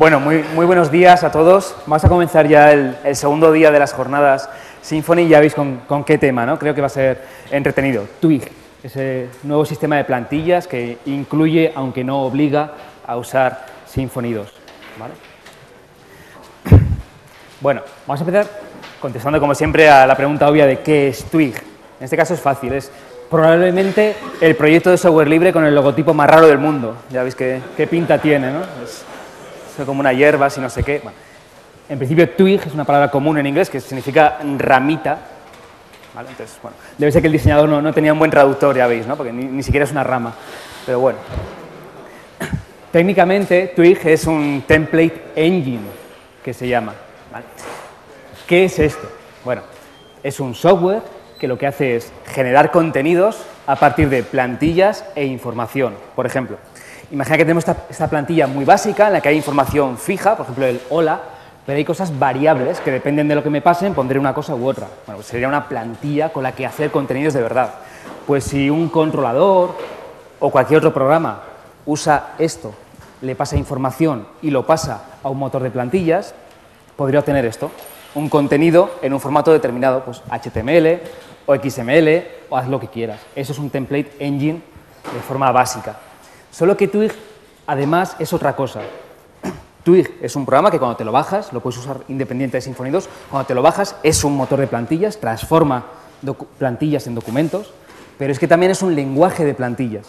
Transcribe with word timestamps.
Bueno, 0.00 0.18
muy, 0.18 0.42
buenos 0.54 0.90
días 0.90 1.24
a 1.24 1.30
todos. 1.30 1.76
Vamos 1.84 2.02
a 2.02 2.08
comenzar 2.08 2.48
ya 2.48 2.72
el, 2.72 2.96
segundo 3.14 3.52
día 3.52 3.70
de 3.70 3.78
las 3.78 3.92
jornadas 3.92 4.48
Symfony. 4.80 5.28
Ya 5.28 5.40
veis 5.40 5.54
con, 5.54 6.04
qué 6.06 6.16
tema, 6.16 6.46
¿no? 6.46 6.58
Creo 6.58 6.74
que 6.74 6.80
va 6.80 6.86
a 6.86 6.88
ser 6.88 7.22
entretenido. 7.50 8.06
Twig, 8.18 8.50
ese 8.82 9.28
nuevo 9.42 9.66
sistema 9.66 9.98
de 9.98 10.04
plantillas 10.04 10.66
que 10.66 10.96
incluye, 11.04 11.70
aunque 11.74 12.02
no 12.02 12.22
obliga, 12.22 12.72
a 13.06 13.18
usar 13.18 13.66
Symfony 13.84 14.32
2. 14.32 14.50
¿vale? 14.98 15.12
Bueno, 17.60 17.82
vamos 18.06 18.22
a 18.22 18.24
empezar 18.24 18.46
contestando, 19.02 19.38
como 19.38 19.54
siempre, 19.54 19.90
a 19.90 20.06
la 20.06 20.16
pregunta 20.16 20.48
obvia 20.48 20.64
de 20.64 20.78
qué 20.78 21.08
es 21.08 21.24
Twig. 21.24 21.54
En 21.98 22.04
este 22.04 22.16
caso 22.16 22.32
es 22.32 22.40
fácil, 22.40 22.72
es 22.72 22.90
probablemente 23.28 24.16
el 24.40 24.56
proyecto 24.56 24.88
de 24.88 24.96
software 24.96 25.28
libre 25.28 25.52
con 25.52 25.66
el 25.66 25.74
logotipo 25.74 26.14
más 26.14 26.30
raro 26.30 26.46
del 26.46 26.56
mundo. 26.56 26.96
Ya 27.10 27.22
veis 27.22 27.34
qué, 27.34 27.60
qué 27.76 27.86
pinta 27.86 28.16
tiene, 28.16 28.50
¿no? 28.50 28.60
Es, 29.78 29.86
como 29.86 30.00
una 30.00 30.12
hierba, 30.12 30.50
si 30.50 30.60
no 30.60 30.70
sé 30.70 30.82
qué. 30.82 31.00
Bueno, 31.02 31.16
en 31.88 31.98
principio, 31.98 32.28
twig 32.30 32.60
es 32.66 32.74
una 32.74 32.84
palabra 32.84 33.10
común 33.10 33.38
en 33.38 33.46
inglés 33.46 33.70
que 33.70 33.80
significa 33.80 34.38
ramita. 34.58 35.18
¿vale? 36.14 36.28
Entonces, 36.30 36.56
bueno, 36.62 36.76
debe 36.98 37.12
ser 37.12 37.22
que 37.22 37.26
el 37.26 37.32
diseñador 37.32 37.68
no, 37.68 37.82
no, 37.82 37.92
tenía 37.92 38.12
un 38.12 38.18
buen 38.18 38.30
traductor, 38.30 38.76
ya 38.76 38.86
veis, 38.86 39.06
¿no? 39.06 39.16
porque 39.16 39.32
ni, 39.32 39.44
ni 39.44 39.62
siquiera 39.62 39.84
es 39.84 39.92
una 39.92 40.04
rama. 40.04 40.34
Pero 40.86 41.00
bueno. 41.00 41.18
Técnicamente, 42.92 43.72
Twig 43.74 43.98
es 44.04 44.26
un 44.26 44.64
template 44.66 45.32
engine, 45.36 45.86
que 46.44 46.54
se 46.54 46.68
llama. 46.68 46.94
¿vale? 47.32 47.44
¿Qué 48.46 48.64
es 48.64 48.78
esto? 48.78 49.08
Bueno, 49.44 49.62
es 50.22 50.40
un 50.40 50.54
software 50.54 51.02
que 51.38 51.48
lo 51.48 51.56
que 51.56 51.66
hace 51.66 51.96
es 51.96 52.12
generar 52.26 52.70
contenidos 52.70 53.42
a 53.66 53.76
partir 53.76 54.08
de 54.08 54.22
plantillas 54.22 55.04
e 55.14 55.24
información. 55.24 55.94
Por 56.14 56.26
ejemplo, 56.26 56.58
imagina 57.10 57.36
que 57.36 57.44
tenemos 57.44 57.62
esta, 57.66 57.84
esta, 57.88 58.08
plantilla 58.08 58.46
muy 58.46 58.64
básica 58.64 59.08
en 59.08 59.14
la 59.14 59.20
que 59.20 59.28
hay 59.28 59.36
información 59.36 59.98
fija, 59.98 60.36
por 60.36 60.44
ejemplo 60.44 60.66
el 60.66 60.80
hola, 60.90 61.20
pero 61.66 61.76
hay 61.76 61.84
cosas 61.84 62.18
variables 62.18 62.80
que 62.80 62.90
dependen 62.90 63.28
de 63.28 63.34
lo 63.34 63.42
que 63.42 63.50
me 63.50 63.60
pasen, 63.60 63.94
pondré 63.94 64.18
una 64.18 64.34
cosa 64.34 64.54
u 64.54 64.66
otra. 64.66 64.86
Bueno, 65.06 65.18
pues 65.18 65.26
sería 65.26 65.48
una 65.48 65.68
plantilla 65.68 66.32
con 66.32 66.42
la 66.42 66.52
que 66.52 66.66
hacer 66.66 66.90
contenidos 66.90 67.34
de 67.34 67.42
verdad. 67.42 67.74
Pues 68.26 68.44
si 68.44 68.70
un 68.70 68.88
controlador 68.88 69.76
o 70.38 70.50
cualquier 70.50 70.78
otro 70.78 70.94
programa 70.94 71.42
usa 71.86 72.34
esto, 72.38 72.74
le 73.20 73.36
pasa 73.36 73.56
información 73.56 74.26
y 74.42 74.50
lo 74.50 74.66
pasa 74.66 75.02
a 75.22 75.28
un 75.28 75.38
motor 75.38 75.62
de 75.62 75.70
plantillas, 75.70 76.34
podría 76.96 77.20
obtener 77.20 77.44
esto, 77.44 77.70
un 78.14 78.28
contenido 78.28 78.90
en 79.02 79.12
un 79.12 79.20
formato 79.20 79.52
determinado, 79.52 80.04
pues 80.04 80.22
HTML 80.30 81.00
o 81.46 81.54
XML 81.54 82.24
o 82.48 82.56
haz 82.56 82.68
lo 82.68 82.80
que 82.80 82.88
quieras. 82.88 83.20
Eso 83.36 83.52
es 83.52 83.58
un 83.58 83.70
template 83.70 84.16
engine 84.18 84.62
de 85.12 85.20
forma 85.20 85.52
básica. 85.52 85.96
Solo 86.50 86.76
que 86.76 86.88
Twig, 86.88 87.12
además, 87.66 88.16
es 88.18 88.32
otra 88.32 88.56
cosa. 88.56 88.80
Twig 89.84 90.18
es 90.20 90.36
un 90.36 90.44
programa 90.44 90.70
que 90.70 90.78
cuando 90.78 90.96
te 90.96 91.04
lo 91.04 91.12
bajas, 91.12 91.52
lo 91.52 91.60
puedes 91.60 91.78
usar 91.78 92.00
independiente 92.08 92.56
de 92.56 92.60
Symfony 92.60 92.90
2, 92.90 93.08
cuando 93.30 93.46
te 93.46 93.54
lo 93.54 93.62
bajas 93.62 93.96
es 94.02 94.24
un 94.24 94.36
motor 94.36 94.60
de 94.60 94.66
plantillas, 94.66 95.18
transforma 95.18 95.84
plantillas 96.58 97.06
en 97.06 97.14
documentos, 97.14 97.72
pero 98.18 98.32
es 98.32 98.38
que 98.38 98.48
también 98.48 98.72
es 98.72 98.82
un 98.82 98.94
lenguaje 98.94 99.44
de 99.44 99.54
plantillas. 99.54 100.06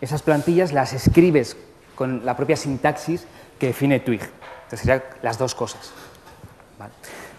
Esas 0.00 0.22
plantillas 0.22 0.72
las 0.72 0.92
escribes 0.92 1.56
con 1.96 2.24
la 2.24 2.36
propia 2.36 2.56
sintaxis 2.56 3.26
que 3.58 3.68
define 3.68 4.00
Twig. 4.00 4.20
Entonces 4.22 4.80
serían 4.80 5.02
las 5.22 5.38
dos 5.38 5.54
cosas. 5.54 5.92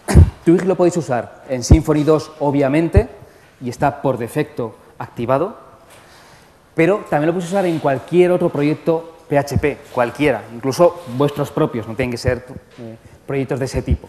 Twig 0.44 0.64
lo 0.64 0.74
podéis 0.74 0.96
usar 0.96 1.44
en 1.48 1.62
Symfony 1.62 2.04
2, 2.04 2.32
obviamente, 2.40 3.08
y 3.60 3.70
está 3.70 4.02
por 4.02 4.18
defecto 4.18 4.76
activado, 4.98 5.67
pero 6.78 6.98
también 7.10 7.26
lo 7.26 7.32
podéis 7.32 7.50
usar 7.50 7.66
en 7.66 7.80
cualquier 7.80 8.30
otro 8.30 8.50
proyecto 8.50 9.16
PHP, 9.28 9.90
cualquiera, 9.92 10.44
incluso 10.54 11.02
vuestros 11.16 11.50
propios, 11.50 11.88
no 11.88 11.96
tienen 11.96 12.12
que 12.12 12.16
ser 12.16 12.46
eh, 12.78 12.96
proyectos 13.26 13.58
de 13.58 13.64
ese 13.64 13.82
tipo. 13.82 14.08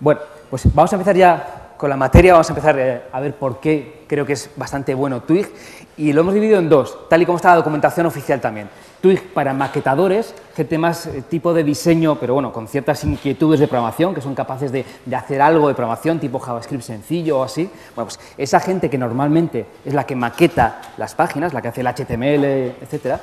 Bueno, 0.00 0.20
pues 0.50 0.64
vamos 0.74 0.92
a 0.92 0.96
empezar 0.96 1.14
ya 1.14 1.74
con 1.76 1.88
la 1.88 1.96
materia, 1.96 2.32
vamos 2.32 2.50
a 2.50 2.54
empezar 2.54 2.76
eh, 2.76 3.02
a 3.12 3.20
ver 3.20 3.36
por 3.36 3.60
qué 3.60 4.04
creo 4.08 4.26
que 4.26 4.32
es 4.32 4.50
bastante 4.56 4.94
bueno 4.94 5.22
Twig, 5.22 5.48
y 5.96 6.12
lo 6.12 6.22
hemos 6.22 6.34
dividido 6.34 6.58
en 6.58 6.68
dos, 6.68 7.08
tal 7.08 7.22
y 7.22 7.24
como 7.24 7.36
está 7.36 7.50
la 7.50 7.56
documentación 7.58 8.06
oficial 8.06 8.40
también. 8.40 8.68
Twig 9.02 9.34
para 9.34 9.52
maquetadores, 9.52 10.32
gente 10.54 10.78
más 10.78 11.06
eh, 11.06 11.24
tipo 11.28 11.52
de 11.52 11.64
diseño, 11.64 12.14
pero 12.20 12.34
bueno, 12.34 12.52
con 12.52 12.68
ciertas 12.68 13.02
inquietudes 13.02 13.58
de 13.58 13.66
programación, 13.66 14.14
que 14.14 14.20
son 14.20 14.36
capaces 14.36 14.70
de, 14.70 14.86
hacer 15.12 15.42
algo 15.42 15.66
de 15.66 15.74
programación, 15.74 16.20
tipo 16.20 16.38
JavaScript 16.38 16.84
sencillo 16.84 17.40
o 17.40 17.42
así. 17.42 17.68
Bueno, 17.96 18.06
pues 18.06 18.20
esa 18.38 18.60
gente 18.60 18.88
que 18.88 18.96
normalmente 18.96 19.66
es 19.84 19.92
la 19.92 20.06
que 20.06 20.14
maqueta 20.14 20.80
las 20.98 21.16
páginas, 21.16 21.52
la 21.52 21.60
que 21.60 21.68
hace 21.68 21.80
el 21.80 21.88
HTML, 21.88 22.44
etcétera, 22.80 23.20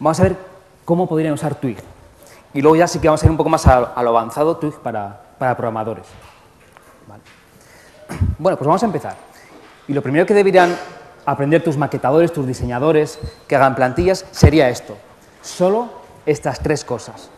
vamos 0.00 0.18
a 0.18 0.24
ver 0.24 0.36
cómo 0.84 1.08
podrían 1.08 1.34
usar 1.34 1.54
Twig. 1.54 1.78
Y 2.52 2.60
luego 2.60 2.74
ya 2.74 2.88
sí 2.88 2.98
que 2.98 3.06
vamos 3.06 3.22
a 3.22 3.26
ir 3.26 3.30
un 3.30 3.36
poco 3.36 3.50
más 3.50 3.64
a, 3.68 4.02
lo 4.02 4.10
avanzado, 4.10 4.56
Twig 4.56 4.74
para, 4.80 5.20
programadores. 5.38 6.06
Bueno, 8.36 8.58
pues 8.58 8.66
vamos 8.66 8.82
a 8.82 8.86
empezar. 8.86 9.14
Y 9.86 9.92
lo 9.92 10.02
primero 10.02 10.26
que 10.26 10.34
deberían 10.34 10.76
aprender 11.24 11.62
tus 11.62 11.76
maquetadores, 11.76 12.32
tus 12.32 12.48
diseñadores 12.48 13.20
que 13.46 13.54
hagan 13.54 13.76
plantillas 13.76 14.26
sería 14.32 14.68
esto. 14.68 14.96
Solo 15.42 15.88
estas 16.26 16.60
tres 16.60 16.84
cosas. 16.84 17.30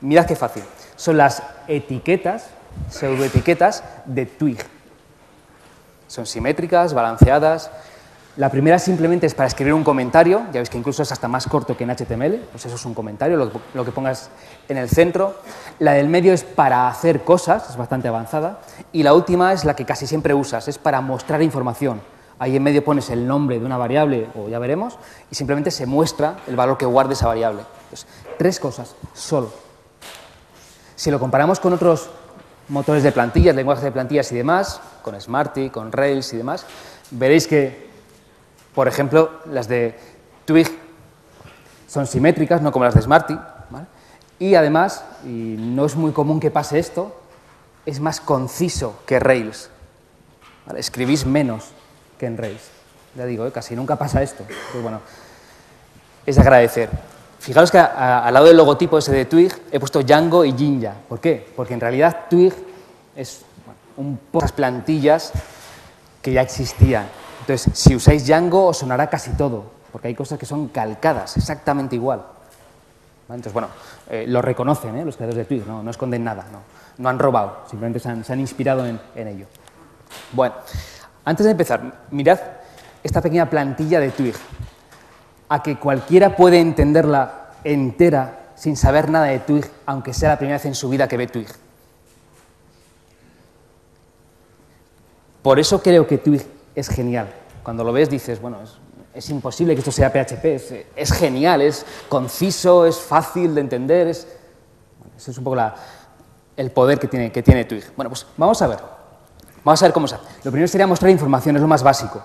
Mirad 0.00 0.26
qué 0.26 0.36
fácil. 0.36 0.62
Son 0.96 1.16
las 1.16 1.42
etiquetas, 1.68 2.46
pseudoetiquetas 2.90 3.84
de 4.06 4.26
Twig. 4.26 4.58
Son 6.06 6.26
simétricas, 6.26 6.94
balanceadas. 6.94 7.70
La 8.36 8.48
primera 8.48 8.78
simplemente 8.78 9.26
es 9.26 9.34
para 9.34 9.48
escribir 9.48 9.74
un 9.74 9.84
comentario, 9.84 10.42
ya 10.52 10.60
veis 10.60 10.70
que 10.70 10.78
incluso 10.78 11.02
es 11.02 11.12
hasta 11.12 11.28
más 11.28 11.46
corto 11.46 11.76
que 11.76 11.84
en 11.84 11.90
HTML, 11.90 12.36
pues 12.52 12.64
eso 12.64 12.76
es 12.76 12.84
un 12.86 12.94
comentario, 12.94 13.36
lo 13.36 13.52
que, 13.52 13.58
lo 13.74 13.84
que 13.84 13.90
pongas 13.90 14.30
en 14.68 14.76
el 14.76 14.88
centro. 14.88 15.34
La 15.80 15.92
del 15.92 16.08
medio 16.08 16.32
es 16.32 16.44
para 16.44 16.88
hacer 16.88 17.22
cosas, 17.22 17.68
es 17.68 17.76
bastante 17.76 18.08
avanzada. 18.08 18.60
Y 18.92 19.02
la 19.02 19.14
última 19.14 19.52
es 19.52 19.64
la 19.64 19.74
que 19.74 19.84
casi 19.84 20.06
siempre 20.06 20.32
usas, 20.32 20.68
es 20.68 20.78
para 20.78 21.00
mostrar 21.00 21.42
información. 21.42 22.00
Ahí 22.40 22.56
en 22.56 22.62
medio 22.62 22.82
pones 22.82 23.10
el 23.10 23.26
nombre 23.26 23.60
de 23.60 23.66
una 23.66 23.76
variable, 23.76 24.26
o 24.34 24.48
ya 24.48 24.58
veremos, 24.58 24.98
y 25.30 25.34
simplemente 25.34 25.70
se 25.70 25.84
muestra 25.84 26.38
el 26.46 26.56
valor 26.56 26.78
que 26.78 26.86
guarde 26.86 27.12
esa 27.12 27.26
variable. 27.26 27.64
Tres 28.38 28.58
cosas, 28.58 28.96
solo. 29.12 29.52
Si 30.96 31.10
lo 31.10 31.20
comparamos 31.20 31.60
con 31.60 31.74
otros 31.74 32.08
motores 32.68 33.02
de 33.02 33.12
plantillas, 33.12 33.54
lenguajes 33.54 33.84
de 33.84 33.92
plantillas 33.92 34.32
y 34.32 34.36
demás, 34.36 34.80
con 35.02 35.20
Smarty, 35.20 35.68
con 35.68 35.92
Rails 35.92 36.32
y 36.32 36.38
demás, 36.38 36.64
veréis 37.10 37.46
que, 37.46 37.90
por 38.74 38.88
ejemplo, 38.88 39.32
las 39.44 39.68
de 39.68 39.98
Twig 40.46 40.66
son 41.86 42.06
simétricas, 42.06 42.62
no 42.62 42.72
como 42.72 42.86
las 42.86 42.94
de 42.94 43.02
Smarty, 43.02 43.38
y 44.38 44.54
además, 44.54 45.04
y 45.24 45.56
no 45.58 45.84
es 45.84 45.94
muy 45.94 46.12
común 46.12 46.40
que 46.40 46.50
pase 46.50 46.78
esto, 46.78 47.14
es 47.84 48.00
más 48.00 48.18
conciso 48.18 48.98
que 49.04 49.20
Rails. 49.20 49.68
Escribís 50.74 51.26
menos 51.26 51.74
que 52.20 52.26
en 52.26 52.36
Rails. 52.36 52.60
Ya 53.16 53.24
digo, 53.24 53.46
¿eh? 53.46 53.50
casi 53.50 53.74
nunca 53.74 53.96
pasa 53.96 54.22
esto. 54.22 54.44
Pues 54.46 54.82
bueno, 54.82 55.00
es 56.26 56.36
de 56.36 56.42
agradecer. 56.42 56.90
Fijaros 57.38 57.70
que 57.70 57.78
al 57.78 58.32
lado 58.32 58.46
del 58.46 58.58
logotipo 58.58 58.98
ese 58.98 59.10
de 59.12 59.24
Twig 59.24 59.50
he 59.72 59.80
puesto 59.80 60.02
Django 60.02 60.44
y 60.44 60.52
Jinja. 60.52 60.94
¿Por 61.08 61.18
qué? 61.18 61.50
Porque 61.56 61.72
en 61.72 61.80
realidad 61.80 62.26
Twig 62.28 62.52
es 63.16 63.40
un 63.96 64.18
pocas 64.30 64.52
plantillas 64.52 65.32
que 66.20 66.32
ya 66.32 66.42
existían. 66.42 67.08
Entonces, 67.40 67.72
si 67.72 67.96
usáis 67.96 68.26
Django 68.26 68.66
os 68.66 68.76
sonará 68.76 69.08
casi 69.08 69.30
todo, 69.30 69.64
porque 69.90 70.08
hay 70.08 70.14
cosas 70.14 70.38
que 70.38 70.44
son 70.44 70.68
calcadas, 70.68 71.38
exactamente 71.38 71.96
igual. 71.96 72.18
¿Vale? 72.18 73.38
Entonces, 73.38 73.54
bueno, 73.54 73.68
eh, 74.10 74.26
lo 74.28 74.42
reconocen 74.42 74.96
¿eh? 74.96 75.04
los 75.06 75.16
creadores 75.16 75.38
de 75.38 75.44
Twig, 75.46 75.66
no, 75.66 75.82
no 75.82 75.90
esconden 75.90 76.22
nada, 76.22 76.44
no, 76.98 77.08
han 77.08 77.18
robado, 77.18 77.60
simplemente 77.70 77.98
se 77.98 78.10
han, 78.10 78.40
inspirado 78.40 78.86
en 78.86 79.28
ello. 79.28 79.46
Bueno, 80.32 80.54
antes 81.24 81.44
de 81.44 81.52
empezar, 81.52 82.06
mirad 82.10 82.40
esta 83.02 83.20
pequeña 83.20 83.48
plantilla 83.48 84.00
de 84.00 84.10
Twig, 84.10 84.34
a 85.48 85.62
que 85.62 85.78
cualquiera 85.78 86.36
puede 86.36 86.60
entenderla 86.60 87.50
entera 87.64 88.52
sin 88.54 88.76
saber 88.76 89.10
nada 89.10 89.26
de 89.26 89.38
Twig, 89.38 89.64
aunque 89.86 90.12
sea 90.12 90.30
la 90.30 90.38
primera 90.38 90.56
vez 90.58 90.66
en 90.66 90.74
su 90.74 90.88
vida 90.88 91.08
que 91.08 91.16
ve 91.16 91.26
Twig. 91.26 91.48
Por 95.42 95.58
eso 95.58 95.82
creo 95.82 96.06
que 96.06 96.18
Twig 96.18 96.46
es 96.74 96.88
genial. 96.88 97.32
Cuando 97.62 97.84
lo 97.84 97.92
ves 97.92 98.10
dices, 98.10 98.40
bueno, 98.40 98.58
es, 99.14 99.30
imposible 99.30 99.74
que 99.74 99.80
esto 99.80 99.92
sea 99.92 100.10
PHP, 100.10 100.44
es, 100.44 100.74
es, 100.94 101.12
genial, 101.12 101.62
es 101.62 101.86
conciso, 102.08 102.86
es 102.86 102.98
fácil 102.98 103.54
de 103.54 103.60
entender, 103.62 104.08
es... 104.08 104.26
Es 105.16 105.36
un 105.36 105.44
poco 105.44 105.60
el 106.56 106.70
poder 106.70 106.98
que 106.98 107.06
tiene, 107.06 107.30
que 107.30 107.42
tiene 107.42 107.64
Twig. 107.64 107.84
Bueno, 107.94 108.10
pues 108.10 108.26
vamos 108.36 108.60
a 108.62 108.66
ver. 108.66 108.99
Vamos 109.64 109.82
a 109.82 109.86
ver 109.86 109.92
cómo 109.92 110.08
se 110.08 110.14
hace. 110.14 110.24
Lo 110.44 110.50
primero 110.50 110.68
sería 110.68 110.86
mostrar 110.86 111.10
información, 111.10 111.56
es 111.56 111.62
lo 111.62 111.68
más 111.68 111.82
básico. 111.82 112.22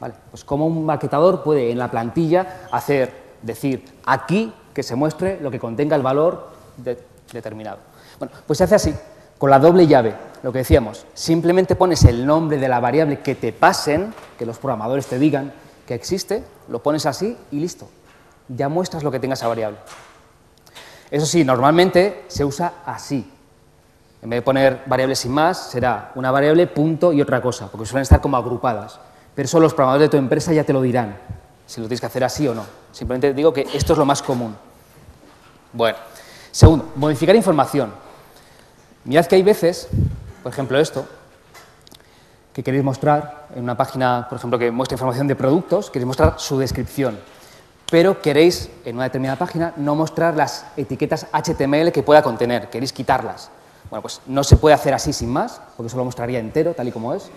¿vale? 0.00 0.14
Pues 0.30 0.44
cómo 0.44 0.66
un 0.66 0.84
maquetador 0.84 1.42
puede 1.42 1.70
en 1.70 1.78
la 1.78 1.90
plantilla 1.90 2.66
hacer, 2.70 3.12
decir, 3.42 3.84
aquí 4.04 4.52
que 4.72 4.82
se 4.82 4.94
muestre 4.94 5.38
lo 5.40 5.50
que 5.50 5.58
contenga 5.58 5.96
el 5.96 6.02
valor 6.02 6.50
de, 6.76 6.98
determinado. 7.32 7.78
Bueno, 8.18 8.34
pues 8.46 8.58
se 8.58 8.64
hace 8.64 8.74
así, 8.74 8.94
con 9.38 9.50
la 9.50 9.58
doble 9.58 9.86
llave, 9.86 10.14
lo 10.42 10.52
que 10.52 10.58
decíamos, 10.58 11.06
simplemente 11.14 11.76
pones 11.76 12.04
el 12.04 12.26
nombre 12.26 12.58
de 12.58 12.68
la 12.68 12.80
variable 12.80 13.20
que 13.20 13.34
te 13.34 13.52
pasen, 13.52 14.14
que 14.38 14.46
los 14.46 14.58
programadores 14.58 15.06
te 15.06 15.18
digan 15.18 15.52
que 15.86 15.94
existe, 15.94 16.44
lo 16.68 16.82
pones 16.82 17.06
así 17.06 17.36
y 17.50 17.60
listo. 17.60 17.88
Ya 18.48 18.68
muestras 18.68 19.02
lo 19.02 19.10
que 19.10 19.20
tenga 19.20 19.34
esa 19.34 19.48
variable. 19.48 19.78
Eso 21.10 21.26
sí, 21.26 21.44
normalmente 21.44 22.24
se 22.28 22.44
usa 22.44 22.74
así. 22.84 23.32
En 24.22 24.30
vez 24.30 24.38
de 24.38 24.42
poner 24.42 24.82
variables 24.86 25.18
sin 25.18 25.32
más, 25.32 25.70
será 25.70 26.12
una 26.14 26.30
variable, 26.30 26.66
punto 26.66 27.12
y 27.12 27.20
otra 27.20 27.40
cosa, 27.40 27.68
porque 27.70 27.86
suelen 27.86 28.02
estar 28.02 28.20
como 28.20 28.36
agrupadas. 28.36 28.98
Pero 29.34 29.46
eso 29.46 29.60
los 29.60 29.74
programadores 29.74 30.06
de 30.06 30.10
tu 30.10 30.16
empresa 30.16 30.52
ya 30.52 30.64
te 30.64 30.72
lo 30.72 30.80
dirán, 30.80 31.16
si 31.66 31.80
lo 31.80 31.86
tienes 31.86 32.00
que 32.00 32.06
hacer 32.06 32.24
así 32.24 32.48
o 32.48 32.54
no. 32.54 32.64
Simplemente 32.92 33.34
digo 33.34 33.52
que 33.52 33.66
esto 33.74 33.92
es 33.92 33.98
lo 33.98 34.04
más 34.04 34.22
común. 34.22 34.56
Bueno, 35.72 35.98
segundo, 36.50 36.92
modificar 36.96 37.36
información. 37.36 37.92
Mirad 39.04 39.26
que 39.26 39.36
hay 39.36 39.42
veces, 39.42 39.88
por 40.42 40.50
ejemplo 40.50 40.78
esto, 40.78 41.06
que 42.52 42.62
queréis 42.64 42.82
mostrar 42.82 43.48
en 43.54 43.62
una 43.62 43.76
página, 43.76 44.26
por 44.30 44.38
ejemplo, 44.38 44.58
que 44.58 44.70
muestra 44.70 44.94
información 44.94 45.28
de 45.28 45.36
productos, 45.36 45.90
queréis 45.90 46.06
mostrar 46.06 46.36
su 46.38 46.58
descripción, 46.58 47.18
pero 47.90 48.22
queréis, 48.22 48.70
en 48.86 48.96
una 48.96 49.04
determinada 49.04 49.38
página, 49.38 49.74
no 49.76 49.94
mostrar 49.94 50.34
las 50.34 50.64
etiquetas 50.76 51.26
HTML 51.32 51.92
que 51.92 52.02
pueda 52.02 52.22
contener, 52.22 52.70
queréis 52.70 52.94
quitarlas. 52.94 53.50
Bueno, 53.90 54.02
pues 54.02 54.20
no 54.26 54.42
se 54.44 54.56
puede 54.56 54.74
hacer 54.74 54.94
así 54.94 55.12
sin 55.12 55.32
más, 55.32 55.60
porque 55.76 55.88
eso 55.88 55.96
lo 55.96 56.04
mostraría 56.04 56.38
entero, 56.38 56.74
tal 56.74 56.88
y 56.88 56.92
como 56.92 57.14
es. 57.14 57.30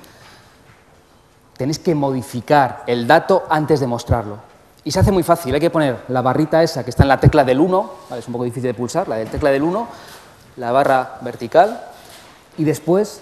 Tenéis 1.57 1.79
que 1.79 1.93
modificar 1.93 2.83
el 2.87 3.05
dato 3.05 3.43
antes 3.49 3.79
de 3.79 3.87
mostrarlo. 3.87 4.37
Y 4.83 4.91
se 4.91 4.99
hace 4.99 5.11
muy 5.11 5.23
fácil, 5.23 5.53
hay 5.53 5.59
que 5.59 5.69
poner 5.69 6.05
la 6.07 6.21
barrita 6.21 6.63
esa 6.63 6.83
que 6.83 6.89
está 6.89 7.03
en 7.03 7.09
la 7.09 7.19
tecla 7.19 7.43
del 7.43 7.59
1, 7.59 7.91
es 8.17 8.27
un 8.27 8.31
poco 8.31 8.45
difícil 8.45 8.63
de 8.63 8.73
pulsar, 8.73 9.07
la 9.07 9.17
del 9.17 9.29
tecla 9.29 9.49
del 9.51 9.63
1, 9.63 9.87
la 10.57 10.71
barra 10.71 11.17
vertical, 11.21 11.81
y 12.57 12.63
después 12.63 13.21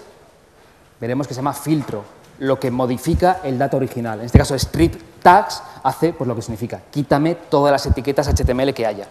veremos 1.00 1.26
que 1.26 1.34
se 1.34 1.38
llama 1.38 1.52
filtro, 1.52 2.04
lo 2.38 2.60
que 2.60 2.70
modifica 2.70 3.40
el 3.42 3.58
dato 3.58 3.76
original. 3.76 4.20
En 4.20 4.26
este 4.26 4.38
caso, 4.38 4.54
strip 4.54 5.20
tags 5.20 5.62
hace 5.82 6.12
pues, 6.12 6.28
lo 6.28 6.36
que 6.36 6.42
significa, 6.42 6.80
quítame 6.90 7.34
todas 7.34 7.72
las 7.72 7.84
etiquetas 7.86 8.28
HTML 8.28 8.72
que 8.72 8.86
haya. 8.86 9.08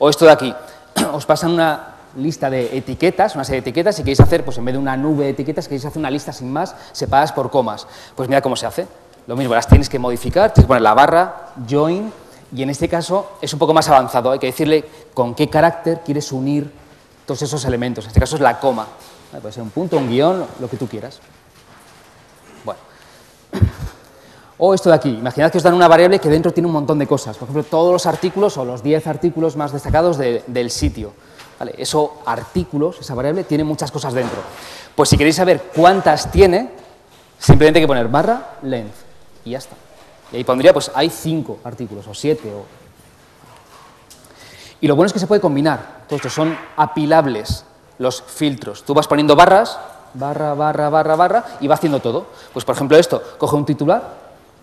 O 0.00 0.08
esto 0.08 0.24
de 0.24 0.32
aquí, 0.32 0.54
os 1.12 1.26
pasan 1.26 1.52
una 1.52 1.94
lista 2.16 2.48
de 2.48 2.76
etiquetas, 2.76 3.34
una 3.34 3.44
serie 3.44 3.60
de 3.60 3.68
etiquetas, 3.68 3.98
y 3.98 4.02
queréis 4.02 4.20
hacer, 4.20 4.44
pues 4.46 4.56
en 4.56 4.64
vez 4.64 4.72
de 4.72 4.78
una 4.78 4.96
nube 4.96 5.24
de 5.24 5.30
etiquetas, 5.30 5.68
queréis 5.68 5.84
hacer 5.84 5.98
una 5.98 6.10
lista 6.10 6.32
sin 6.32 6.50
más, 6.50 6.74
separadas 6.92 7.32
por 7.32 7.50
comas. 7.50 7.86
Pues 8.16 8.26
mira 8.26 8.40
cómo 8.40 8.56
se 8.56 8.64
hace. 8.64 8.88
Lo 9.26 9.36
mismo, 9.36 9.54
las 9.54 9.68
tienes 9.68 9.90
que 9.90 9.98
modificar, 9.98 10.54
tienes 10.54 10.64
que 10.64 10.68
poner 10.68 10.82
la 10.82 10.94
barra, 10.94 11.52
join, 11.68 12.10
y 12.56 12.62
en 12.62 12.70
este 12.70 12.88
caso 12.88 13.32
es 13.42 13.52
un 13.52 13.58
poco 13.58 13.74
más 13.74 13.88
avanzado, 13.90 14.30
hay 14.32 14.38
que 14.38 14.46
decirle 14.46 14.88
con 15.12 15.34
qué 15.34 15.50
carácter 15.50 16.00
quieres 16.02 16.32
unir 16.32 16.72
todos 17.26 17.42
esos 17.42 17.62
elementos. 17.66 18.04
En 18.04 18.08
este 18.08 18.20
caso 18.20 18.36
es 18.36 18.42
la 18.42 18.58
coma. 18.58 18.86
Puede 19.30 19.52
ser 19.52 19.62
un 19.62 19.70
punto, 19.70 19.98
un 19.98 20.08
guion, 20.08 20.46
lo 20.58 20.68
que 20.68 20.78
tú 20.78 20.88
quieras. 20.88 21.20
Bueno. 22.64 22.80
O 24.62 24.74
esto 24.74 24.90
de 24.90 24.96
aquí, 24.96 25.08
imaginad 25.08 25.50
que 25.50 25.56
os 25.56 25.64
dan 25.64 25.72
una 25.72 25.88
variable 25.88 26.18
que 26.18 26.28
dentro 26.28 26.52
tiene 26.52 26.66
un 26.66 26.74
montón 26.74 26.98
de 26.98 27.06
cosas. 27.06 27.34
Por 27.38 27.48
ejemplo, 27.48 27.64
todos 27.64 27.92
los 27.94 28.04
artículos 28.04 28.58
o 28.58 28.64
los 28.66 28.82
10 28.82 29.06
artículos 29.06 29.56
más 29.56 29.72
destacados 29.72 30.18
del 30.18 30.70
sitio. 30.70 31.14
¿Vale? 31.58 31.74
Eso, 31.78 32.20
artículos, 32.26 33.00
esa 33.00 33.14
variable, 33.14 33.44
tiene 33.44 33.64
muchas 33.64 33.90
cosas 33.90 34.12
dentro. 34.12 34.38
Pues 34.94 35.08
si 35.08 35.16
queréis 35.16 35.36
saber 35.36 35.70
cuántas 35.74 36.30
tiene, 36.30 36.72
simplemente 37.38 37.78
hay 37.78 37.84
que 37.84 37.88
poner 37.88 38.08
barra 38.08 38.58
length 38.62 38.94
y 39.46 39.52
ya 39.52 39.58
está. 39.58 39.76
Y 40.30 40.36
ahí 40.36 40.44
pondría, 40.44 40.74
pues 40.74 40.90
hay 40.94 41.08
5 41.08 41.60
artículos 41.64 42.06
o 42.06 42.12
7 42.12 42.52
o... 42.52 42.64
Y 44.82 44.88
lo 44.88 44.94
bueno 44.94 45.06
es 45.06 45.14
que 45.14 45.18
se 45.18 45.26
puede 45.26 45.40
combinar. 45.40 46.04
Todos 46.06 46.20
estos 46.20 46.34
son 46.34 46.54
apilables 46.76 47.64
los 47.96 48.22
filtros. 48.22 48.82
Tú 48.82 48.92
vas 48.92 49.08
poniendo 49.08 49.34
barras, 49.34 49.78
barra, 50.12 50.52
barra, 50.52 50.90
barra, 50.90 51.16
barra, 51.16 51.44
y 51.60 51.66
va 51.66 51.76
haciendo 51.76 52.00
todo. 52.00 52.26
Pues 52.52 52.66
por 52.66 52.74
ejemplo 52.74 52.98
esto, 52.98 53.22
coge 53.38 53.56
un 53.56 53.64
titular, 53.64 54.19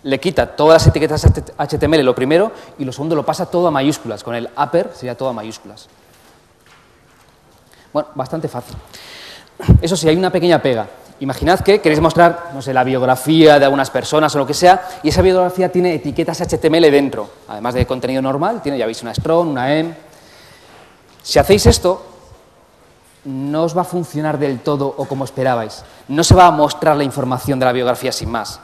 le 0.07 0.21
quita 0.21 0.55
todas 0.55 0.81
las 0.81 0.87
etiquetas 0.87 1.25
HTML 1.57 2.01
lo 2.01 2.15
primero 2.15 2.53
y 2.79 2.85
lo 2.85 2.93
segundo 2.93 3.13
lo 3.13 3.25
pasa 3.25 3.45
todo 3.45 3.67
a 3.67 3.71
mayúsculas. 3.71 4.23
Con 4.23 4.35
el 4.35 4.49
upper 4.57 4.91
sería 4.95 5.17
todo 5.17 5.27
a 5.27 5.33
mayúsculas. 5.33 5.89
Bueno, 7.91 8.07
bastante 8.15 8.47
fácil. 8.47 8.77
Eso 9.81 9.97
sí, 9.97 10.07
hay 10.07 10.15
una 10.15 10.31
pequeña 10.31 10.61
pega. 10.61 10.87
Imaginad 11.19 11.59
que 11.59 11.81
queréis 11.81 11.99
mostrar, 11.99 12.51
no 12.53 12.61
sé, 12.61 12.73
la 12.73 12.85
biografía 12.85 13.59
de 13.59 13.65
algunas 13.65 13.89
personas 13.89 14.33
o 14.35 14.37
lo 14.37 14.47
que 14.47 14.53
sea, 14.53 14.87
y 15.03 15.09
esa 15.09 15.21
biografía 15.21 15.69
tiene 15.69 15.95
etiquetas 15.95 16.39
HTML 16.39 16.89
dentro, 16.89 17.29
además 17.49 17.73
de 17.73 17.85
contenido 17.85 18.21
normal, 18.21 18.61
tiene, 18.61 18.77
ya 18.77 18.85
veis, 18.85 19.01
una 19.01 19.13
strong, 19.13 19.49
una 19.49 19.75
em. 19.75 19.93
Si 21.21 21.37
hacéis 21.37 21.65
esto, 21.65 22.05
no 23.25 23.63
os 23.63 23.75
va 23.75 23.81
a 23.81 23.85
funcionar 23.85 24.39
del 24.39 24.59
todo 24.59 24.87
o 24.87 25.05
como 25.05 25.25
esperabais. 25.25 25.83
No 26.07 26.23
se 26.23 26.33
va 26.33 26.45
a 26.45 26.51
mostrar 26.51 26.95
la 26.95 27.03
información 27.03 27.59
de 27.59 27.65
la 27.65 27.73
biografía 27.73 28.13
sin 28.13 28.29
más. 28.29 28.61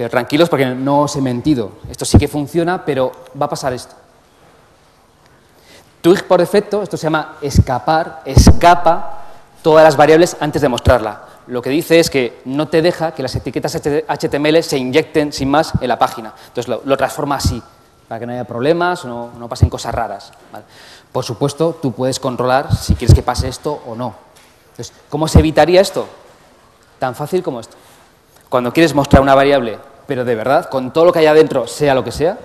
Pero 0.00 0.08
tranquilos 0.08 0.48
porque 0.48 0.64
no 0.64 1.02
os 1.02 1.16
he 1.16 1.20
mentido. 1.20 1.72
Esto 1.90 2.06
sí 2.06 2.16
que 2.16 2.26
funciona, 2.26 2.86
pero 2.86 3.12
va 3.38 3.44
a 3.44 3.48
pasar 3.50 3.74
esto. 3.74 3.94
Twig 6.00 6.26
por 6.26 6.40
defecto, 6.40 6.82
esto 6.82 6.96
se 6.96 7.02
llama 7.02 7.36
escapar, 7.42 8.22
escapa 8.24 9.24
todas 9.60 9.84
las 9.84 9.98
variables 9.98 10.38
antes 10.40 10.62
de 10.62 10.70
mostrarla. 10.70 11.20
Lo 11.48 11.60
que 11.60 11.68
dice 11.68 12.00
es 12.00 12.08
que 12.08 12.40
no 12.46 12.66
te 12.66 12.80
deja 12.80 13.12
que 13.12 13.22
las 13.22 13.34
etiquetas 13.34 13.76
HTML 13.76 14.62
se 14.62 14.78
inyecten 14.78 15.34
sin 15.34 15.50
más 15.50 15.72
en 15.78 15.88
la 15.88 15.98
página. 15.98 16.32
Entonces 16.46 16.66
lo, 16.82 16.96
transforma 16.96 17.34
así, 17.34 17.62
para 18.08 18.20
que 18.20 18.24
no 18.24 18.32
haya 18.32 18.44
problemas 18.44 19.04
o 19.04 19.30
no, 19.38 19.48
pasen 19.50 19.68
cosas 19.68 19.94
raras. 19.94 20.32
Por 21.12 21.26
supuesto, 21.26 21.78
tú 21.82 21.92
puedes 21.92 22.18
controlar 22.18 22.74
si 22.74 22.94
quieres 22.94 23.14
que 23.14 23.22
pase 23.22 23.48
esto 23.48 23.82
o 23.86 23.94
no. 23.94 24.14
Entonces, 24.70 24.96
¿cómo 25.10 25.28
se 25.28 25.40
evitaría 25.40 25.82
esto? 25.82 26.08
Tan 26.98 27.14
fácil 27.14 27.42
como 27.42 27.60
esto. 27.60 27.76
Cuando 28.48 28.72
quieres 28.72 28.94
mostrar 28.94 29.20
una 29.20 29.34
variable 29.34 29.89
pero 30.10 30.24
de 30.24 30.34
verdad, 30.34 30.68
con 30.68 30.92
todo 30.92 31.04
lo 31.04 31.12
que 31.12 31.20
hay 31.20 31.26
adentro, 31.26 31.68
sea 31.68 31.94
lo 31.94 32.02
que 32.02 32.10
sea, 32.10 32.36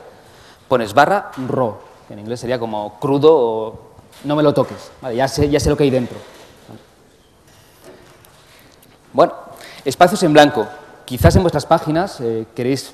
pones 0.67 0.93
barra 0.93 1.31
raw, 1.47 1.75
que 2.07 2.13
en 2.13 2.19
inglés 2.19 2.39
sería 2.39 2.59
como 2.59 2.99
crudo 2.99 3.35
o 3.35 3.79
no 4.23 4.35
me 4.35 4.43
lo 4.43 4.53
toques, 4.53 4.91
ya, 5.15 5.27
sé, 5.27 5.49
ya 5.49 5.59
sé 5.59 5.71
lo 5.71 5.75
que 5.75 5.81
hay 5.81 5.89
dentro. 5.89 6.15
Bueno, 9.13 9.33
espacios 9.83 10.21
en 10.21 10.33
blanco. 10.33 10.67
Quizás 11.05 11.35
en 11.37 11.41
vuestras 11.41 11.65
páginas 11.65 12.21
eh, 12.21 12.45
queréis 12.53 12.93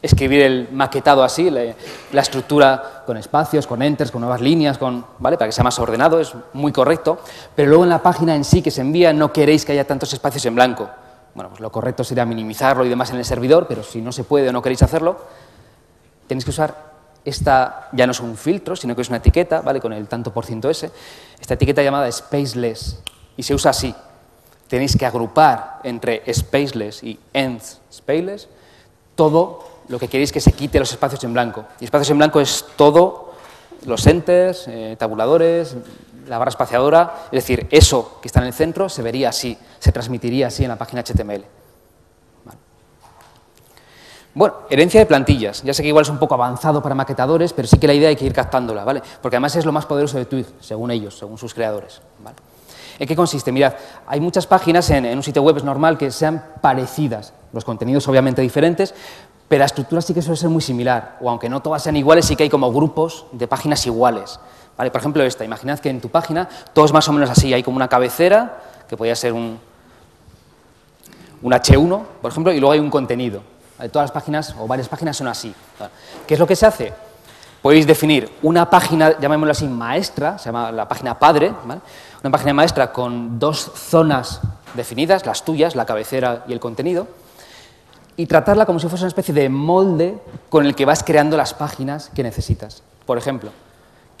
escribir 0.00 0.42
el 0.42 0.68
maquetado 0.70 1.24
así, 1.24 1.50
la, 1.50 1.74
estructura 2.20 3.02
con 3.06 3.16
espacios, 3.16 3.66
con 3.66 3.82
enters, 3.82 4.12
con 4.12 4.20
nuevas 4.20 4.40
líneas, 4.40 4.78
con, 4.78 5.04
¿vale? 5.18 5.36
para 5.36 5.48
que 5.48 5.52
sea 5.52 5.64
más 5.64 5.80
ordenado, 5.80 6.20
es 6.20 6.32
muy 6.52 6.70
correcto, 6.70 7.18
pero 7.56 7.68
luego 7.68 7.82
en 7.82 7.90
la 7.90 8.00
página 8.00 8.36
en 8.36 8.44
sí 8.44 8.62
que 8.62 8.70
se 8.70 8.80
envía 8.80 9.12
no 9.12 9.32
queréis 9.32 9.64
que 9.64 9.72
haya 9.72 9.84
tantos 9.84 10.12
espacios 10.12 10.46
en 10.46 10.54
blanco. 10.54 10.88
Bueno, 11.34 11.50
pues 11.50 11.60
lo 11.60 11.70
correcto 11.72 12.04
sería 12.04 12.24
minimizarlo 12.24 12.84
y 12.84 12.88
demás 12.88 13.10
en 13.10 13.16
el 13.16 13.24
servidor, 13.24 13.66
pero 13.66 13.82
si 13.82 14.00
no 14.00 14.12
se 14.12 14.24
puede 14.24 14.48
o 14.48 14.52
no 14.52 14.62
queréis 14.62 14.82
hacerlo, 14.82 15.18
tenéis 16.28 16.44
que 16.44 16.50
usar 16.50 16.94
esta, 17.24 17.88
ya 17.92 18.06
no 18.06 18.12
es 18.12 18.20
un 18.20 18.36
filtro, 18.36 18.76
sino 18.76 18.94
que 18.94 19.02
es 19.02 19.08
una 19.08 19.18
etiqueta, 19.18 19.60
¿vale? 19.60 19.80
Con 19.80 19.92
el 19.92 20.06
tanto 20.06 20.32
por 20.32 20.46
ciento 20.46 20.70
S, 20.70 20.90
esta 21.40 21.54
etiqueta 21.54 21.82
llamada 21.82 22.10
spaceless, 22.10 23.00
y 23.36 23.42
se 23.42 23.54
usa 23.54 23.70
así. 23.70 23.94
Tenéis 24.68 24.96
que 24.96 25.06
agrupar 25.06 25.80
entre 25.82 26.22
spaceless 26.32 27.02
y 27.02 27.18
ends 27.32 27.80
spaceless 27.92 28.48
todo 29.14 29.64
lo 29.88 29.98
que 29.98 30.08
queréis 30.08 30.32
que 30.32 30.40
se 30.40 30.52
quite 30.52 30.78
los 30.78 30.90
espacios 30.90 31.22
en 31.24 31.32
blanco. 31.32 31.64
Y 31.80 31.84
espacios 31.84 32.10
en 32.10 32.18
blanco 32.18 32.40
es 32.40 32.64
todo, 32.76 33.34
los 33.86 34.06
enters, 34.06 34.66
eh, 34.68 34.96
tabuladores, 34.98 35.76
la 36.26 36.38
barra 36.38 36.50
espaciadora, 36.50 37.14
es 37.26 37.46
decir, 37.46 37.66
eso 37.70 38.18
que 38.20 38.28
está 38.28 38.40
en 38.40 38.46
el 38.46 38.52
centro 38.52 38.88
se 38.88 39.02
vería 39.02 39.28
así, 39.28 39.56
se 39.78 39.92
transmitiría 39.92 40.48
así 40.48 40.62
en 40.64 40.70
la 40.70 40.76
página 40.76 41.02
HTML. 41.02 41.44
Bueno, 44.36 44.54
herencia 44.68 44.98
de 44.98 45.06
plantillas. 45.06 45.62
Ya 45.62 45.72
sé 45.72 45.82
que 45.82 45.88
igual 45.88 46.02
es 46.02 46.08
un 46.08 46.18
poco 46.18 46.34
avanzado 46.34 46.82
para 46.82 46.96
maquetadores, 46.96 47.52
pero 47.52 47.68
sí 47.68 47.78
que 47.78 47.86
la 47.86 47.94
idea 47.94 48.08
hay 48.08 48.16
que 48.16 48.24
ir 48.24 48.32
captándola, 48.32 48.82
¿vale? 48.82 49.00
Porque 49.22 49.36
además 49.36 49.54
es 49.54 49.64
lo 49.64 49.70
más 49.70 49.86
poderoso 49.86 50.18
de 50.18 50.24
Twig, 50.24 50.46
según 50.58 50.90
ellos, 50.90 51.16
según 51.16 51.38
sus 51.38 51.54
creadores. 51.54 52.00
¿En 52.98 53.06
qué 53.06 53.14
consiste? 53.14 53.52
Mirad, 53.52 53.74
hay 54.06 54.18
muchas 54.18 54.46
páginas 54.46 54.90
en, 54.90 55.04
en 55.04 55.16
un 55.16 55.22
sitio 55.22 55.42
web 55.42 55.56
es 55.56 55.64
normal 55.64 55.96
que 55.96 56.10
sean 56.10 56.44
parecidas, 56.60 57.32
los 57.52 57.64
contenidos 57.64 58.08
obviamente 58.08 58.42
diferentes, 58.42 58.92
pero 59.46 59.60
la 59.60 59.66
estructura 59.66 60.00
sí 60.00 60.14
que 60.14 60.22
suele 60.22 60.36
ser 60.36 60.48
muy 60.48 60.62
similar, 60.62 61.16
o 61.20 61.30
aunque 61.30 61.48
no 61.48 61.60
todas 61.60 61.82
sean 61.82 61.96
iguales, 61.96 62.24
sí 62.24 62.34
que 62.34 62.42
hay 62.42 62.50
como 62.50 62.72
grupos 62.72 63.26
de 63.32 63.46
páginas 63.46 63.86
iguales. 63.86 64.40
Por 64.76 64.96
ejemplo, 64.96 65.22
esta. 65.22 65.44
Imaginad 65.44 65.78
que 65.78 65.90
en 65.90 66.00
tu 66.00 66.08
página 66.08 66.48
todo 66.72 66.84
es 66.84 66.92
más 66.92 67.08
o 67.08 67.12
menos 67.12 67.30
así. 67.30 67.52
Hay 67.52 67.62
como 67.62 67.76
una 67.76 67.88
cabecera, 67.88 68.58
que 68.88 68.96
podría 68.96 69.14
ser 69.14 69.32
un, 69.32 69.58
un 71.42 71.52
H1, 71.52 72.02
por 72.20 72.30
ejemplo, 72.30 72.52
y 72.52 72.60
luego 72.60 72.72
hay 72.72 72.80
un 72.80 72.90
contenido. 72.90 73.42
Todas 73.92 74.04
las 74.04 74.12
páginas 74.12 74.54
o 74.58 74.66
varias 74.66 74.88
páginas 74.88 75.16
son 75.16 75.28
así. 75.28 75.54
¿Qué 76.26 76.34
es 76.34 76.40
lo 76.40 76.46
que 76.46 76.56
se 76.56 76.66
hace? 76.66 76.92
Podéis 77.60 77.86
definir 77.86 78.30
una 78.42 78.68
página, 78.68 79.18
llamémoslo 79.18 79.52
así, 79.52 79.66
maestra, 79.66 80.38
se 80.38 80.46
llama 80.46 80.70
la 80.70 80.86
página 80.86 81.18
padre, 81.18 81.52
una 82.22 82.30
página 82.30 82.52
maestra 82.52 82.92
con 82.92 83.38
dos 83.38 83.72
zonas 83.74 84.40
definidas, 84.74 85.24
las 85.24 85.44
tuyas, 85.44 85.74
la 85.74 85.86
cabecera 85.86 86.44
y 86.46 86.52
el 86.52 86.60
contenido, 86.60 87.06
y 88.16 88.26
tratarla 88.26 88.66
como 88.66 88.78
si 88.78 88.88
fuese 88.88 89.04
una 89.04 89.08
especie 89.08 89.34
de 89.34 89.48
molde 89.48 90.18
con 90.50 90.66
el 90.66 90.74
que 90.74 90.84
vas 90.84 91.02
creando 91.02 91.36
las 91.36 91.54
páginas 91.54 92.10
que 92.14 92.22
necesitas. 92.22 92.82
Por 93.06 93.18
ejemplo, 93.18 93.50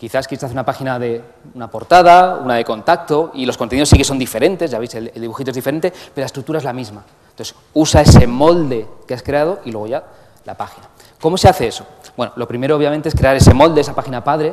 Quizás 0.04 0.28
quieres 0.28 0.44
hacer 0.44 0.54
una 0.54 0.66
página 0.66 0.98
de 0.98 1.24
una 1.54 1.70
portada, 1.70 2.36
una 2.36 2.56
de 2.56 2.64
contacto, 2.66 3.30
y 3.32 3.46
los 3.46 3.56
contenidos 3.56 3.88
sí 3.88 3.96
que 3.96 4.04
son 4.04 4.18
diferentes, 4.18 4.70
ya 4.70 4.78
veis, 4.78 4.94
el, 4.96 5.10
dibujito 5.14 5.50
es 5.50 5.54
diferente, 5.54 5.90
pero 5.90 6.24
la 6.24 6.26
estructura 6.26 6.58
es 6.58 6.64
la 6.66 6.74
misma. 6.74 7.02
Entonces, 7.30 7.56
usa 7.72 8.02
ese 8.02 8.26
molde 8.26 8.86
que 9.08 9.14
has 9.14 9.22
creado 9.22 9.60
y 9.64 9.70
luego 9.70 9.86
ya 9.86 10.04
la 10.44 10.58
página. 10.58 10.90
¿Cómo 11.18 11.38
se 11.38 11.48
hace 11.48 11.68
eso? 11.68 11.86
Bueno, 12.18 12.34
lo 12.36 12.46
primero 12.46 12.76
obviamente 12.76 13.08
es 13.08 13.14
crear 13.14 13.34
ese 13.34 13.54
molde, 13.54 13.80
esa 13.80 13.94
página 13.94 14.22
padre, 14.22 14.52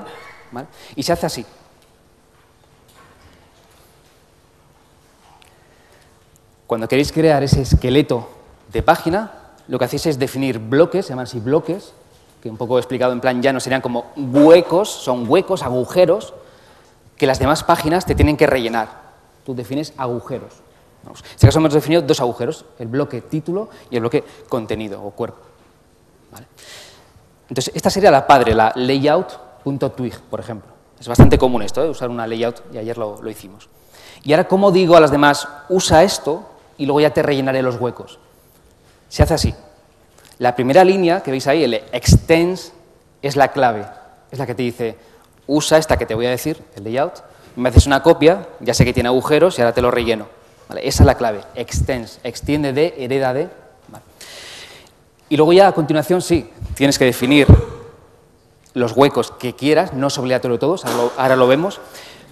y 0.95 1.03
se 1.03 1.11
hace 1.11 1.25
así. 1.25 1.45
Cuando 6.65 6.87
queréis 6.87 7.11
crear 7.11 7.43
ese 7.43 7.63
esqueleto 7.63 8.29
de 8.71 8.83
página, 8.83 9.31
lo 9.67 9.77
que 9.77 9.83
hacéis 9.83 10.05
es 10.05 10.17
definir 10.17 10.59
bloques, 10.59 11.07
se 11.07 11.09
llaman 11.09 11.23
así 11.23 11.41
bloques, 11.41 11.91
que 12.41 12.49
un 12.49 12.57
poco 12.57 12.77
explicado 12.77 13.13
en 13.13 13.21
plan 13.21 13.41
llano 13.41 13.59
serían 13.59 13.81
como 13.81 14.11
huecos, 14.15 14.89
son 14.89 15.29
huecos, 15.29 15.63
agujeros, 15.63 16.33
que 17.15 17.27
las 17.27 17.39
demás 17.39 17.63
páginas 17.63 18.05
te 18.05 18.15
tienen 18.15 18.35
que 18.35 18.47
rellenar. 18.47 18.89
Tú 19.45 19.53
defines 19.53 19.93
agujeros. 19.97 20.55
En 21.05 21.11
este 21.13 21.47
caso 21.47 21.59
hemos 21.59 21.73
definido 21.73 22.01
dos 22.01 22.19
agujeros, 22.19 22.65
el 22.79 22.87
bloque 22.87 23.21
título 23.21 23.69
y 23.89 23.95
el 23.95 24.01
bloque 24.01 24.23
contenido 24.49 25.03
o 25.03 25.11
cuerpo. 25.11 25.39
Entonces, 27.49 27.73
esta 27.75 27.89
sería 27.89 28.11
la 28.11 28.25
padre, 28.25 28.55
la 28.55 28.71
layout.twig, 28.75 30.21
por 30.21 30.39
ejemplo. 30.39 30.71
Es 30.99 31.07
bastante 31.07 31.37
común 31.37 31.63
esto, 31.63 31.83
¿eh? 31.83 31.89
usar 31.89 32.09
una 32.09 32.27
layout, 32.27 32.61
y 32.73 32.77
ayer 32.77 32.97
lo, 32.97 33.21
lo 33.21 33.29
hicimos. 33.29 33.67
Y 34.23 34.33
ahora, 34.33 34.47
¿cómo 34.47 34.71
digo 34.71 34.95
a 34.95 34.99
las 34.99 35.11
demás, 35.11 35.47
usa 35.67 36.03
esto 36.03 36.43
y 36.77 36.85
luego 36.85 37.01
ya 37.01 37.09
te 37.09 37.23
rellenaré 37.23 37.61
los 37.61 37.79
huecos? 37.79 38.19
Se 39.09 39.23
hace 39.23 39.33
así. 39.33 39.55
La 40.41 40.55
primera 40.55 40.83
línea 40.83 41.21
que 41.21 41.29
veis 41.29 41.45
ahí, 41.45 41.63
el 41.63 41.75
extends, 41.75 42.73
es 43.21 43.35
la 43.35 43.49
clave. 43.49 43.85
Es 44.31 44.39
la 44.39 44.47
que 44.47 44.55
te 44.55 44.63
dice, 44.63 44.97
usa 45.45 45.77
esta 45.77 45.97
que 45.97 46.07
te 46.07 46.15
voy 46.15 46.25
a 46.25 46.31
decir, 46.31 46.63
el 46.75 46.83
layout, 46.83 47.21
me 47.55 47.69
haces 47.69 47.85
una 47.85 48.01
copia, 48.01 48.47
ya 48.59 48.73
sé 48.73 48.83
que 48.83 48.91
tiene 48.91 49.09
agujeros 49.09 49.59
y 49.59 49.61
ahora 49.61 49.75
te 49.75 49.83
lo 49.83 49.91
relleno. 49.91 50.25
Esa 50.81 51.03
es 51.03 51.05
la 51.05 51.13
clave, 51.13 51.41
extends, 51.53 52.19
extiende 52.23 52.73
de, 52.73 52.95
hereda 52.97 53.35
de. 53.35 53.49
Y 55.29 55.37
luego 55.37 55.53
ya 55.53 55.67
a 55.67 55.73
continuación 55.73 56.23
sí, 56.23 56.49
tienes 56.73 56.97
que 56.97 57.05
definir 57.05 57.45
los 58.73 58.93
huecos 58.93 59.29
que 59.29 59.53
quieras, 59.53 59.93
no 59.93 60.07
es 60.07 60.17
obligatorio 60.17 60.57
todos, 60.57 60.85
ahora 60.85 61.35
lo, 61.35 61.45
vemos, 61.45 61.79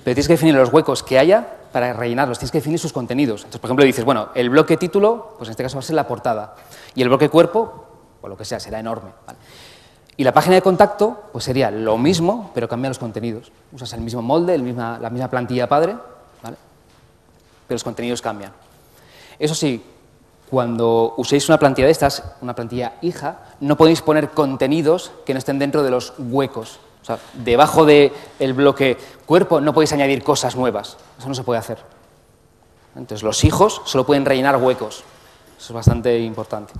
pero 0.04 0.16
tienes 0.16 0.26
que 0.26 0.34
definir 0.34 0.56
los 0.56 0.74
huecos 0.74 1.04
que 1.04 1.20
haya 1.20 1.46
para 1.72 1.94
rellenarlos, 1.94 2.40
tienes 2.40 2.52
que 2.52 2.58
definir 2.58 2.80
sus 2.80 2.92
contenidos. 2.92 3.42
Entonces, 3.42 3.62
por 3.62 3.68
ejemplo, 3.68 3.86
dices, 3.86 4.04
bueno, 4.04 4.30
el 4.34 4.50
bloque 4.50 4.78
título, 4.78 5.36
pues 5.38 5.48
en 5.48 5.52
este 5.52 5.62
caso 5.62 5.76
va 5.76 5.82
a 5.82 5.84
ser 5.84 5.96
la 5.96 6.08
portada, 6.08 6.56
y 6.96 7.04
el 7.04 7.10
bloque 7.10 7.30
cuerpo, 7.30 7.89
o 8.22 8.28
lo 8.28 8.38
que 8.38 8.46
sea, 8.46 8.60
será 8.60 8.80
enorme. 8.80 9.12
Y 10.18 10.24
la 10.24 10.34
página 10.34 10.56
de 10.56 10.62
contacto 10.62 11.30
pues 11.32 11.46
sería 11.46 11.72
lo 11.72 11.98
mismo, 11.98 12.52
pero 12.54 12.68
cambia 12.68 12.90
los 12.90 13.00
contenidos. 13.00 13.52
Usas 13.72 13.94
el 13.94 14.02
mismo 14.02 14.22
molde, 14.22 14.58
la 14.58 15.10
misma 15.10 15.30
plantilla 15.30 15.68
padre, 15.68 15.96
¿vale? 16.44 16.58
pero 17.68 17.76
los 17.76 17.84
contenidos 17.84 18.22
cambian. 18.22 18.52
Eso 19.38 19.56
sí, 19.56 19.82
cuando 20.50 21.14
uséis 21.18 21.48
una 21.48 21.60
plantilla 21.60 21.86
de 21.86 21.92
estas, 21.92 22.24
una 22.42 22.56
plantilla 22.56 22.96
hija, 23.02 23.38
no 23.60 23.78
podéis 23.78 24.02
poner 24.02 24.32
contenidos 24.32 25.12
que 25.26 25.34
no 25.34 25.38
estén 25.38 25.60
dentro 25.60 25.84
de 25.84 25.92
los 25.92 26.14
huecos. 26.18 26.80
O 27.02 27.06
sea, 27.06 27.20
debajo 27.34 27.86
del 27.86 28.54
bloque 28.54 28.98
cuerpo 29.26 29.62
no 29.62 29.74
podéis 29.74 29.94
añadir 29.94 30.24
cosas 30.24 30.56
nuevas. 30.56 30.98
Eso 31.18 31.30
no 31.30 31.36
se 31.36 31.44
puede 31.44 31.60
hacer. 31.60 31.78
Entonces, 32.96 33.24
los 33.24 33.44
hijos 33.44 33.82
solo 33.86 34.06
pueden 34.06 34.26
rellenar 34.26 34.58
huecos. 34.58 35.04
Eso 35.58 35.68
es 35.68 35.72
bastante 35.72 36.20
importante. 36.20 36.74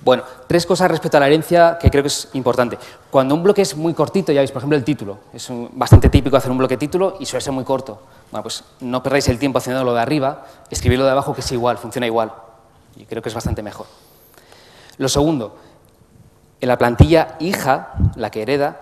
Bueno, 0.00 0.22
tres 0.46 0.64
cosas 0.64 0.90
respecto 0.90 1.16
a 1.16 1.20
la 1.20 1.26
herencia 1.26 1.76
que 1.80 1.90
creo 1.90 2.02
que 2.02 2.08
es 2.08 2.28
importante. 2.34 2.78
Cuando 3.10 3.34
un 3.34 3.42
bloque 3.42 3.62
es 3.62 3.76
muy 3.76 3.94
cortito, 3.94 4.30
ya 4.30 4.40
veis, 4.40 4.52
por 4.52 4.60
ejemplo, 4.60 4.78
el 4.78 4.84
título. 4.84 5.18
Es 5.32 5.48
bastante 5.72 6.08
típico 6.08 6.36
hacer 6.36 6.50
un 6.50 6.58
bloque 6.58 6.76
título 6.76 7.16
y 7.18 7.26
suele 7.26 7.42
ser 7.42 7.52
muy 7.52 7.64
corto. 7.64 8.00
Bueno, 8.30 8.42
pues 8.42 8.62
no 8.80 9.02
perdáis 9.02 9.28
el 9.28 9.38
tiempo 9.38 9.58
haciendo 9.58 9.82
lo 9.82 9.94
de 9.94 10.00
arriba, 10.00 10.46
escribirlo 10.70 11.04
de 11.04 11.10
abajo 11.10 11.34
que 11.34 11.40
es 11.40 11.52
igual, 11.52 11.78
funciona 11.78 12.06
igual. 12.06 12.32
Y 12.96 13.06
creo 13.06 13.22
que 13.22 13.28
es 13.28 13.34
bastante 13.34 13.62
mejor. 13.62 13.86
Lo 14.98 15.08
segundo, 15.08 15.56
en 16.60 16.68
la 16.68 16.78
plantilla 16.78 17.36
hija, 17.40 17.94
la 18.14 18.30
que 18.30 18.42
hereda, 18.42 18.80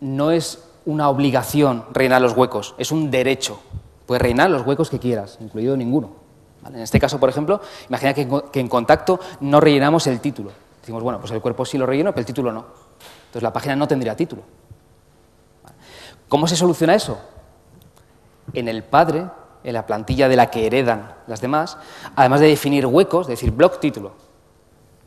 no 0.00 0.30
es 0.30 0.62
una 0.84 1.08
obligación 1.08 1.84
rellenar 1.92 2.22
los 2.22 2.36
huecos, 2.36 2.74
es 2.78 2.92
un 2.92 3.10
derecho. 3.10 3.60
Puedes 4.06 4.22
rellenar 4.22 4.50
los 4.50 4.66
huecos 4.66 4.90
que 4.90 4.98
quieras, 4.98 5.38
incluido 5.40 5.76
ninguno. 5.76 6.19
En 6.66 6.80
este 6.80 7.00
caso, 7.00 7.18
por 7.18 7.28
ejemplo, 7.28 7.60
imagina 7.88 8.12
que, 8.12 8.60
en 8.60 8.68
contacto 8.68 9.18
no 9.40 9.60
rellenamos 9.60 10.06
el 10.06 10.20
título. 10.20 10.52
Decimos, 10.80 11.02
bueno, 11.02 11.18
pues 11.18 11.32
el 11.32 11.40
cuerpo 11.40 11.64
sí 11.64 11.78
lo 11.78 11.86
relleno, 11.86 12.12
pero 12.12 12.20
el 12.20 12.26
título 12.26 12.52
no. 12.52 12.66
Entonces 13.26 13.42
la 13.42 13.52
página 13.52 13.76
no 13.76 13.88
tendría 13.88 14.14
título. 14.14 14.42
¿Cómo 16.28 16.46
se 16.46 16.56
soluciona 16.56 16.94
eso? 16.94 17.18
En 18.52 18.68
el 18.68 18.84
padre, 18.84 19.26
en 19.64 19.72
la 19.72 19.86
plantilla 19.86 20.28
de 20.28 20.36
la 20.36 20.50
que 20.50 20.66
heredan 20.66 21.14
las 21.26 21.40
demás, 21.40 21.78
además 22.14 22.40
de 22.40 22.48
definir 22.48 22.86
huecos, 22.86 23.26
es 23.26 23.40
decir, 23.40 23.52
block 23.52 23.80
título, 23.80 24.12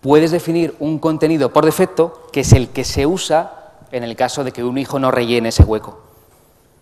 puedes 0.01 0.31
definir 0.31 0.75
un 0.79 0.99
contenido 0.99 1.53
por 1.53 1.65
defecto 1.65 2.27
que 2.31 2.41
es 2.41 2.51
el 2.53 2.69
que 2.69 2.83
se 2.83 3.05
usa 3.05 3.75
en 3.91 4.03
el 4.03 4.15
caso 4.15 4.43
de 4.43 4.51
que 4.51 4.63
un 4.63 4.77
hijo 4.77 4.99
no 4.99 5.11
rellene 5.11 5.49
ese 5.49 5.63
hueco. 5.63 6.01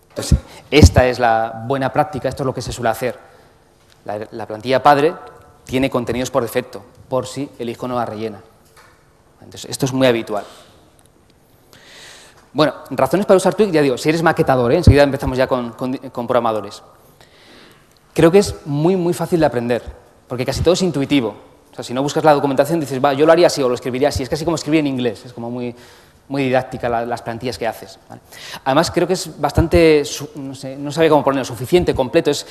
Entonces, 0.08 0.38
esta 0.70 1.06
es 1.06 1.18
la 1.18 1.64
buena 1.66 1.92
práctica, 1.92 2.28
esto 2.28 2.42
es 2.42 2.46
lo 2.46 2.54
que 2.54 2.62
se 2.62 2.72
suele 2.72 2.90
hacer 2.90 3.31
la, 4.04 4.46
plantilla 4.46 4.82
padre 4.82 5.14
tiene 5.64 5.90
contenidos 5.90 6.30
por 6.30 6.42
defecto, 6.42 6.82
por 7.08 7.26
si 7.26 7.48
el 7.58 7.70
hijo 7.70 7.86
no 7.86 7.96
la 7.96 8.06
rellena. 8.06 8.40
Entonces, 9.40 9.70
esto 9.70 9.86
es 9.86 9.92
muy 9.92 10.06
habitual. 10.06 10.44
Bueno, 12.52 12.74
razones 12.90 13.26
para 13.26 13.36
usar 13.36 13.54
Twig, 13.54 13.70
ya 13.70 13.80
digo, 13.80 13.96
si 13.96 14.08
eres 14.08 14.22
maquetador, 14.22 14.72
¿eh? 14.72 14.76
enseguida 14.76 15.02
empezamos 15.02 15.38
ya 15.38 15.46
con, 15.46 15.72
programadores. 16.26 16.82
Creo 18.12 18.30
que 18.30 18.38
es 18.38 18.54
muy, 18.66 18.94
muy 18.96 19.14
fácil 19.14 19.40
de 19.40 19.46
aprender, 19.46 19.82
porque 20.28 20.44
casi 20.44 20.62
todo 20.62 20.74
es 20.74 20.82
intuitivo. 20.82 21.34
O 21.70 21.74
sea, 21.74 21.82
si 21.82 21.94
no 21.94 22.02
buscas 22.02 22.24
la 22.24 22.34
documentación, 22.34 22.78
dices, 22.78 23.02
va, 23.02 23.14
yo 23.14 23.24
lo 23.24 23.32
haría 23.32 23.46
así 23.46 23.62
o 23.62 23.68
lo 23.68 23.74
escribiría 23.74 24.08
así. 24.08 24.22
Es 24.22 24.28
casi 24.28 24.44
como 24.44 24.56
escribir 24.56 24.80
en 24.80 24.88
inglés, 24.88 25.24
es 25.24 25.32
como 25.32 25.50
muy, 25.50 25.74
muy 26.28 26.44
didáctica 26.44 26.88
las 26.88 27.22
plantillas 27.22 27.58
que 27.58 27.66
haces. 27.66 27.98
Además, 28.64 28.90
creo 28.90 29.06
que 29.06 29.14
es 29.14 29.40
bastante, 29.40 30.02
no, 30.36 30.54
sé, 30.54 30.76
no 30.76 30.90
sabe 30.92 31.08
cómo 31.08 31.24
ponerlo, 31.24 31.44
suficiente, 31.44 31.94
completo. 31.94 32.30
Es 32.30 32.46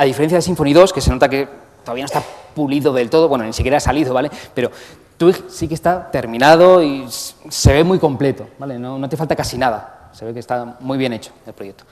a 0.00 0.04
diferencia 0.04 0.38
de 0.38 0.42
Symfony 0.42 0.72
2, 0.72 0.94
que 0.94 1.02
se 1.02 1.10
nota 1.10 1.28
que 1.28 1.46
todavía 1.84 2.04
no 2.04 2.06
está 2.06 2.22
pulido 2.54 2.90
del 2.90 3.10
todo, 3.10 3.28
bueno, 3.28 3.44
ni 3.44 3.52
siquiera 3.52 3.76
ha 3.76 3.80
salido, 3.80 4.14
¿vale? 4.14 4.30
Pero 4.54 4.70
Twig 5.18 5.44
sí 5.50 5.68
que 5.68 5.74
está 5.74 6.10
terminado 6.10 6.82
y 6.82 7.04
se 7.10 7.72
ve 7.74 7.84
muy 7.84 7.98
completo, 7.98 8.48
¿vale? 8.58 8.78
No, 8.78 9.06
te 9.10 9.18
falta 9.18 9.36
casi 9.36 9.58
nada, 9.58 10.08
se 10.12 10.24
ve 10.24 10.32
que 10.32 10.38
está 10.38 10.78
muy 10.80 10.96
bien 10.96 11.12
hecho 11.12 11.32
el 11.46 11.52
proyecto. 11.52 11.84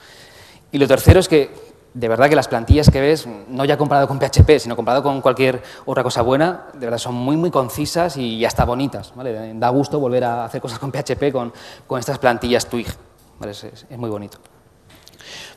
Y 0.71 0.79
lo 0.79 0.87
tercero 0.87 1.19
es 1.19 1.27
que, 1.27 1.53
de 1.93 2.07
verdad 2.07 2.29
que 2.29 2.35
las 2.35 2.47
plantillas 2.47 2.89
que 2.89 2.99
ves, 2.99 3.27
no 3.47 3.63
ya 3.63 3.77
comparado 3.77 4.07
con 4.07 4.17
PHP, 4.17 4.57
sino 4.57 4.75
comparado 4.75 5.03
con 5.03 5.21
cualquier 5.21 5.61
otra 5.85 6.01
cosa 6.01 6.23
buena, 6.23 6.65
de 6.73 6.87
verdad 6.87 6.97
son 6.97 7.13
muy, 7.13 7.37
muy 7.37 7.51
concisas 7.51 8.17
y 8.17 8.43
hasta 8.43 8.65
bonitas, 8.65 9.13
¿vale? 9.15 9.53
Da 9.53 9.69
gusto 9.69 9.99
volver 9.99 10.23
a 10.23 10.45
hacer 10.45 10.61
cosas 10.61 10.79
con 10.79 10.91
PHP 10.91 11.31
con, 11.31 11.53
con 11.85 11.99
estas 11.99 12.17
plantillas 12.17 12.65
Twig, 12.65 12.87
¿vale? 13.37 13.51
es 13.51 13.85
muy 13.99 14.09
bonito. 14.09 14.39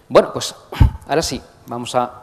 Bueno, 0.07 0.35
pues 0.35 0.55
ahora 1.09 1.23
sí, 1.23 1.41
vamos 1.67 1.95
a 1.95 2.22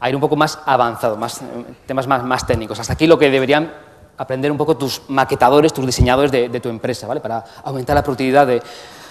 a 0.00 0.08
ir 0.08 0.14
un 0.14 0.20
poco 0.20 0.34
más 0.34 0.58
avanzado, 0.64 1.16
más, 1.16 1.40
temas 1.86 2.06
más, 2.06 2.46
técnicos. 2.46 2.80
Hasta 2.80 2.94
aquí 2.94 3.06
lo 3.06 3.18
que 3.18 3.30
deberían 3.30 3.72
aprender 4.16 4.50
un 4.50 4.56
poco 4.56 4.76
tus 4.76 5.02
maquetadores, 5.08 5.72
tus 5.72 5.84
diseñadores 5.84 6.32
de, 6.32 6.60
tu 6.60 6.70
empresa, 6.70 7.06
¿vale? 7.06 7.20
para 7.20 7.44
aumentar 7.64 7.94
la 7.94 8.02
productividad 8.02 8.46
de, 8.46 8.62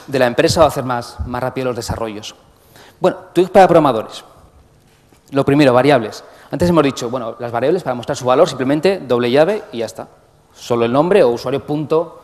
la 0.08 0.26
empresa 0.26 0.64
o 0.64 0.68
hacer 0.68 0.84
más, 0.84 1.18
rápido 1.28 1.68
los 1.68 1.76
desarrollos. 1.76 2.36
Bueno, 3.00 3.18
Twig 3.34 3.52
para 3.52 3.68
programadores. 3.68 4.26
Lo 5.32 5.46
primero, 5.46 5.74
variables. 5.74 6.24
Antes 6.52 6.68
hemos 6.68 6.84
dicho, 6.84 7.10
bueno, 7.10 7.36
las 7.38 7.52
variables 7.52 7.84
para 7.84 7.94
mostrar 7.94 8.18
su 8.18 8.26
valor, 8.26 8.50
simplemente 8.50 9.00
doble 9.00 9.30
llave 9.30 9.64
y 9.72 9.80
ya 9.80 9.86
está. 9.86 10.08
Solo 10.56 10.86
el 10.86 10.92
nombre 10.92 11.24
o 11.24 11.30
usuario 11.30 11.64
punto, 11.64 12.22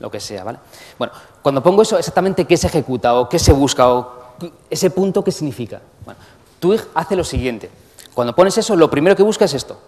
lo 0.00 0.10
que 0.10 0.18
sea, 0.18 0.42
¿vale? 0.42 0.58
Bueno, 0.98 1.12
cuando 1.40 1.62
pongo 1.62 1.82
eso, 1.82 1.96
exactamente 1.96 2.44
qué 2.44 2.56
se 2.56 2.66
ejecuta 2.66 3.14
o 3.14 3.28
qué 3.28 3.38
se 3.38 3.52
busca 3.52 3.88
o 3.88 4.22
ese 4.68 4.90
punto 4.90 5.22
qué 5.22 5.30
significa. 5.30 5.80
Bueno, 6.04 6.18
Twig 6.58 6.82
hace 6.94 7.14
lo 7.14 7.22
siguiente. 7.22 7.70
Cuando 8.14 8.34
pones 8.34 8.56
eso, 8.58 8.76
lo 8.76 8.90
primero 8.90 9.16
que 9.16 9.22
busca 9.22 9.46
es 9.46 9.54
esto, 9.54 9.78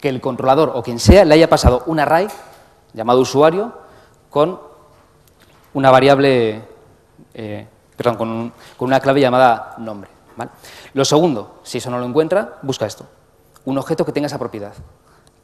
que 0.00 0.08
el 0.08 0.20
controlador 0.20 0.72
o 0.74 0.82
quien 0.82 0.98
sea 0.98 1.24
le 1.24 1.34
haya 1.34 1.48
pasado 1.48 1.82
un 1.86 1.98
array 1.98 2.28
llamado 2.92 3.20
usuario 3.20 3.72
con 4.30 4.60
una 5.74 5.90
variable, 5.90 6.62
eh, 7.34 7.66
perdón, 7.96 8.16
con, 8.16 8.52
una 8.80 9.00
clave 9.00 9.20
llamada 9.20 9.74
nombre. 9.78 10.10
Lo 10.94 11.04
segundo, 11.04 11.60
si 11.64 11.78
eso 11.78 11.90
no 11.90 11.98
lo 11.98 12.06
encuentra, 12.06 12.58
busca 12.62 12.86
esto, 12.86 13.06
un 13.64 13.76
objeto 13.78 14.04
que 14.04 14.12
tenga 14.12 14.26
esa 14.26 14.38
propiedad. 14.38 14.72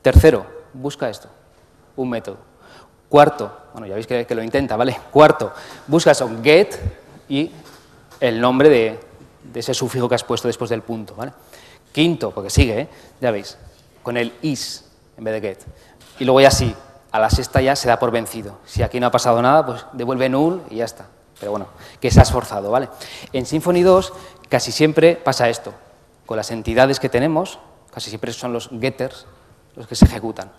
Tercero, 0.02 0.46
busca 0.72 1.08
esto, 1.08 1.28
un 1.96 2.10
método. 2.10 2.36
Cuarto, 3.08 3.50
bueno, 3.72 3.86
ya 3.86 3.94
veis 3.94 4.06
que, 4.06 4.26
que 4.26 4.34
lo 4.34 4.42
intenta, 4.42 4.76
¿vale? 4.76 4.96
Cuarto, 5.10 5.52
busca 5.86 6.10
eso, 6.10 6.30
get 6.42 6.76
y 7.28 7.50
el 8.20 8.40
nombre 8.40 8.68
de, 8.68 9.00
de 9.42 9.60
ese 9.60 9.74
sufijo 9.74 10.08
que 10.08 10.14
has 10.14 10.24
puesto 10.24 10.48
después 10.48 10.70
del 10.70 10.82
punto, 10.82 11.14
¿vale? 11.14 11.32
Quinto, 11.94 12.32
porque 12.32 12.50
sigue, 12.50 12.80
¿eh? 12.80 12.88
ya 13.20 13.30
veis, 13.30 13.56
con 14.02 14.16
el 14.16 14.34
is 14.42 14.84
en 15.16 15.22
vez 15.22 15.40
de 15.40 15.48
get. 15.48 15.64
Y 16.18 16.24
luego 16.24 16.40
ya 16.40 16.50
sí, 16.50 16.74
a 17.12 17.20
la 17.20 17.30
sexta 17.30 17.60
ya 17.60 17.76
se 17.76 17.86
da 17.86 18.00
por 18.00 18.10
vencido. 18.10 18.58
Si 18.66 18.82
aquí 18.82 18.98
no 18.98 19.06
ha 19.06 19.12
pasado 19.12 19.40
nada, 19.40 19.64
pues 19.64 19.86
devuelve 19.92 20.28
null 20.28 20.60
y 20.70 20.76
ya 20.76 20.86
está. 20.86 21.06
Pero 21.38 21.52
bueno, 21.52 21.68
que 22.00 22.10
se 22.10 22.18
ha 22.18 22.24
esforzado, 22.24 22.72
¿vale? 22.72 22.88
En 23.32 23.46
Symfony 23.46 23.82
2 23.84 24.12
casi 24.48 24.72
siempre 24.72 25.14
pasa 25.14 25.48
esto. 25.48 25.72
Con 26.26 26.36
las 26.36 26.50
entidades 26.50 26.98
que 26.98 27.08
tenemos, 27.08 27.60
casi 27.92 28.10
siempre 28.10 28.32
son 28.32 28.52
los 28.52 28.70
getters 28.80 29.26
los 29.76 29.86
que 29.86 29.94
se 29.94 30.06
ejecutan. 30.06 30.50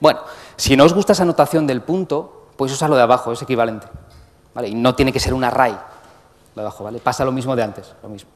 Bueno, 0.00 0.20
si 0.56 0.76
no 0.76 0.84
os 0.84 0.94
gusta 0.94 1.12
esa 1.12 1.26
notación 1.26 1.66
del 1.66 1.82
punto, 1.82 2.48
podéis 2.56 2.74
usarlo 2.74 2.96
de 2.96 3.02
abajo, 3.02 3.32
es 3.32 3.42
equivalente. 3.42 3.86
¿vale? 4.54 4.68
Y 4.68 4.74
no 4.74 4.94
tiene 4.94 5.12
que 5.12 5.20
ser 5.20 5.34
un 5.34 5.44
array 5.44 5.76
de 6.54 6.60
abajo, 6.62 6.84
¿vale? 6.84 7.00
Pasa 7.00 7.22
lo 7.26 7.32
mismo 7.32 7.54
de 7.54 7.62
antes, 7.62 7.94
lo 8.02 8.08
mismo. 8.08 8.30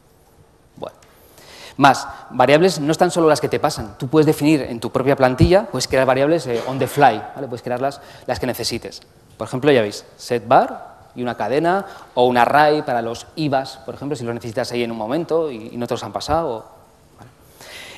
Más, 1.80 2.06
variables 2.28 2.78
no 2.78 2.92
están 2.92 3.10
solo 3.10 3.26
las 3.26 3.40
que 3.40 3.48
te 3.48 3.58
pasan. 3.58 3.96
Tú 3.96 4.06
puedes 4.08 4.26
definir 4.26 4.60
en 4.60 4.80
tu 4.80 4.90
propia 4.90 5.16
plantilla, 5.16 5.64
puedes 5.64 5.88
crear 5.88 6.04
variables 6.04 6.46
eh, 6.46 6.62
on 6.66 6.78
the 6.78 6.86
fly, 6.86 7.22
¿vale? 7.34 7.46
Puedes 7.46 7.62
crear 7.62 7.80
las, 7.80 8.00
que 8.38 8.46
necesites. 8.46 9.00
Por 9.38 9.48
ejemplo, 9.48 9.72
ya 9.72 9.80
veis, 9.80 10.04
set 10.18 10.46
bar 10.46 10.90
y 11.14 11.22
una 11.22 11.38
cadena, 11.38 11.86
o 12.12 12.26
un 12.26 12.36
array 12.36 12.82
para 12.82 13.00
los 13.00 13.26
IVAs, 13.34 13.78
por 13.78 13.94
ejemplo, 13.94 14.14
si 14.14 14.24
lo 14.24 14.34
necesitas 14.34 14.70
ahí 14.72 14.82
en 14.82 14.90
un 14.90 14.98
momento 14.98 15.50
y, 15.50 15.74
no 15.78 15.86
te 15.86 15.94
los 15.94 16.04
han 16.04 16.12
pasado. 16.12 16.66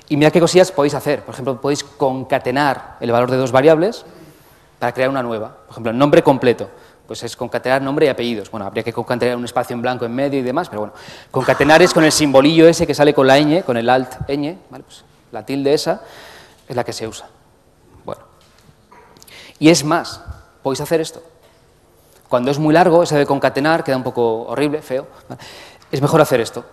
Y 0.09 0.17
mira 0.17 0.31
qué 0.31 0.39
cosillas 0.39 0.71
podéis 0.71 0.95
hacer. 0.95 1.25
Por 1.25 1.35
ejemplo, 1.35 1.61
podéis 1.61 1.83
concatenar 1.83 2.99
el 3.01 3.11
valor 3.11 3.33
de 3.33 3.37
dos 3.37 3.51
variables 3.51 4.05
para 4.79 4.93
crear 4.93 5.11
una 5.11 5.25
nueva. 5.25 5.57
Por 5.67 5.73
ejemplo, 5.73 5.93
nombre 5.93 6.23
completo 6.23 6.69
pues 7.07 7.23
es 7.23 7.37
concatenar 7.37 7.83
nombre 7.83 8.07
y 8.07 8.09
apellidos. 8.09 8.51
Bueno, 8.51 8.67
habría 8.67 8.83
que 8.83 8.93
concatenar 8.93 9.37
un 9.37 9.45
espacio 9.45 9.75
en 9.75 9.83
blanco 9.83 10.05
en 10.05 10.15
medio 10.15 10.39
y 10.39 10.43
demás, 10.43 10.69
pero 10.69 10.81
bueno, 10.81 10.95
concatenar 11.31 11.83
es 11.83 11.93
con 11.93 12.05
el 12.05 12.13
simbolillo 12.13 12.69
ese 12.69 12.87
que 12.87 12.95
sale 12.95 13.13
con 13.13 13.27
la 13.27 13.39
ñ, 13.39 13.63
con 13.65 13.77
el 13.77 13.89
alt 13.89 14.27
ñ, 14.29 14.57
¿vale? 14.71 14.85
Pues 14.85 15.05
la 15.31 15.45
tilde 15.45 15.75
esa 15.75 16.03
es 16.69 16.77
la 16.77 16.85
que 16.85 16.93
se 16.93 17.07
usa. 17.07 17.27
Bueno. 18.05 18.23
Y 19.59 19.69
es 19.69 19.85
más, 19.85 20.23
podéis 20.63 20.81
hacer 20.81 21.01
esto. 21.01 21.23
Cuando 22.29 22.51
es 22.51 22.59
muy 22.59 22.73
largo, 22.73 23.03
ese 23.03 23.17
de 23.17 23.27
concatenar 23.27 23.85
queda 23.85 23.97
un 23.97 24.03
poco 24.03 24.45
horrible, 24.45 24.81
feo. 24.81 25.07
Es 25.91 26.01
mejor 26.01 26.21
hacer 26.23 26.41
esto. 26.41 26.65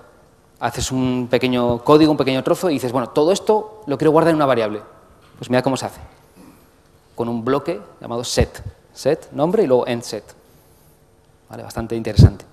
Haces 0.61 0.91
un 0.91 1.27
pequeño 1.29 1.83
código, 1.83 2.11
un 2.11 2.17
pequeño 2.17 2.43
trozo 2.43 2.69
y 2.69 2.75
dices, 2.75 2.93
bueno, 2.93 3.09
todo 3.09 3.33
esto 3.33 3.83
lo 3.85 3.97
quiero 3.97 4.11
guardar 4.11 4.29
en 4.29 4.37
una 4.37 4.45
variable. 4.45 4.81
Pues 5.37 5.49
mira 5.49 5.61
cómo 5.61 5.75
se 5.75 5.85
hace. 5.85 5.99
Con 7.15 7.27
un 7.27 7.43
bloque 7.43 7.81
llamado 7.99 8.23
set 8.23 8.63
set, 8.99 9.31
nombre 9.31 9.63
y 9.63 9.67
luego 9.67 9.87
end 9.87 10.03
set. 10.03 10.23
¿Vale? 11.49 11.63
Bastante 11.63 11.95
interesante. 11.95 12.45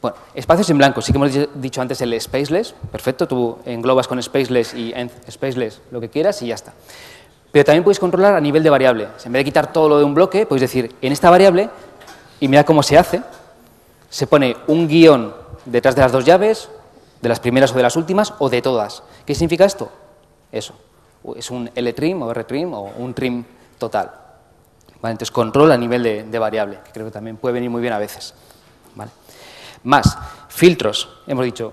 Bueno, 0.00 0.16
espacios 0.34 0.68
en 0.70 0.78
blanco, 0.78 1.00
sí 1.00 1.12
que 1.12 1.18
hemos 1.18 1.32
dicho 1.54 1.80
antes 1.80 2.00
el 2.00 2.20
spaceless, 2.20 2.74
perfecto, 2.92 3.26
tú 3.26 3.58
englobas 3.64 4.06
con 4.06 4.22
spaceless 4.22 4.74
y 4.74 4.92
end 4.92 5.10
spaceless 5.30 5.80
lo 5.90 6.00
que 6.00 6.08
quieras 6.08 6.40
y 6.42 6.48
ya 6.48 6.54
está. 6.54 6.72
Pero 7.50 7.64
también 7.64 7.84
puedes 7.84 7.98
controlar 7.98 8.34
a 8.34 8.40
nivel 8.40 8.62
de 8.62 8.70
variable. 8.70 9.08
En 9.24 9.32
vez 9.32 9.40
de 9.40 9.44
quitar 9.44 9.72
todo 9.72 9.88
lo 9.88 9.98
de 9.98 10.04
un 10.04 10.14
bloque, 10.14 10.46
puedes 10.46 10.60
decir, 10.60 10.94
en 11.00 11.12
esta 11.12 11.30
variable, 11.30 11.70
y 12.40 12.48
mira 12.48 12.64
cómo 12.64 12.82
se 12.82 12.98
hace, 12.98 13.22
se 14.10 14.26
pone 14.26 14.56
un 14.66 14.86
guion 14.86 15.34
detrás 15.64 15.94
de 15.94 16.02
las 16.02 16.12
dos 16.12 16.24
llaves, 16.24 16.68
de 17.22 17.28
las 17.28 17.40
primeras 17.40 17.72
o 17.72 17.74
de 17.74 17.82
las 17.82 17.96
últimas, 17.96 18.34
o 18.38 18.50
de 18.50 18.60
todas. 18.60 19.02
¿Qué 19.24 19.34
significa 19.34 19.64
esto? 19.64 19.90
Eso. 20.52 20.74
Es 21.34 21.50
un 21.50 21.70
L-trim 21.74 22.22
o 22.22 22.30
R-trim 22.30 22.74
o 22.74 22.92
un 22.98 23.14
trim 23.14 23.44
total. 23.78 24.25
Entonces, 25.02 25.30
control 25.30 25.70
a 25.72 25.76
nivel 25.76 26.02
de, 26.02 26.38
variable, 26.38 26.80
que 26.84 26.90
creo 26.90 27.06
que 27.06 27.12
también 27.12 27.36
puede 27.36 27.54
venir 27.54 27.70
muy 27.70 27.80
bien 27.80 27.92
a 27.92 27.98
veces. 27.98 28.34
Más, 29.84 30.18
filtros. 30.48 31.08
Hemos 31.26 31.44
dicho, 31.44 31.72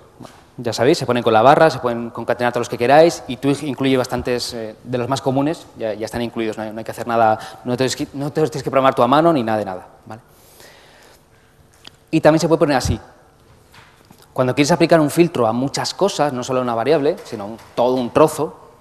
ya 0.58 0.72
sabéis, 0.72 1.00
se 1.00 1.06
ponen 1.06 1.24
con 1.24 1.34
la 1.34 1.42
barra, 1.42 1.70
se 1.70 1.80
pueden 1.80 2.12
concatenar 2.12 2.54
todos 2.54 2.62
los 2.62 2.70
que 2.70 2.78
queráis 2.78 3.24
y 3.28 3.38
Twig 3.38 3.64
incluye 3.64 3.98
bastantes 3.98 4.54
eh, 4.54 4.76
de 4.84 4.98
los 4.98 5.10
más 5.10 5.22
comunes, 5.22 5.66
ya, 5.78 5.94
están 5.94 6.22
incluidos, 6.22 6.58
no 6.58 6.64
hay, 6.64 6.84
que 6.84 6.92
hacer 6.92 7.08
nada, 7.08 7.40
no 7.64 7.76
te, 7.76 7.88
no 8.14 8.32
tienes 8.32 8.52
que 8.52 8.70
programar 8.70 8.94
tu 8.94 9.02
a 9.02 9.08
mano 9.08 9.34
ni 9.34 9.42
nada 9.42 9.58
de 9.58 9.66
nada. 9.66 9.88
Y 12.12 12.22
también 12.22 12.40
se 12.40 12.48
puede 12.48 12.60
poner 12.60 12.78
así. 12.78 13.00
Cuando 14.32 14.54
quieres 14.54 14.72
aplicar 14.72 15.00
un 15.00 15.10
filtro 15.10 15.48
a 15.48 15.54
muchas 15.54 15.94
cosas, 15.96 16.34
no 16.34 16.44
solo 16.44 16.60
a 16.60 16.62
una 16.62 16.76
variable, 16.76 17.16
sino 17.24 17.58
todo 17.74 17.96
un 17.96 18.12
trozo, 18.12 18.72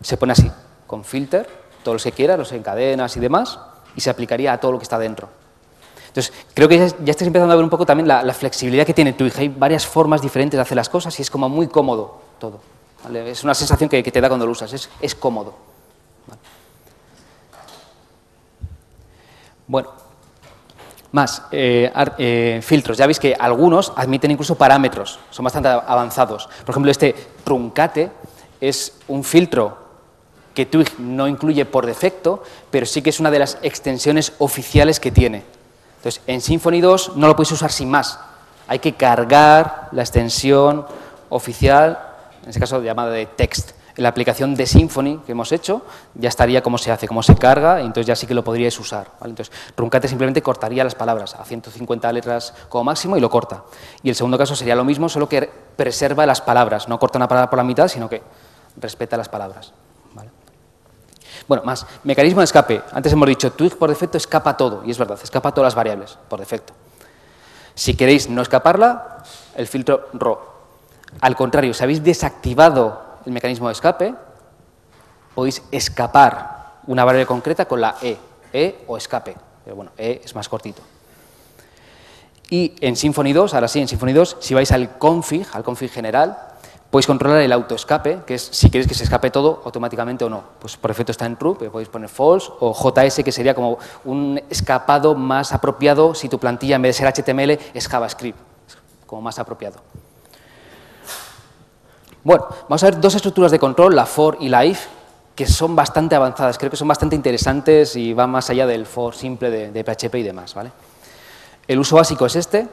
se 0.00 0.16
pone 0.16 0.32
así, 0.32 0.50
con 0.86 1.04
filter, 1.04 1.61
todos 1.82 1.96
los 1.96 2.04
que 2.04 2.12
quieras, 2.12 2.38
los 2.38 2.52
encadenas 2.52 3.16
y 3.16 3.20
demás, 3.20 3.58
y 3.96 4.00
se 4.00 4.10
aplicaría 4.10 4.52
a 4.52 4.58
todo 4.58 4.72
lo 4.72 4.78
que 4.78 4.84
está 4.84 4.98
dentro. 4.98 5.28
Entonces, 6.12 6.32
creo 6.52 6.68
que 6.68 6.76
ya, 6.76 6.84
estáis 6.84 7.22
empezando 7.22 7.54
a 7.54 7.56
ver 7.56 7.64
un 7.64 7.70
poco 7.70 7.86
también 7.86 8.06
la, 8.06 8.34
flexibilidad 8.34 8.84
que 8.84 8.92
tiene 8.92 9.14
Twig. 9.14 9.32
Hay 9.38 9.48
varias 9.48 9.86
formas 9.86 10.20
diferentes 10.20 10.58
de 10.58 10.62
hacer 10.62 10.76
las 10.76 10.90
cosas 10.90 11.18
y 11.18 11.22
es 11.22 11.30
como 11.30 11.48
muy 11.48 11.68
cómodo 11.68 12.20
todo. 12.38 12.60
Es 13.14 13.42
una 13.44 13.54
sensación 13.54 13.88
que, 13.88 14.02
te 14.02 14.20
da 14.20 14.28
cuando 14.28 14.44
lo 14.44 14.52
usas, 14.52 14.88
es, 15.00 15.14
cómodo. 15.14 15.54
Bueno, 19.66 19.88
más, 21.12 21.44
eh, 21.50 21.90
eh, 22.18 22.60
filtros. 22.62 22.98
Ya 22.98 23.06
veis 23.06 23.18
que 23.18 23.34
algunos 23.38 23.90
admiten 23.96 24.32
incluso 24.32 24.54
parámetros, 24.54 25.18
son 25.30 25.44
bastante 25.44 25.70
avanzados. 25.70 26.46
Por 26.66 26.74
ejemplo, 26.74 26.90
este 26.90 27.14
truncate 27.42 28.10
es 28.60 28.98
un 29.08 29.24
filtro 29.24 29.81
que 30.54 30.66
Twig 30.66 30.98
no 30.98 31.28
incluye 31.28 31.64
por 31.64 31.86
defecto, 31.86 32.42
pero 32.70 32.86
sí 32.86 33.02
que 33.02 33.10
es 33.10 33.20
una 33.20 33.30
de 33.30 33.38
las 33.38 33.58
extensiones 33.62 34.34
oficiales 34.38 35.00
que 35.00 35.10
tiene. 35.10 35.44
Entonces, 35.96 36.22
en 36.26 36.40
Symfony 36.40 36.80
2 36.80 37.16
no 37.16 37.28
lo 37.28 37.36
puedes 37.36 37.52
usar 37.52 37.70
sin 37.70 37.90
más. 37.90 38.18
Hay 38.66 38.78
que 38.78 38.94
cargar 38.94 39.88
la 39.92 40.02
extensión 40.02 40.86
oficial, 41.28 41.98
en 42.42 42.48
este 42.48 42.60
caso 42.60 42.82
llamada 42.82 43.10
de 43.10 43.26
text. 43.26 43.72
En 43.94 44.04
la 44.04 44.08
aplicación 44.08 44.54
de 44.54 44.66
Symfony 44.66 45.18
que 45.24 45.32
hemos 45.32 45.52
hecho 45.52 45.82
ya 46.14 46.30
estaría 46.30 46.62
cómo 46.62 46.78
se 46.78 46.90
hace, 46.90 47.06
cómo 47.06 47.22
se 47.22 47.34
carga, 47.34 47.82
y 47.82 47.84
entonces 47.84 48.06
ya 48.06 48.16
sí 48.16 48.26
que 48.26 48.34
lo 48.34 48.42
podríais 48.42 48.78
usar. 48.80 49.10
Entonces, 49.22 49.52
Truncate 49.74 50.08
simplemente 50.08 50.40
cortaría 50.42 50.82
las 50.82 50.94
palabras 50.94 51.34
a 51.34 51.44
150 51.44 52.10
letras 52.12 52.54
como 52.68 52.84
máximo 52.84 53.16
y 53.16 53.20
lo 53.20 53.28
corta. 53.28 53.64
Y 54.02 54.08
el 54.08 54.14
segundo 54.14 54.38
caso 54.38 54.56
sería 54.56 54.74
lo 54.74 54.84
mismo, 54.84 55.08
solo 55.08 55.28
que 55.28 55.50
preserva 55.76 56.24
las 56.24 56.40
palabras, 56.40 56.88
no 56.88 56.98
corta 56.98 57.18
una 57.18 57.28
palabra 57.28 57.50
por 57.50 57.58
la 57.58 57.64
mitad, 57.64 57.86
sino 57.88 58.08
que 58.08 58.22
respeta 58.76 59.16
las 59.16 59.28
palabras. 59.28 59.72
Bueno, 61.48 61.64
más, 61.64 61.86
mecanismo 62.04 62.40
de 62.40 62.44
escape. 62.44 62.82
Antes 62.92 63.12
hemos 63.12 63.28
dicho, 63.28 63.52
Twig 63.52 63.76
por 63.76 63.88
defecto 63.88 64.16
escapa 64.16 64.56
todo, 64.56 64.82
y 64.84 64.90
es 64.90 64.98
verdad, 64.98 65.18
escapa 65.22 65.52
todas 65.52 65.68
las 65.68 65.74
variables, 65.74 66.18
por 66.28 66.38
defecto. 66.38 66.72
Si 67.74 67.96
queréis 67.96 68.28
no 68.28 68.42
escaparla, 68.42 69.22
el 69.54 69.66
filtro 69.66 70.08
RAW. 70.12 70.38
Al 71.20 71.36
contrario, 71.36 71.74
si 71.74 71.82
habéis 71.82 72.02
desactivado 72.02 73.02
el 73.26 73.32
mecanismo 73.32 73.68
de 73.68 73.72
escape, 73.72 74.14
podéis 75.34 75.62
escapar 75.70 76.80
una 76.86 77.04
variable 77.04 77.26
concreta 77.26 77.66
con 77.66 77.80
la 77.80 77.96
E, 78.02 78.16
E 78.52 78.84
o 78.86 78.96
escape. 78.96 79.36
Pero 79.64 79.76
bueno, 79.76 79.92
E 79.96 80.20
es 80.24 80.34
más 80.34 80.48
cortito. 80.48 80.82
Y 82.50 82.74
en 82.80 82.96
Symfony 82.96 83.32
2, 83.32 83.54
ahora 83.54 83.68
sí, 83.68 83.80
en 83.80 83.88
Symfony 83.88 84.12
2, 84.12 84.36
si 84.40 84.52
vais 84.52 84.70
al 84.72 84.98
config, 84.98 85.46
al 85.54 85.62
config 85.62 85.90
general, 85.90 86.36
Podéis 86.92 87.06
controlar 87.06 87.40
el 87.40 87.50
autoescape, 87.52 88.20
que 88.26 88.34
es 88.34 88.50
si 88.52 88.68
queréis 88.68 88.86
que 88.86 88.92
se 88.92 89.04
escape 89.04 89.30
todo 89.30 89.62
automáticamente 89.64 90.26
o 90.26 90.28
no. 90.28 90.44
Pues 90.58 90.76
por 90.76 90.90
defecto 90.90 91.10
está 91.10 91.24
en 91.24 91.36
true, 91.36 91.56
pero 91.58 91.72
podéis 91.72 91.88
poner 91.88 92.10
false, 92.10 92.50
o 92.60 92.74
JS, 92.74 93.24
que 93.24 93.32
sería 93.32 93.54
como 93.54 93.78
un 94.04 94.38
escapado 94.50 95.14
más 95.14 95.54
apropiado 95.54 96.14
si 96.14 96.28
tu 96.28 96.38
plantilla 96.38 96.76
en 96.76 96.82
vez 96.82 96.94
de 96.94 97.10
ser 97.10 97.24
HTML 97.24 97.58
es 97.72 97.88
JavaScript, 97.88 98.38
como 99.06 99.22
más 99.22 99.38
apropiado. 99.38 99.80
Bueno, 102.22 102.44
vamos 102.64 102.82
a 102.82 102.90
ver 102.90 103.00
dos 103.00 103.14
estructuras 103.14 103.50
de 103.50 103.58
control, 103.58 103.96
la 103.96 104.04
for 104.04 104.36
y 104.38 104.50
la 104.50 104.66
if, 104.66 104.86
que 105.34 105.46
son 105.46 105.74
bastante 105.74 106.14
avanzadas, 106.14 106.58
creo 106.58 106.70
que 106.70 106.76
son 106.76 106.88
bastante 106.88 107.16
interesantes 107.16 107.96
y 107.96 108.12
van 108.12 108.28
más 108.28 108.50
allá 108.50 108.66
del 108.66 108.84
for 108.84 109.14
simple 109.14 109.50
de, 109.50 109.82
PHP 109.82 110.16
y 110.16 110.22
demás. 110.24 110.52
¿vale? 110.52 110.70
El 111.66 111.78
uso 111.78 111.96
básico 111.96 112.26
es 112.26 112.36
este, 112.36 112.68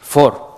for, 0.00 0.48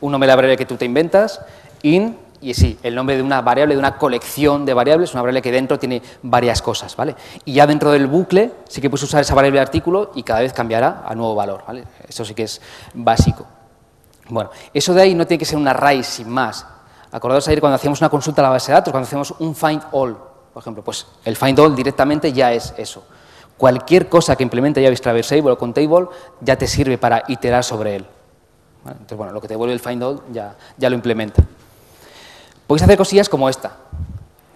un 0.00 0.10
nombre 0.10 0.26
la 0.26 0.36
variable 0.36 0.56
que 0.56 0.64
tú 0.64 0.76
te 0.76 0.86
inventas, 0.86 1.42
in, 1.82 2.18
y 2.40 2.54
sí, 2.54 2.78
el 2.82 2.94
nombre 2.94 3.16
de 3.16 3.22
una 3.22 3.40
variable, 3.40 3.74
de 3.74 3.78
una 3.78 3.96
colección 3.98 4.64
de 4.64 4.72
variables, 4.72 5.12
una 5.12 5.22
variable 5.22 5.42
que 5.42 5.50
dentro 5.50 5.78
tiene 5.78 6.00
varias 6.22 6.62
cosas, 6.62 6.94
¿vale? 6.94 7.16
Y 7.44 7.54
ya 7.54 7.66
dentro 7.66 7.90
del 7.90 8.06
bucle 8.06 8.52
sí 8.68 8.80
que 8.80 8.88
puedes 8.88 9.02
usar 9.02 9.22
esa 9.22 9.34
variable 9.34 9.58
de 9.58 9.62
artículo 9.62 10.12
y 10.14 10.22
cada 10.22 10.40
vez 10.40 10.52
cambiará 10.52 11.02
a 11.04 11.14
nuevo 11.14 11.34
valor, 11.34 11.64
¿vale? 11.66 11.84
Eso 12.08 12.24
sí 12.24 12.34
que 12.34 12.44
es 12.44 12.60
básico. 12.94 13.44
Bueno, 14.28 14.50
eso 14.72 14.94
de 14.94 15.02
ahí 15.02 15.14
no 15.14 15.26
tiene 15.26 15.38
que 15.38 15.44
ser 15.44 15.58
un 15.58 15.66
array 15.66 16.04
sin 16.04 16.28
más. 16.28 16.64
Acordaos 17.10 17.48
ayer 17.48 17.60
cuando 17.60 17.76
hacíamos 17.76 18.00
una 18.00 18.10
consulta 18.10 18.42
a 18.42 18.44
la 18.44 18.50
base 18.50 18.70
de 18.70 18.74
datos, 18.74 18.92
cuando 18.92 19.06
hacemos 19.06 19.34
un 19.38 19.54
find 19.56 19.82
all, 19.92 20.16
por 20.52 20.62
ejemplo, 20.62 20.84
pues 20.84 21.06
el 21.24 21.36
find 21.36 21.58
all 21.58 21.74
directamente 21.74 22.32
ya 22.32 22.52
es 22.52 22.74
eso. 22.76 23.04
Cualquier 23.56 24.08
cosa 24.08 24.36
que 24.36 24.44
implemente 24.44 24.80
ya 24.80 24.94
traversable 24.94 25.50
o 25.50 25.58
contable 25.58 26.08
ya 26.40 26.56
te 26.56 26.68
sirve 26.68 26.98
para 26.98 27.24
iterar 27.26 27.64
sobre 27.64 27.96
él. 27.96 28.06
Entonces, 28.86 29.18
bueno, 29.18 29.32
lo 29.32 29.40
que 29.40 29.48
te 29.48 29.56
vuelve 29.56 29.74
el 29.74 29.80
find 29.80 30.02
all 30.02 30.22
ya, 30.30 30.54
ya 30.76 30.88
lo 30.88 30.94
implementa. 30.94 31.42
Podéis 32.68 32.82
hacer 32.82 32.98
cosillas 32.98 33.28
como 33.30 33.48
esta. 33.48 33.72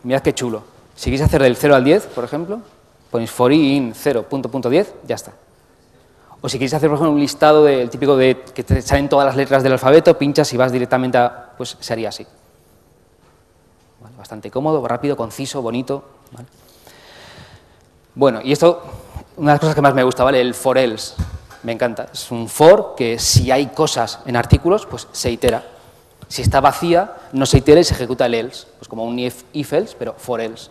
Mirad 0.03 0.21
qué 0.21 0.35
chulo. 0.35 0.63
Si 0.95 1.05
queréis 1.07 1.23
hacer 1.23 1.43
del 1.43 1.57
0 1.57 1.75
al 1.75 1.83
10, 1.83 2.07
por 2.09 2.25
ejemplo, 2.25 2.61
ponéis 3.11 3.31
for 3.31 3.51
in 3.51 3.95
0.10, 3.95 4.87
ya 5.09 5.15
está. 5.15 5.33
O 6.43 6.49
si 6.49 6.59
queréis 6.59 6.75
hacer, 6.75 6.91
por 6.91 6.97
ejemplo, 6.97 7.15
un 7.15 7.21
listado 7.21 7.65
del 7.65 7.89
típico 7.89 8.15
de 8.15 8.45
que 8.55 8.63
te 8.65 8.83
salen 8.83 9.09
todas 9.09 9.25
las 9.25 9.35
letras 9.35 9.63
del 9.63 9.73
alfabeto, 9.73 10.19
pinchas 10.19 10.53
y 10.53 10.59
vas 10.59 10.71
directamente 10.71 11.17
a... 11.17 11.53
pues 11.57 11.79
se 11.81 11.93
haría 11.95 12.11
así. 12.11 12.27
Bastante 14.19 14.51
cómodo, 14.51 14.87
rápido, 14.87 15.17
conciso, 15.17 15.63
bonito. 15.63 16.05
Bueno, 18.15 18.41
y 18.45 18.53
esto, 18.53 18.83
una 19.39 19.53
de 19.53 19.55
las 19.55 19.61
cosas 19.61 19.75
que 19.75 19.81
más 19.81 19.95
me 19.95 20.03
gusta, 20.03 20.23
¿vale? 20.23 20.39
El 20.39 20.53
for 20.53 20.77
else. 20.77 21.15
Me 21.63 21.73
encanta. 21.73 22.09
Es 22.13 22.31
un 22.31 22.47
for 22.47 22.95
que 22.95 23.19
si 23.19 23.51
hay 23.51 23.69
cosas 23.69 24.19
en 24.27 24.37
artículos, 24.37 24.85
pues 24.85 25.09
se 25.13 25.31
itera. 25.31 25.65
Si 26.33 26.41
está 26.41 26.63
vacía, 26.63 27.13
no 27.33 27.45
se 27.45 27.59
itera 27.59 27.79
y 27.79 27.85
se 27.85 27.93
ejecuta 27.93 28.25
el 28.25 28.33
else, 28.33 28.67
pues 28.79 28.89
como 28.89 29.05
un 29.05 29.19
if, 29.19 29.45
else, 29.53 29.95
pero 29.99 30.15
for 30.17 30.41
else. 30.41 30.71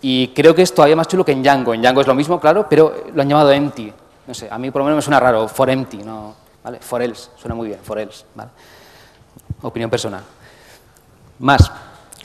Y 0.00 0.34
creo 0.34 0.52
que 0.52 0.62
es 0.62 0.74
todavía 0.74 0.96
más 0.96 1.06
chulo 1.06 1.24
que 1.24 1.30
en 1.30 1.44
Django. 1.44 1.74
En 1.74 1.80
Django 1.80 2.00
es 2.00 2.08
lo 2.08 2.14
mismo, 2.16 2.40
claro, 2.40 2.66
pero 2.68 3.04
lo 3.14 3.22
han 3.22 3.28
llamado 3.28 3.52
empty. 3.52 3.92
No 4.26 4.34
sé, 4.34 4.48
a 4.50 4.58
mí 4.58 4.72
por 4.72 4.80
lo 4.80 4.86
menos 4.86 4.96
me 4.96 5.02
suena 5.02 5.20
raro, 5.20 5.46
for 5.46 5.70
empty, 5.70 5.98
no, 5.98 6.34
¿vale? 6.64 6.80
For 6.80 7.00
else, 7.00 7.30
suena 7.36 7.54
muy 7.54 7.68
bien, 7.68 7.78
for 7.84 8.00
else, 8.00 8.24
¿vale? 8.34 8.50
Opinión 9.62 9.88
personal. 9.88 10.24
Más, 11.38 11.70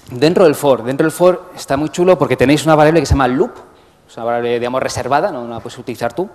dentro 0.09 0.45
del 0.45 0.55
for, 0.55 0.83
dentro 0.83 1.05
del 1.05 1.11
for 1.11 1.51
está 1.55 1.77
muy 1.77 1.89
chulo 1.89 2.17
porque 2.17 2.35
tenéis 2.35 2.65
una 2.65 2.73
variable 2.73 2.99
que 2.99 3.05
se 3.05 3.13
llama 3.13 3.27
loop, 3.27 3.51
es 4.09 4.17
una 4.17 4.25
variable, 4.25 4.57
digamos, 4.57 4.81
reservada, 4.81 5.31
no 5.31 5.47
la 5.47 5.59
puedes 5.59 5.77
utilizar 5.77 6.13
tú, 6.13 6.27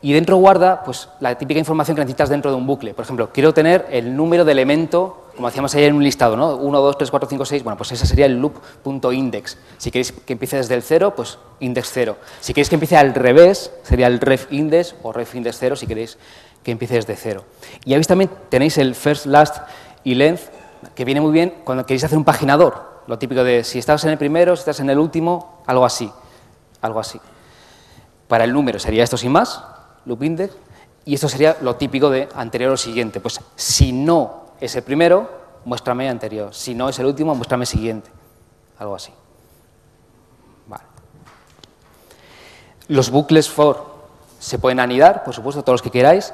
y 0.00 0.12
dentro 0.12 0.36
guarda 0.36 0.82
pues, 0.84 1.08
la 1.20 1.36
típica 1.36 1.58
información 1.58 1.96
que 1.96 2.02
necesitas 2.02 2.28
dentro 2.28 2.50
de 2.50 2.56
un 2.56 2.66
bucle. 2.66 2.94
Por 2.94 3.04
ejemplo, 3.04 3.30
quiero 3.32 3.52
tener 3.52 3.86
el 3.90 4.14
número 4.14 4.44
de 4.44 4.52
elemento, 4.52 5.30
como 5.34 5.48
hacíamos 5.48 5.74
ayer 5.74 5.88
en 5.88 5.96
un 5.96 6.04
listado, 6.04 6.36
¿no? 6.36 6.54
1, 6.54 6.80
2, 6.80 6.98
3, 6.98 7.10
4, 7.10 7.28
5, 7.28 7.44
6. 7.44 7.64
Bueno, 7.64 7.76
pues 7.76 7.92
ese 7.92 8.06
sería 8.06 8.26
el 8.26 8.38
loop.index. 8.38 9.58
Si 9.76 9.90
queréis 9.90 10.12
que 10.12 10.32
empiece 10.32 10.56
desde 10.56 10.74
el 10.74 10.82
0, 10.82 11.14
pues 11.16 11.38
index 11.58 11.90
0. 11.92 12.16
Si 12.40 12.54
queréis 12.54 12.68
que 12.68 12.76
empiece 12.76 12.96
al 12.96 13.12
revés, 13.12 13.72
sería 13.82 14.06
el 14.06 14.20
ref 14.20 14.52
index 14.52 14.94
o 15.02 15.12
ref 15.12 15.34
index 15.34 15.56
0 15.58 15.76
si 15.76 15.86
queréis 15.86 16.16
que 16.62 16.70
empiece 16.70 16.94
desde 16.94 17.16
0. 17.16 17.44
Y 17.84 17.94
ahí 17.94 18.00
también 18.02 18.30
tenéis 18.48 18.78
el 18.78 18.94
first, 18.94 19.26
last 19.26 19.56
y 20.04 20.14
length, 20.14 20.42
que 20.94 21.04
viene 21.04 21.20
muy 21.20 21.32
bien 21.32 21.54
cuando 21.64 21.84
queréis 21.86 22.04
hacer 22.04 22.18
un 22.18 22.24
paginador. 22.24 23.02
Lo 23.08 23.18
típico 23.18 23.42
de 23.42 23.64
si 23.64 23.80
estás 23.80 24.04
en 24.04 24.10
el 24.10 24.18
primero, 24.18 24.54
si 24.54 24.60
estás 24.60 24.78
en 24.78 24.90
el 24.90 24.98
último, 24.98 25.62
algo 25.66 25.84
así. 25.84 26.12
Algo 26.82 27.00
así. 27.00 27.20
Para 28.28 28.44
el 28.44 28.52
número 28.52 28.78
sería 28.78 29.02
esto 29.02 29.16
sin 29.16 29.32
más, 29.32 29.64
loop 30.08 30.24
index, 30.24 30.54
y 31.04 31.14
esto 31.14 31.28
sería 31.28 31.56
lo 31.60 31.76
típico 31.76 32.10
de 32.10 32.28
anterior 32.34 32.72
o 32.72 32.76
siguiente. 32.76 33.20
Pues 33.20 33.40
si 33.54 33.92
no 33.92 34.46
es 34.60 34.74
el 34.74 34.82
primero, 34.82 35.30
muéstrame 35.64 36.08
anterior. 36.08 36.52
Si 36.54 36.74
no 36.74 36.88
es 36.88 36.98
el 36.98 37.06
último, 37.06 37.34
muéstrame 37.34 37.66
siguiente. 37.66 38.10
Algo 38.78 38.94
así. 38.94 39.12
Vale. 40.66 40.84
Los 42.88 43.10
bucles 43.10 43.48
for 43.48 43.98
se 44.38 44.58
pueden 44.58 44.80
anidar, 44.80 45.24
por 45.24 45.34
supuesto, 45.34 45.62
todos 45.62 45.74
los 45.74 45.82
que 45.82 45.90
queráis. 45.90 46.32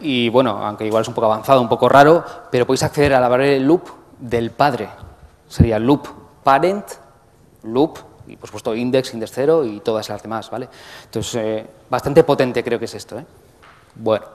Y 0.00 0.28
bueno, 0.28 0.64
aunque 0.64 0.86
igual 0.86 1.02
es 1.02 1.08
un 1.08 1.14
poco 1.14 1.26
avanzado, 1.26 1.60
un 1.60 1.68
poco 1.68 1.88
raro, 1.88 2.24
pero 2.50 2.66
podéis 2.66 2.82
acceder 2.82 3.14
a 3.14 3.20
la 3.20 3.28
variable 3.28 3.60
loop 3.60 3.88
del 4.18 4.50
padre. 4.50 4.88
Sería 5.48 5.78
loop 5.78 6.06
parent, 6.44 6.84
loop 7.62 7.98
y 8.28 8.36
por 8.36 8.48
supuesto 8.48 8.74
index, 8.74 9.14
index 9.14 9.32
0 9.34 9.64
y 9.64 9.80
todas 9.80 10.08
las 10.08 10.22
demás, 10.22 10.50
¿vale? 10.50 10.68
Entonces, 11.04 11.34
eh, 11.36 11.66
bastante 11.88 12.22
potente 12.24 12.62
creo 12.62 12.78
que 12.78 12.84
es 12.84 12.94
esto, 12.94 13.18
¿eh? 13.18 13.24
Bueno. 13.94 14.26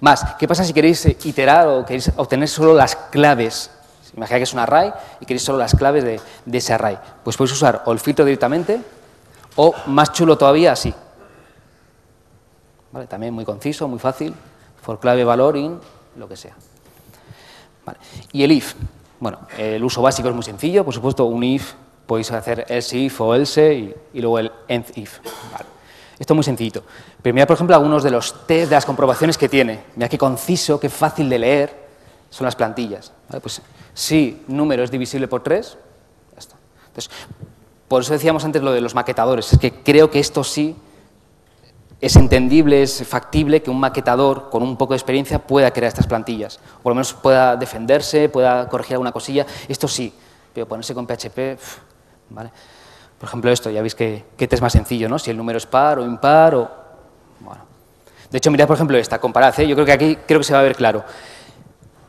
Más, 0.00 0.36
¿qué 0.38 0.46
pasa 0.46 0.64
si 0.64 0.72
queréis 0.72 1.04
eh, 1.06 1.16
iterar 1.24 1.66
o 1.66 1.84
queréis 1.84 2.12
obtener 2.16 2.48
solo 2.48 2.74
las 2.74 2.94
claves? 2.94 3.70
Imagina 4.16 4.38
que 4.38 4.44
es 4.44 4.52
un 4.52 4.60
array 4.60 4.92
y 5.20 5.26
queréis 5.26 5.42
solo 5.42 5.58
las 5.58 5.74
claves 5.74 6.04
de, 6.04 6.20
ese 6.52 6.72
array. 6.72 6.98
Pues 7.24 7.36
podéis 7.36 7.54
usar 7.54 7.82
o 7.86 7.92
el 7.92 7.98
filtro 7.98 8.24
directamente 8.24 8.80
o, 9.56 9.74
más 9.86 10.12
chulo 10.12 10.38
todavía, 10.38 10.72
así. 10.72 10.94
¿Vale? 12.92 13.06
También 13.06 13.34
muy 13.34 13.44
conciso, 13.44 13.88
muy 13.88 13.98
fácil, 13.98 14.34
for 14.80 15.00
clave 15.00 15.24
valor 15.24 15.56
in, 15.56 15.78
lo 16.16 16.28
que 16.28 16.36
sea. 16.36 16.54
Y 18.32 18.44
el 18.44 18.52
if. 18.52 18.74
Bueno, 19.18 19.40
el 19.56 19.82
uso 19.82 20.00
básico 20.00 20.28
es 20.28 20.34
muy 20.34 20.44
sencillo, 20.44 20.84
por 20.84 20.94
supuesto, 20.94 21.24
un 21.24 21.42
if 21.42 21.74
podéis 22.08 22.32
hacer 22.32 22.64
else 22.70 22.96
if 22.96 23.20
o 23.20 23.34
else 23.34 23.74
y, 24.14 24.20
luego 24.20 24.38
el 24.38 24.50
end 24.66 24.86
if. 24.94 25.18
Esto 26.18 26.32
es 26.32 26.34
muy 26.34 26.42
sencillito. 26.42 26.82
Pero 27.20 27.34
mirad, 27.34 27.46
por 27.46 27.54
ejemplo, 27.54 27.76
algunos 27.76 28.02
de 28.02 28.10
los 28.10 28.46
test 28.46 28.70
de 28.70 28.76
las 28.76 28.86
comprobaciones 28.86 29.36
que 29.36 29.48
tiene. 29.48 29.80
Mira 29.94 30.08
qué 30.08 30.16
conciso, 30.16 30.80
qué 30.80 30.88
fácil 30.88 31.28
de 31.28 31.38
leer 31.38 31.88
son 32.30 32.46
las 32.46 32.56
plantillas. 32.56 33.12
Pues 33.42 33.60
si 33.92 34.42
número 34.48 34.82
es 34.82 34.90
divisible 34.90 35.28
por 35.28 35.42
3, 35.42 35.76
ya 36.32 36.38
está. 36.38 36.56
Entonces, 36.86 37.10
por 37.86 38.00
eso 38.00 38.14
decíamos 38.14 38.42
antes 38.42 38.62
lo 38.62 38.72
de 38.72 38.80
los 38.80 38.94
maquetadores. 38.94 39.52
Es 39.52 39.58
que 39.58 39.82
creo 39.82 40.10
que 40.10 40.18
esto 40.18 40.42
sí 40.42 40.76
es 42.00 42.16
entendible, 42.16 42.82
es 42.82 43.06
factible 43.06 43.62
que 43.62 43.70
un 43.70 43.80
maquetador 43.80 44.48
con 44.48 44.62
un 44.62 44.78
poco 44.78 44.94
de 44.94 44.96
experiencia 44.96 45.46
pueda 45.46 45.70
crear 45.72 45.88
estas 45.88 46.06
plantillas. 46.06 46.58
O 46.78 46.82
por 46.84 46.90
lo 46.92 46.94
menos 46.94 47.12
pueda 47.12 47.54
defenderse, 47.54 48.30
pueda 48.30 48.66
corregir 48.66 48.94
alguna 48.94 49.12
cosilla. 49.12 49.44
Esto 49.68 49.86
sí, 49.86 50.14
pero 50.54 50.66
ponerse 50.66 50.94
con 50.94 51.06
PHP... 51.06 51.58
¿vale? 52.30 52.50
Por 53.18 53.28
ejemplo, 53.28 53.50
esto, 53.50 53.70
ya 53.70 53.80
veis 53.80 53.94
que, 53.94 54.24
que 54.36 54.48
es 54.50 54.62
más 54.62 54.72
sencillo, 54.72 55.08
¿no? 55.08 55.18
Si 55.18 55.30
el 55.30 55.36
número 55.36 55.58
es 55.58 55.66
par 55.66 55.98
o 55.98 56.04
impar 56.04 56.54
o... 56.54 56.70
Bueno. 57.40 57.62
De 58.30 58.38
hecho, 58.38 58.50
mirad, 58.50 58.66
por 58.66 58.76
ejemplo, 58.76 58.96
esta, 58.96 59.18
comparad, 59.18 59.58
¿eh? 59.58 59.66
yo 59.66 59.74
creo 59.74 59.86
que 59.86 59.92
aquí 59.92 60.18
creo 60.26 60.40
que 60.40 60.44
se 60.44 60.52
va 60.52 60.60
a 60.60 60.62
ver 60.62 60.76
claro. 60.76 61.04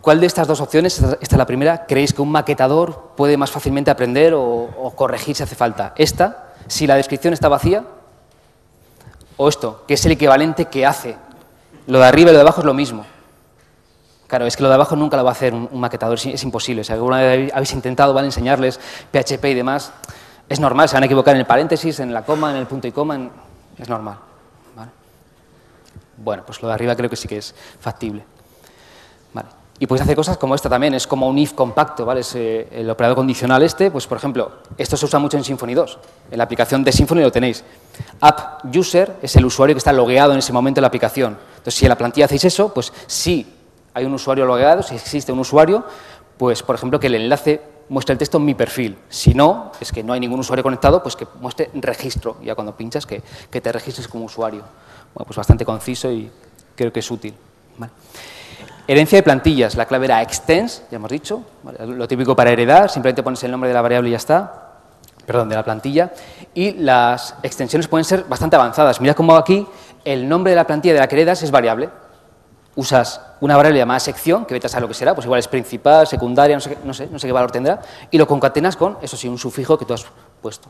¿Cuál 0.02 0.20
de 0.20 0.28
estas 0.28 0.48
dos 0.48 0.62
opciones, 0.62 1.00
esta, 1.00 1.18
es 1.20 1.32
la 1.32 1.46
primera, 1.46 1.86
creéis 1.86 2.14
que 2.14 2.22
un 2.22 2.32
maquetador 2.32 3.14
puede 3.18 3.38
más 3.38 3.52
fácilmente 3.52 3.92
aprender 3.92 4.34
o, 4.34 4.44
o 4.44 4.96
corregir 4.96 5.36
si 5.36 5.44
hace 5.44 5.56
falta? 5.56 5.94
Esta, 5.98 6.54
si 6.68 6.88
la 6.88 6.96
descripción 6.96 7.34
está 7.34 7.48
vacía, 7.48 7.86
o 9.38 9.48
esto, 9.48 9.84
que 9.88 9.94
es 9.96 10.06
el 10.06 10.12
equivalente 10.12 10.66
que 10.66 10.86
hace. 10.86 11.16
Lo 11.88 12.00
de 12.00 12.06
arriba 12.06 12.30
y 12.30 12.34
lo 12.34 12.40
de 12.40 12.42
abajo 12.42 12.62
es 12.62 12.66
lo 12.66 12.74
mismo. 12.74 13.06
Claro, 14.30 14.46
es 14.46 14.56
que 14.56 14.62
lo 14.62 14.70
de 14.70 14.76
abajo 14.76 14.96
nunca 14.96 15.18
lo 15.18 15.24
va 15.24 15.32
a 15.32 15.34
hacer 15.34 15.56
un, 15.56 15.82
maquetador, 15.82 16.20
es, 16.24 16.44
imposible. 16.44 16.84
Si 16.84 16.94
alguna 16.94 17.18
vez 17.18 17.52
habéis 17.52 17.74
intentado 17.74 18.14
¿vale? 18.14 18.28
enseñarles 18.28 18.80
PHP 19.12 19.44
y 19.46 19.54
demás, 19.56 19.92
es 20.48 20.60
normal, 20.60 20.88
se 20.88 20.96
van 20.96 21.02
a 21.02 21.08
equivocar 21.08 21.34
en 21.34 21.40
el 21.40 21.48
paréntesis, 21.48 22.00
en 22.00 22.14
la 22.14 22.24
coma, 22.24 22.52
en 22.52 22.58
el 22.58 22.68
punto 22.68 22.88
y 22.88 22.92
coma, 22.92 23.20
es 23.76 23.90
normal. 23.90 24.20
Bueno, 26.16 26.44
pues 26.46 26.62
lo 26.62 26.68
de 26.68 26.76
arriba 26.76 26.96
creo 26.96 27.10
que 27.10 27.16
sí 27.16 27.28
que 27.28 27.38
es 27.38 27.56
factible. 27.80 28.24
Y 29.82 29.88
puedes 29.88 30.04
hacer 30.04 30.16
cosas 30.16 30.38
como 30.38 30.56
esta 30.56 30.70
también, 30.70 30.94
es 30.94 31.08
como 31.08 31.30
un 31.30 31.38
if 31.40 31.54
compacto, 31.54 32.06
¿vale? 32.06 32.20
Es, 32.20 32.36
eh, 32.36 32.68
el 32.70 32.90
operador 32.90 33.16
condicional 33.16 33.64
este, 33.64 33.90
pues 33.90 34.06
por 34.08 34.18
ejemplo, 34.18 34.52
esto 34.78 34.98
se 34.98 35.06
usa 35.06 35.20
mucho 35.20 35.38
en 35.38 35.46
Symfony 35.46 35.74
2. 35.74 36.00
En 36.32 36.38
la 36.38 36.44
aplicación 36.44 36.84
de 36.84 36.92
Symfony 36.92 37.22
lo 37.22 37.32
tenéis. 37.32 37.64
App 38.20 38.66
user 38.76 39.16
es 39.22 39.38
el 39.38 39.46
usuario 39.46 39.74
que 39.74 39.78
está 39.78 39.94
logueado 39.94 40.34
en 40.34 40.40
ese 40.40 40.52
momento 40.52 40.82
en 40.82 40.82
la 40.82 40.90
aplicación. 40.90 41.38
Entonces, 41.52 41.76
si 41.76 41.86
en 41.86 41.90
la 41.90 41.98
plantilla 41.98 42.26
hacéis 42.26 42.44
eso, 42.44 42.74
pues 42.74 42.92
sí 43.08 43.59
hay 43.94 44.06
un 44.06 44.14
usuario 44.14 44.46
logueado, 44.46 44.84
si 44.84 44.96
existe 44.96 45.32
un 45.32 45.40
usuario, 45.40 45.86
pues 46.38 46.64
por 46.64 46.76
ejemplo 46.76 47.00
que 47.00 47.08
el 47.08 47.16
enlace 47.16 47.62
muestre 47.90 48.14
el 48.14 48.20
texto 48.20 48.38
en 48.38 48.46
mi 48.46 48.54
perfil. 48.54 48.98
Si 49.10 49.34
no, 49.34 49.72
es 49.80 49.92
que 49.92 50.04
no 50.04 50.14
hay 50.14 50.20
ningún 50.20 50.40
usuario 50.40 50.64
conectado, 50.64 51.04
pues 51.04 51.16
que 51.16 51.28
muestre 51.42 51.70
registro, 51.74 52.38
ya 52.44 52.56
cuando 52.56 52.76
pinchas 52.76 53.06
que, 53.06 53.22
te 53.50 53.72
registres 53.72 54.08
como 54.08 54.26
usuario. 54.26 54.62
Bueno, 55.14 55.26
pues 55.26 55.36
bastante 55.36 55.66
conciso 55.66 56.12
y 56.12 56.32
creo 56.76 56.94
que 56.94 57.00
es 57.00 57.12
útil. 57.12 57.34
Herencia 58.88 59.18
de 59.18 59.24
plantillas, 59.24 59.76
la 59.76 59.86
clave 59.86 60.06
era 60.06 60.22
extends, 60.22 60.84
ya 60.90 60.96
hemos 60.96 61.12
dicho, 61.12 61.44
lo 61.80 62.08
típico 62.08 62.36
para 62.36 62.52
heredar, 62.52 62.90
simplemente 62.90 63.22
pones 63.22 63.44
el 63.44 63.52
nombre 63.52 63.68
de 63.68 63.74
la 63.74 63.82
variable 63.82 64.10
y 64.10 64.12
ya 64.12 64.18
está, 64.18 64.70
perdón, 65.26 65.50
de 65.50 65.56
la 65.56 65.64
plantilla, 65.64 66.12
y 66.54 66.72
las 66.74 67.36
extensiones 67.44 67.88
pueden 67.88 68.06
ser 68.06 68.24
bastante 68.24 68.56
avanzadas. 68.56 69.00
Mira 69.00 69.14
cómo 69.14 69.36
aquí 69.36 69.66
el 70.06 70.28
nombre 70.28 70.52
de 70.52 70.56
la 70.56 70.66
plantilla 70.66 70.96
de 70.96 71.00
la 71.02 71.08
que 71.08 71.16
heredas 71.16 71.44
es 71.44 71.52
variable, 71.52 71.90
usas 72.80 73.20
una 73.42 73.58
variable 73.58 73.80
llamada 73.80 74.00
sección, 74.00 74.46
que 74.46 74.54
vete 74.54 74.68
a 74.68 74.70
saber 74.70 74.84
lo 74.84 74.88
que 74.88 74.94
será, 74.94 75.14
pues 75.14 75.26
igual 75.26 75.40
es 75.40 75.50
principal, 75.50 76.08
secundaria, 76.08 76.56
no 76.56 76.62
sé, 76.62 76.78
no 76.86 76.94
sé, 76.94 77.08
no 77.08 77.20
sé 77.20 77.28
qué 77.28 77.34
valor 77.34 77.52
tendrá, 77.52 77.82
y 78.10 78.18
lo 78.18 78.26
concatenas 78.26 78.78
con, 78.78 78.98
eso 79.02 79.18
sí, 79.18 79.28
un 79.28 79.38
sufijo 79.38 79.78
que 79.78 79.84
tú 79.84 79.94
has 79.94 80.06
puesto. 80.42 80.70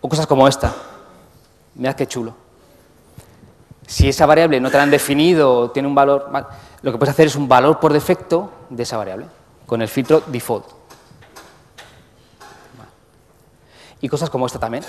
O 0.00 0.08
cosas 0.08 0.26
como 0.26 0.48
esta. 0.48 0.72
Mirad 1.74 1.94
qué 1.94 2.06
chulo. 2.06 2.34
Si 3.86 4.08
esa 4.08 4.24
variable 4.24 4.58
no 4.58 4.70
te 4.70 4.78
la 4.78 4.84
han 4.84 4.90
definido 4.90 5.70
tiene 5.70 5.86
un 5.86 5.94
valor, 5.94 6.30
lo 6.80 6.92
que 6.92 6.98
puedes 6.98 7.12
hacer 7.12 7.26
es 7.26 7.36
un 7.36 7.46
valor 7.46 7.78
por 7.78 7.92
defecto 7.92 8.50
de 8.70 8.84
esa 8.84 8.96
variable, 8.96 9.26
con 9.66 9.82
el 9.82 9.88
filtro 9.88 10.22
default. 10.26 10.64
Y 14.00 14.08
cosas 14.08 14.30
como 14.30 14.46
esta 14.46 14.58
también 14.58 14.84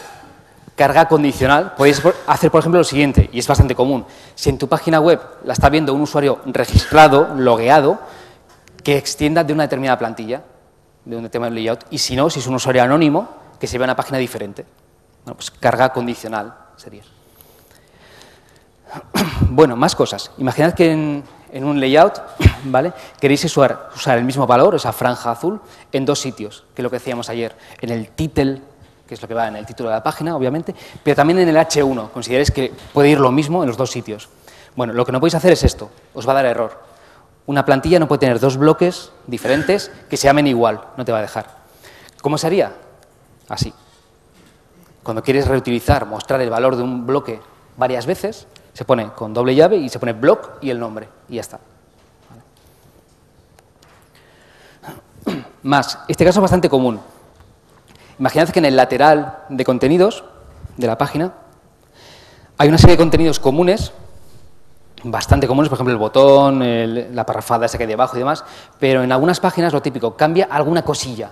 carga 0.75 1.07
condicional, 1.07 1.73
podéis 1.75 2.01
hacer, 2.27 2.51
por 2.51 2.59
ejemplo, 2.59 2.79
lo 2.79 2.83
siguiente, 2.83 3.29
y 3.31 3.39
es 3.39 3.47
bastante 3.47 3.75
común. 3.75 4.05
Si 4.35 4.49
en 4.49 4.57
tu 4.57 4.67
página 4.67 4.99
web 4.99 5.19
la 5.43 5.53
está 5.53 5.69
viendo 5.69 5.93
un 5.93 6.01
usuario 6.01 6.39
registrado, 6.45 7.33
logueado, 7.35 7.99
que 8.83 8.97
extienda 8.97 9.43
de 9.43 9.53
una 9.53 9.63
determinada 9.63 9.97
plantilla, 9.97 10.43
de 11.05 11.15
un 11.15 11.23
determinado 11.23 11.55
layout, 11.55 11.85
y 11.89 11.97
si 11.97 12.15
no, 12.15 12.29
si 12.29 12.39
es 12.39 12.47
un 12.47 12.55
usuario 12.55 12.83
anónimo, 12.83 13.29
que 13.59 13.67
se 13.67 13.77
vea 13.77 13.85
una 13.85 13.95
página 13.95 14.17
diferente. 14.17 14.65
Bueno, 15.23 15.37
pues 15.37 15.49
carga 15.49 15.91
condicional 15.91 16.53
sería. 16.75 17.03
Bueno, 19.49 19.75
más 19.75 19.95
cosas. 19.95 20.31
Imaginad 20.37 20.73
que 20.73 20.91
en, 20.91 21.23
un 21.63 21.79
layout, 21.79 22.21
¿vale? 22.65 22.93
Queréis 23.19 23.45
usar, 23.45 23.89
usar, 23.95 24.17
el 24.17 24.25
mismo 24.25 24.45
valor, 24.45 24.75
esa 24.75 24.91
franja 24.91 25.31
azul, 25.31 25.61
en 25.91 26.05
dos 26.05 26.19
sitios, 26.19 26.65
que 26.73 26.81
es 26.81 26.83
lo 26.83 26.89
que 26.89 26.97
decíamos 26.97 27.29
ayer, 27.29 27.55
en 27.81 27.89
el 27.91 28.09
title 28.09 28.61
que 29.07 29.13
es 29.13 29.21
lo 29.21 29.27
que 29.27 29.33
va 29.33 29.47
en 29.47 29.55
el 29.55 29.65
título 29.65 29.89
de 29.89 29.95
la 29.95 30.03
página, 30.03 30.35
obviamente, 30.35 30.73
pero 31.03 31.15
también 31.15 31.39
en 31.39 31.49
el 31.49 31.55
H1. 31.55 32.11
Consideréis 32.11 32.51
que 32.51 32.73
puede 32.93 33.09
ir 33.09 33.19
lo 33.19 33.31
mismo 33.31 33.63
en 33.63 33.67
los 33.67 33.77
dos 33.77 33.91
sitios. 33.91 34.29
Bueno, 34.75 34.93
lo 34.93 35.05
que 35.05 35.11
no 35.11 35.19
podéis 35.19 35.35
hacer 35.35 35.53
es 35.53 35.63
esto, 35.63 35.89
os 36.13 36.27
va 36.27 36.31
a 36.31 36.35
dar 36.35 36.45
error. 36.45 36.83
Una 37.45 37.63
plantilla 37.63 37.99
no 37.99 38.07
puede 38.07 38.19
tener 38.19 38.39
dos 38.39 38.57
bloques 38.57 39.11
diferentes 39.27 39.91
que 40.09 40.17
se 40.17 40.27
llamen 40.27 40.47
igual, 40.47 40.81
no 40.97 41.05
te 41.05 41.11
va 41.11 41.19
a 41.19 41.21
dejar. 41.21 41.45
¿Cómo 42.21 42.37
se 42.37 42.47
haría? 42.47 42.73
Así. 43.47 43.73
Cuando 45.03 45.21
quieres 45.21 45.47
reutilizar, 45.47 46.07
mostrar 46.07 46.41
el 46.41 46.49
valor 46.49 46.75
de 46.75 46.81
un 46.81 47.05
bloque 47.05 47.39
varias 47.77 48.07
veces, 48.07 48.47
se 48.73 48.85
pone 48.85 49.11
con 49.13 49.33
doble 49.33 49.53
llave 49.53 49.77
y 49.77 49.89
se 49.89 49.99
pone 49.99 50.13
block 50.13 50.57
y 50.61 50.71
el 50.71 50.79
nombre, 50.79 51.07
y 51.29 51.35
ya 51.35 51.41
está. 51.41 51.59
Más, 55.63 55.99
este 56.07 56.25
caso 56.25 56.39
es 56.39 56.41
bastante 56.41 56.67
común. 56.67 56.99
Imaginad 58.19 58.49
que 58.49 58.59
en 58.59 58.65
el 58.65 58.75
lateral 58.75 59.39
de 59.49 59.65
contenidos 59.65 60.23
de 60.77 60.87
la 60.87 60.97
página 60.97 61.33
hay 62.57 62.69
una 62.69 62.77
serie 62.77 62.93
de 62.93 62.97
contenidos 62.97 63.39
comunes, 63.39 63.91
bastante 65.03 65.47
comunes, 65.47 65.69
por 65.69 65.75
ejemplo 65.75 65.91
el 65.91 65.99
botón, 65.99 66.63
la 67.13 67.25
parrafada 67.25 67.65
esa 67.65 67.77
que 67.77 67.83
hay 67.83 67.89
debajo 67.89 68.15
y 68.15 68.19
demás, 68.19 68.45
pero 68.79 69.03
en 69.03 69.11
algunas 69.11 69.41
páginas 69.41 69.73
lo 69.73 69.81
típico, 69.81 70.15
cambia 70.15 70.47
alguna 70.49 70.83
cosilla. 70.83 71.31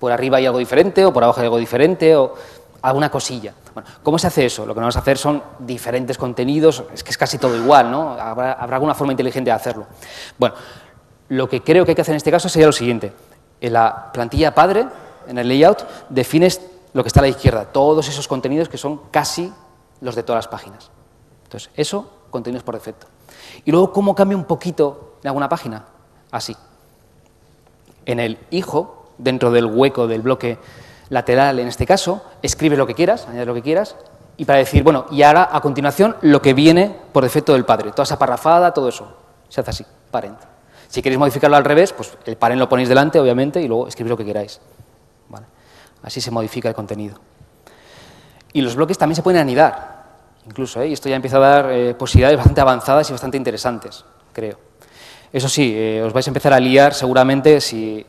Por 0.00 0.10
arriba 0.10 0.38
hay 0.38 0.46
algo 0.46 0.58
diferente 0.58 1.04
o 1.04 1.12
por 1.12 1.22
abajo 1.22 1.40
hay 1.40 1.44
algo 1.44 1.58
diferente 1.58 2.16
o 2.16 2.34
alguna 2.80 3.10
cosilla. 3.10 3.52
Bueno, 3.74 3.88
¿Cómo 4.02 4.18
se 4.18 4.26
hace 4.26 4.46
eso? 4.46 4.64
Lo 4.64 4.72
que 4.72 4.80
vamos 4.80 4.96
a 4.96 5.00
hacer 5.00 5.18
son 5.18 5.42
diferentes 5.58 6.16
contenidos, 6.16 6.82
es 6.94 7.04
que 7.04 7.10
es 7.10 7.18
casi 7.18 7.36
todo 7.36 7.56
igual, 7.56 7.90
¿no? 7.90 8.12
Habrá, 8.12 8.54
habrá 8.54 8.76
alguna 8.76 8.94
forma 8.94 9.12
inteligente 9.12 9.50
de 9.50 9.54
hacerlo. 9.54 9.86
Bueno, 10.38 10.54
lo 11.28 11.48
que 11.48 11.60
creo 11.62 11.84
que 11.84 11.90
hay 11.90 11.94
que 11.94 12.02
hacer 12.02 12.14
en 12.14 12.16
este 12.16 12.30
caso 12.30 12.48
sería 12.48 12.66
lo 12.66 12.72
siguiente. 12.72 13.12
En 13.60 13.74
la 13.74 14.10
plantilla 14.12 14.54
padre, 14.54 14.86
en 15.26 15.38
el 15.38 15.48
layout, 15.48 15.86
defines 16.08 16.60
lo 16.92 17.02
que 17.02 17.08
está 17.08 17.20
a 17.20 17.22
la 17.22 17.28
izquierda, 17.28 17.66
todos 17.66 18.08
esos 18.08 18.28
contenidos 18.28 18.68
que 18.68 18.78
son 18.78 19.00
casi 19.10 19.52
los 20.00 20.14
de 20.14 20.22
todas 20.22 20.38
las 20.38 20.48
páginas. 20.48 20.90
Entonces, 21.44 21.70
eso, 21.76 22.10
contenidos 22.30 22.62
por 22.62 22.74
defecto. 22.74 23.06
Y 23.64 23.70
luego, 23.70 23.92
¿cómo 23.92 24.14
cambia 24.14 24.36
un 24.36 24.44
poquito 24.44 25.16
en 25.22 25.28
alguna 25.28 25.48
página? 25.48 25.84
Así. 26.30 26.56
En 28.04 28.20
el 28.20 28.38
hijo, 28.50 29.06
dentro 29.18 29.50
del 29.50 29.66
hueco 29.66 30.06
del 30.06 30.22
bloque 30.22 30.58
lateral 31.08 31.58
en 31.58 31.68
este 31.68 31.86
caso, 31.86 32.22
escribes 32.42 32.78
lo 32.78 32.86
que 32.86 32.94
quieras, 32.94 33.28
añades 33.28 33.46
lo 33.46 33.54
que 33.54 33.62
quieras, 33.62 33.96
y 34.36 34.44
para 34.44 34.58
decir, 34.58 34.82
bueno, 34.82 35.06
y 35.10 35.22
ahora 35.22 35.48
a 35.52 35.60
continuación 35.60 36.16
lo 36.22 36.40
que 36.40 36.54
viene 36.54 36.96
por 37.12 37.22
defecto 37.22 37.52
del 37.52 37.64
padre, 37.64 37.90
toda 37.90 38.04
esa 38.04 38.18
parrafada, 38.18 38.72
todo 38.72 38.88
eso, 38.88 39.14
se 39.48 39.60
hace 39.60 39.70
así, 39.70 39.86
parent. 40.10 40.38
Si 40.88 41.02
queréis 41.02 41.18
modificarlo 41.18 41.56
al 41.56 41.64
revés, 41.64 41.92
pues 41.92 42.16
el 42.24 42.36
parent 42.36 42.58
lo 42.58 42.68
ponéis 42.68 42.88
delante, 42.88 43.20
obviamente, 43.20 43.60
y 43.60 43.68
luego 43.68 43.88
escribís 43.88 44.10
lo 44.10 44.16
que 44.16 44.24
queráis. 44.24 44.60
Así 46.02 46.20
se 46.20 46.30
modifica 46.30 46.68
el 46.68 46.74
contenido. 46.74 47.18
Y 48.52 48.60
los 48.60 48.76
bloques 48.76 48.98
también 48.98 49.16
se 49.16 49.22
pueden 49.22 49.40
anidar, 49.40 50.04
incluso, 50.46 50.82
¿eh? 50.82 50.88
y 50.88 50.92
esto 50.92 51.08
ya 51.08 51.16
empieza 51.16 51.38
a 51.38 51.40
dar 51.40 51.72
eh, 51.72 51.94
posibilidades 51.94 52.36
bastante 52.38 52.60
avanzadas 52.60 53.08
y 53.08 53.12
bastante 53.12 53.36
interesantes, 53.36 54.04
creo. 54.32 54.58
Eso 55.32 55.48
sí, 55.48 55.72
eh, 55.74 56.02
os 56.04 56.12
vais 56.12 56.26
a 56.26 56.30
empezar 56.30 56.52
a 56.52 56.60
liar 56.60 56.92
seguramente 56.92 57.60
si 57.60 58.04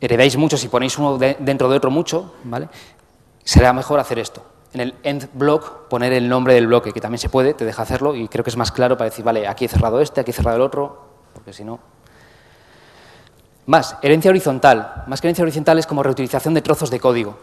heredáis 0.00 0.36
mucho, 0.38 0.56
si 0.56 0.68
ponéis 0.68 0.96
uno 0.98 1.18
dentro 1.18 1.68
de 1.68 1.76
otro 1.76 1.90
mucho, 1.90 2.34
¿vale? 2.44 2.68
será 3.44 3.72
mejor 3.72 4.00
hacer 4.00 4.18
esto. 4.18 4.42
En 4.72 4.80
el 4.80 4.94
end 5.04 5.28
block 5.34 5.86
poner 5.88 6.12
el 6.12 6.28
nombre 6.28 6.54
del 6.54 6.66
bloque, 6.66 6.92
que 6.92 7.00
también 7.00 7.18
se 7.18 7.28
puede, 7.28 7.54
te 7.54 7.64
deja 7.64 7.82
hacerlo 7.82 8.16
y 8.16 8.26
creo 8.28 8.42
que 8.42 8.50
es 8.50 8.56
más 8.56 8.72
claro 8.72 8.96
para 8.96 9.10
decir, 9.10 9.24
vale, 9.24 9.46
aquí 9.46 9.66
he 9.66 9.68
cerrado 9.68 10.00
este, 10.00 10.20
aquí 10.20 10.30
he 10.32 10.34
cerrado 10.34 10.56
el 10.56 10.62
otro, 10.62 11.06
porque 11.32 11.52
si 11.52 11.62
no... 11.62 11.78
Más, 13.66 13.96
herencia 14.02 14.30
horizontal. 14.30 15.04
Más 15.06 15.20
que 15.20 15.28
herencia 15.28 15.42
horizontal 15.42 15.78
es 15.78 15.86
como 15.86 16.02
reutilización 16.02 16.54
de 16.54 16.62
trozos 16.62 16.90
de 16.90 17.00
código. 17.00 17.36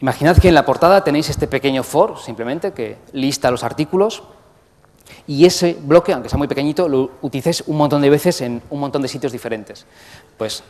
Imaginad 0.00 0.36
que 0.36 0.48
en 0.48 0.54
la 0.54 0.64
portada 0.64 1.02
tenéis 1.02 1.28
este 1.28 1.46
pequeño 1.46 1.82
for, 1.82 2.18
simplemente, 2.18 2.72
que 2.72 2.98
lista 3.12 3.50
los 3.50 3.64
artículos, 3.64 4.22
y 5.26 5.44
ese 5.44 5.76
bloque, 5.80 6.12
aunque 6.12 6.28
sea 6.28 6.38
muy 6.38 6.48
pequeñito, 6.48 6.88
lo 6.88 7.10
utilicéis 7.22 7.64
un 7.66 7.76
montón 7.76 8.02
de 8.02 8.10
veces 8.10 8.40
en 8.40 8.62
un 8.70 8.80
montón 8.80 9.02
de 9.02 9.08
sitios 9.08 9.32
diferentes. 9.32 9.86
Pues 10.36 10.62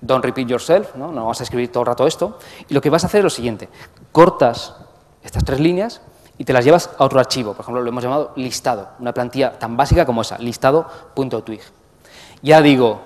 don't 0.00 0.24
repeat 0.24 0.48
yourself, 0.48 0.94
¿no? 0.94 1.10
no 1.12 1.26
vas 1.26 1.40
a 1.40 1.44
escribir 1.44 1.72
todo 1.72 1.82
el 1.82 1.88
rato 1.88 2.06
esto, 2.06 2.38
y 2.68 2.74
lo 2.74 2.80
que 2.80 2.90
vas 2.90 3.04
a 3.04 3.06
hacer 3.08 3.18
es 3.18 3.24
lo 3.24 3.30
siguiente, 3.30 3.68
cortas 4.12 4.74
estas 5.22 5.44
tres 5.44 5.60
líneas 5.60 6.00
y 6.38 6.44
te 6.44 6.52
las 6.52 6.64
llevas 6.64 6.90
a 6.98 7.04
otro 7.04 7.18
archivo, 7.18 7.52
por 7.54 7.62
ejemplo 7.62 7.82
lo 7.82 7.88
hemos 7.88 8.02
llamado 8.02 8.32
listado, 8.36 8.90
una 9.00 9.12
plantilla 9.12 9.58
tan 9.58 9.76
básica 9.76 10.06
como 10.06 10.22
esa, 10.22 10.38
listado.twig. 10.38 11.60
Ya 12.42 12.62
digo, 12.62 13.00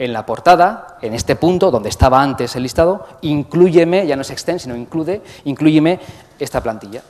en 0.00 0.14
la 0.14 0.24
portada, 0.24 0.96
en 1.02 1.12
este 1.12 1.36
punto 1.36 1.70
donde 1.70 1.90
estaba 1.90 2.22
antes 2.22 2.56
el 2.56 2.62
listado, 2.62 3.06
incluyeme, 3.20 4.06
ya 4.06 4.16
no 4.16 4.22
es 4.22 4.30
extend, 4.30 4.58
sino 4.58 4.74
incluye, 4.74 5.20
incluyeme 5.44 6.00
esta 6.38 6.62
plantilla. 6.62 7.02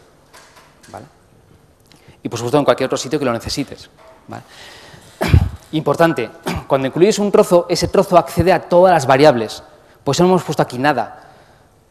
¿vale? 0.90 1.04
Y 2.20 2.28
por 2.28 2.40
supuesto 2.40 2.58
en 2.58 2.64
cualquier 2.64 2.88
otro 2.88 2.98
sitio 2.98 3.20
que 3.20 3.24
lo 3.24 3.32
necesites. 3.32 3.88
¿vale? 4.26 4.42
Importante, 5.72 6.30
cuando 6.66 6.88
incluyes 6.88 7.20
un 7.20 7.30
trozo, 7.30 7.66
ese 7.68 7.86
trozo 7.86 8.18
accede 8.18 8.52
a 8.52 8.68
todas 8.68 8.92
las 8.92 9.06
variables. 9.06 9.62
Pues 10.02 10.18
no 10.18 10.26
hemos 10.26 10.42
puesto 10.42 10.62
aquí 10.64 10.76
nada, 10.76 11.30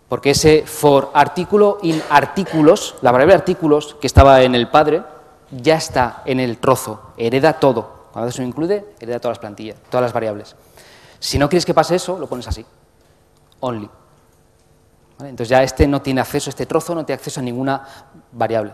porque 0.10 0.32
ese 0.32 0.66
for 0.66 1.12
artículo 1.14 1.78
in 1.82 2.02
artículos, 2.10 2.96
la 3.02 3.14
variable 3.14 3.36
artículos 3.36 3.96
que 4.02 4.08
estaba 4.08 4.42
en 4.42 4.54
el 4.54 4.68
padre, 4.68 5.04
ya 5.50 5.76
está 5.76 6.24
en 6.26 6.42
el 6.42 6.58
trozo, 6.58 7.14
hereda 7.16 7.54
todo. 7.54 7.99
Cuando 8.20 8.32
eso 8.32 8.44
incluye, 8.44 8.84
hereda 9.00 9.18
todas 9.18 9.38
las 9.38 9.40
plantillas, 9.40 9.78
todas 9.90 10.02
las 10.02 10.12
variables. 10.12 10.54
Si 11.22 11.40
no 11.40 11.48
quieres 11.48 11.66
que 11.66 11.74
pase 11.74 11.96
eso, 11.96 12.20
lo 12.20 12.28
pones 12.28 12.46
así, 12.50 12.66
only. 13.62 13.90
Entonces 15.20 15.48
ya 15.48 15.64
este 15.64 15.88
no 15.88 16.02
tiene 16.02 16.20
acceso, 16.20 16.50
este 16.50 16.66
trozo 16.66 16.94
no 16.94 17.06
tiene 17.06 17.18
acceso 17.18 17.40
a 17.40 17.44
ninguna 17.44 17.82
variable 18.34 18.74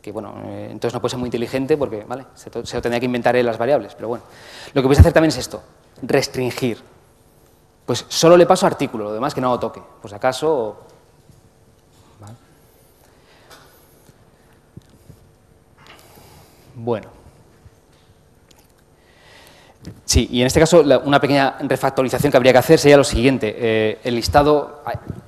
que 0.00 0.12
bueno, 0.12 0.34
eh, 0.44 0.68
entonces 0.70 0.94
no 0.94 1.00
puede 1.00 1.10
ser 1.10 1.18
muy 1.18 1.26
inteligente 1.26 1.76
porque 1.76 2.04
¿vale? 2.04 2.26
se, 2.34 2.50
lo 2.50 2.62
tendría 2.62 3.00
que 3.00 3.06
inventar 3.06 3.34
él 3.34 3.46
las 3.46 3.58
variables, 3.58 3.96
pero 3.96 4.06
bueno. 4.06 4.22
Lo 4.74 4.80
que 4.80 4.86
puedes 4.86 5.00
hacer 5.00 5.12
también 5.12 5.30
es 5.30 5.38
esto, 5.38 5.60
restringir. 6.02 6.80
Pues 7.84 8.06
solo 8.08 8.36
le 8.36 8.46
paso 8.46 8.64
artículo, 8.64 9.04
lo 9.04 9.12
demás 9.12 9.34
que 9.34 9.40
no 9.40 9.50
lo 9.50 9.58
toque, 9.58 9.82
pues 10.00 10.14
acaso... 10.14 10.86
Bueno. 16.76 17.21
Sí, 20.04 20.28
y 20.30 20.40
en 20.40 20.46
este 20.46 20.60
caso 20.60 20.82
una 21.04 21.20
pequeña 21.20 21.56
refactorización 21.60 22.30
que 22.30 22.36
habría 22.36 22.52
que 22.52 22.58
hacer 22.58 22.78
sería 22.78 22.96
lo 22.96 23.04
siguiente. 23.04 23.54
Eh, 23.56 24.00
el 24.04 24.14
listado, 24.14 24.82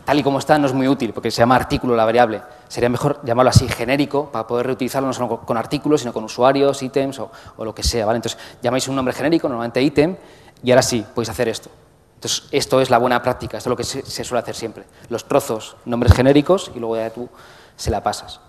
tal 0.04 0.18
y 0.18 0.22
como 0.22 0.38
está, 0.38 0.58
no 0.58 0.66
es 0.66 0.72
muy 0.72 0.86
útil 0.86 1.12
porque 1.12 1.30
se 1.30 1.38
llama 1.38 1.56
artículo 1.56 1.96
la 1.96 2.04
variable. 2.04 2.42
Sería 2.68 2.88
mejor 2.88 3.20
llamarlo 3.24 3.50
así 3.50 3.66
genérico 3.68 4.30
para 4.30 4.46
poder 4.46 4.66
reutilizarlo 4.66 5.08
no 5.08 5.12
solo 5.12 5.40
con 5.40 5.56
artículos, 5.56 6.02
sino 6.02 6.12
con 6.12 6.24
usuarios, 6.24 6.82
ítems 6.82 7.18
o, 7.18 7.30
lo 7.58 7.74
que 7.74 7.82
sea. 7.82 8.06
¿vale? 8.06 8.16
Entonces, 8.16 8.38
llamáis 8.62 8.86
un 8.88 8.96
nombre 8.96 9.14
genérico, 9.14 9.48
normalmente 9.48 9.82
ítem, 9.82 10.16
y 10.62 10.70
ahora 10.70 10.82
sí, 10.82 11.04
podéis 11.14 11.30
hacer 11.30 11.48
esto. 11.48 11.70
Entonces, 12.16 12.44
esto 12.52 12.80
es 12.80 12.90
la 12.90 12.98
buena 12.98 13.22
práctica, 13.22 13.58
esto 13.58 13.68
es 13.68 13.70
lo 13.70 13.76
que 13.76 13.84
se, 13.84 14.02
se 14.02 14.24
suele 14.24 14.42
hacer 14.42 14.54
siempre. 14.54 14.84
Los 15.08 15.26
trozos, 15.26 15.76
nombres 15.84 16.14
genéricos, 16.14 16.70
y 16.74 16.78
luego 16.78 16.96
ya 16.96 17.10
tú 17.10 17.28
se 17.76 17.90
la 17.90 18.02
pasas. 18.02 18.40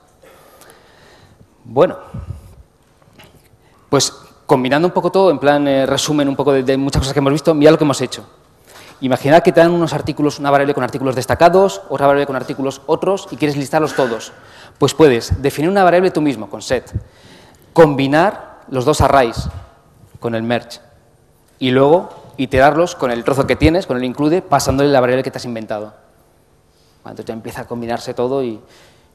Bueno, 1.63 1.98
pues 3.89 4.13
combinando 4.45 4.88
un 4.88 4.93
poco 4.93 5.12
todo, 5.12 5.31
en 5.31 5.39
plan 5.39 5.67
eh, 5.67 5.86
resumen 5.86 6.29
un 6.29 6.36
poco 6.36 6.53
de, 6.53 6.77
muchas 6.77 7.01
cosas 7.01 7.13
que 7.13 7.19
hemos 7.19 7.34
visto, 7.34 7.53
mira 7.53 7.71
lo 7.71 7.77
que 7.77 7.84
hemos 7.84 8.01
hecho. 8.01 8.25
Imaginad 9.01 9.43
que 9.43 9.51
te 9.51 9.60
dan 9.60 9.71
unos 9.71 9.93
artículos, 9.93 10.39
una 10.39 10.51
variable 10.51 10.73
con 10.73 10.84
artículos 10.84 11.15
destacados, 11.15 11.81
otra 11.89 12.08
variable 12.08 12.27
con 12.27 12.36
artículos 12.36 12.81
otros 12.86 13.27
y 13.31 13.36
quieres 13.36 13.58
listarlos 13.58 13.93
todos. 13.93 14.31
Pues 14.77 14.93
puedes 14.93 15.41
definir 15.41 15.69
una 15.69 15.84
variable 15.84 16.12
tú 16.12 16.21
mismo 16.21 16.49
con 16.49 16.62
set, 16.62 16.93
combinar 17.73 18.62
los 18.69 18.86
dos 18.86 19.01
arrays 19.01 19.49
con 20.19 20.34
el 20.34 20.43
merge 20.43 20.79
y 21.60 21.71
luego 21.71 22.10
iterarlos 22.38 22.95
con 22.95 23.12
el 23.12 23.23
trozo 23.23 23.45
que 23.47 23.55
tienes, 23.55 23.86
con 23.86 23.97
el 23.97 24.03
include, 24.03 24.41
pasándole 24.41 24.89
la 24.89 25.01
variable 25.01 25.23
que 25.23 25.31
te 25.31 25.38
has 25.38 25.45
inventado. 25.45 25.93
Entonces 26.99 27.25
ya 27.25 27.34
empieza 27.34 27.62
a 27.62 27.67
combinarse 27.67 28.13
todo 28.13 28.43
y, 28.43 28.60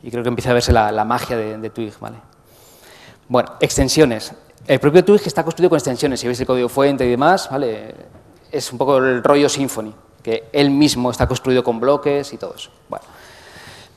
creo 0.08 0.22
que 0.22 0.28
empieza 0.28 0.50
a 0.50 0.54
verse 0.54 0.72
la, 0.72 1.04
magia 1.04 1.36
de, 1.36 1.58
de 1.58 1.70
Twig. 1.70 1.98
¿vale? 1.98 2.18
Bueno, 3.28 3.52
extensiones. 3.60 4.34
El 4.66 4.78
propio 4.78 5.04
Twig 5.04 5.22
está 5.24 5.42
construido 5.42 5.70
con 5.70 5.78
extensiones, 5.78 6.20
si 6.20 6.26
veis 6.26 6.40
el 6.40 6.46
código 6.46 6.68
fuente 6.68 7.04
y 7.06 7.10
demás, 7.10 7.48
¿vale? 7.50 7.94
es 8.52 8.72
un 8.72 8.78
poco 8.78 8.98
el 8.98 9.22
rollo 9.22 9.48
Symfony, 9.48 9.92
que 10.22 10.48
él 10.52 10.70
mismo 10.70 11.10
está 11.10 11.26
construido 11.26 11.62
con 11.62 11.80
bloques 11.80 12.32
y 12.32 12.36
todo 12.36 12.54
eso. 12.54 12.70
Bueno. 12.88 13.04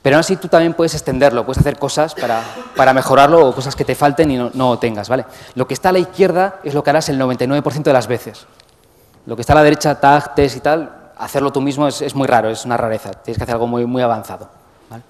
Pero 0.02 0.16
aún 0.16 0.20
así 0.20 0.36
tú 0.36 0.48
también 0.48 0.74
puedes 0.74 0.92
extenderlo, 0.94 1.46
puedes 1.46 1.58
hacer 1.60 1.78
cosas 1.78 2.14
para, 2.14 2.42
para 2.76 2.92
mejorarlo 2.92 3.48
o 3.48 3.54
cosas 3.54 3.74
que 3.74 3.86
te 3.86 3.94
falten 3.94 4.30
y 4.30 4.36
no, 4.36 4.50
no, 4.52 4.78
tengas. 4.78 5.08
¿vale? 5.08 5.24
Lo 5.54 5.66
que 5.66 5.72
está 5.72 5.88
a 5.88 5.92
la 5.92 5.98
izquierda 5.98 6.60
es 6.62 6.74
lo 6.74 6.84
que 6.84 6.90
harás 6.90 7.08
el 7.08 7.18
99% 7.18 7.82
de 7.82 7.92
las 7.92 8.06
veces. 8.06 8.46
Lo 9.24 9.34
que 9.34 9.40
está 9.40 9.54
a 9.54 9.56
la 9.56 9.62
derecha, 9.62 9.98
tag, 9.98 10.34
test 10.34 10.56
y 10.58 10.60
tal, 10.60 11.10
hacerlo 11.16 11.50
tú 11.52 11.62
mismo 11.62 11.88
es, 11.88 12.02
es, 12.02 12.14
muy 12.14 12.26
raro, 12.26 12.50
es 12.50 12.66
una 12.66 12.76
rareza. 12.76 13.12
Tienes 13.12 13.38
que 13.38 13.44
hacer 13.44 13.54
algo 13.54 13.66
muy, 13.66 13.86
muy 13.86 14.02
avanzado. 14.02 14.50
¿vale? 14.90 15.02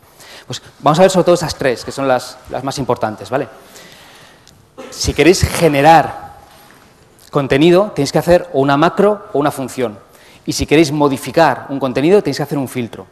Pues 0.47 0.63
vamos 0.79 0.99
a 1.01 1.03
ver 1.03 1.11
sobre 1.11 1.25
todo 1.25 1.35
esas 1.35 1.57
tres, 1.57 1.85
que 1.85 1.91
son 1.91 2.07
las, 2.07 2.39
las 2.49 2.63
más 2.63 2.79
importantes. 2.79 3.29
¿vale? 3.31 3.49
Si 4.91 5.15
queréis 5.15 5.43
generar 5.43 6.35
contenido, 7.31 7.93
tenéis 7.95 8.13
que 8.13 8.19
hacer 8.19 8.49
una 8.53 8.77
macro 8.77 9.27
o 9.33 9.39
una 9.39 9.51
función. 9.51 9.99
Y 10.47 10.53
si 10.53 10.67
queréis 10.67 10.93
modificar 10.93 11.67
un 11.69 11.81
contenido, 11.81 12.23
tenéis 12.23 12.37
que 12.37 12.43
hacer 12.43 12.59
un 12.59 12.69
filtro. 12.69 13.07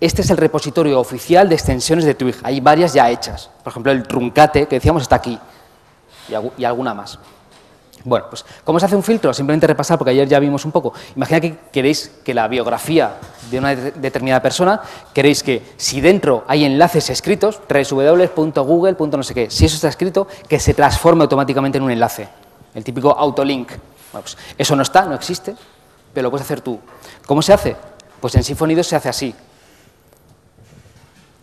Este 0.00 0.22
es 0.22 0.30
el 0.30 0.36
repositorio 0.36 1.00
oficial 1.00 1.48
de 1.48 1.56
extensiones 1.56 2.04
de 2.04 2.14
Twig. 2.14 2.36
Hay 2.44 2.60
varias 2.60 2.94
ya 2.94 3.10
hechas. 3.10 3.50
Por 3.64 3.72
ejemplo, 3.72 3.90
el 3.90 4.04
truncate, 4.04 4.66
que 4.68 4.76
decíamos, 4.76 5.02
está 5.02 5.16
aquí. 5.16 5.38
Y, 6.56 6.64
alguna 6.64 6.94
más. 6.94 7.18
Bueno, 8.04 8.26
pues 8.30 8.44
¿cómo 8.64 8.78
se 8.78 8.86
hace 8.86 8.96
un 8.96 9.02
filtro? 9.02 9.32
Simplemente 9.34 9.66
repasar, 9.66 9.98
porque 9.98 10.10
ayer 10.10 10.28
ya 10.28 10.38
vimos 10.38 10.64
un 10.64 10.72
poco. 10.72 10.92
Imagina 11.16 11.40
que 11.40 11.56
queréis 11.72 12.12
que 12.24 12.34
la 12.34 12.48
biografía 12.48 13.16
de 13.50 13.58
una 13.58 13.74
determinada 13.74 14.40
persona, 14.40 14.80
queréis 15.12 15.42
que 15.42 15.62
si 15.76 16.00
dentro 16.00 16.44
hay 16.46 16.64
enlaces 16.64 17.10
escritos, 17.10 17.60
www.google. 17.68 18.96
no 18.98 19.22
sé 19.22 19.34
qué, 19.34 19.50
si 19.50 19.64
eso 19.64 19.76
está 19.76 19.88
escrito, 19.88 20.26
que 20.48 20.60
se 20.60 20.74
transforme 20.74 21.22
automáticamente 21.22 21.78
en 21.78 21.84
un 21.84 21.90
enlace. 21.90 22.28
El 22.74 22.84
típico 22.84 23.10
autolink. 23.10 23.68
Bueno, 24.12 24.22
pues 24.22 24.36
eso 24.56 24.76
no 24.76 24.82
está, 24.82 25.04
no 25.04 25.14
existe, 25.14 25.54
pero 26.12 26.24
lo 26.24 26.30
puedes 26.30 26.44
hacer 26.44 26.60
tú. 26.60 26.78
¿Cómo 27.26 27.42
se 27.42 27.52
hace? 27.52 27.76
Pues 28.20 28.34
en 28.34 28.44
Symfony 28.44 28.74
2 28.74 28.86
se 28.86 28.96
hace 28.96 29.08
así. 29.08 29.34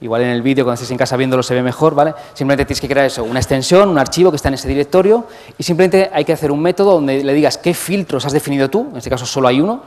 Igual 0.02 0.24
en 0.24 0.30
el 0.30 0.42
vídeo, 0.42 0.66
cuando 0.66 0.76
estés 0.76 0.92
en 0.92 0.98
casa 0.98 1.16
viéndolo, 1.16 1.42
se 1.42 1.54
ve 1.54 1.64
mejor, 1.64 1.96
¿vale? 1.96 2.14
Simplemente 2.34 2.66
tienes 2.66 2.82
que 2.82 2.88
crear 2.88 3.06
eso, 3.06 3.24
una 3.24 3.40
extensión, 3.40 3.88
un 3.88 3.98
archivo 3.98 4.30
que 4.30 4.36
está 4.36 4.50
en 4.50 4.56
ese 4.56 4.68
directorio, 4.68 5.26
y 5.58 5.64
simplemente 5.64 6.10
hay 6.14 6.26
que 6.26 6.34
hacer 6.34 6.52
un 6.52 6.62
método 6.62 6.96
donde 6.96 7.24
le 7.24 7.34
digas 7.34 7.58
qué 7.58 7.74
filtros 7.74 8.26
has 8.26 8.34
definido 8.34 8.70
tú, 8.70 8.90
en 8.92 8.98
este 8.98 9.10
caso 9.10 9.26
solo 9.26 9.48
hay 9.48 9.62
uno, 9.62 9.82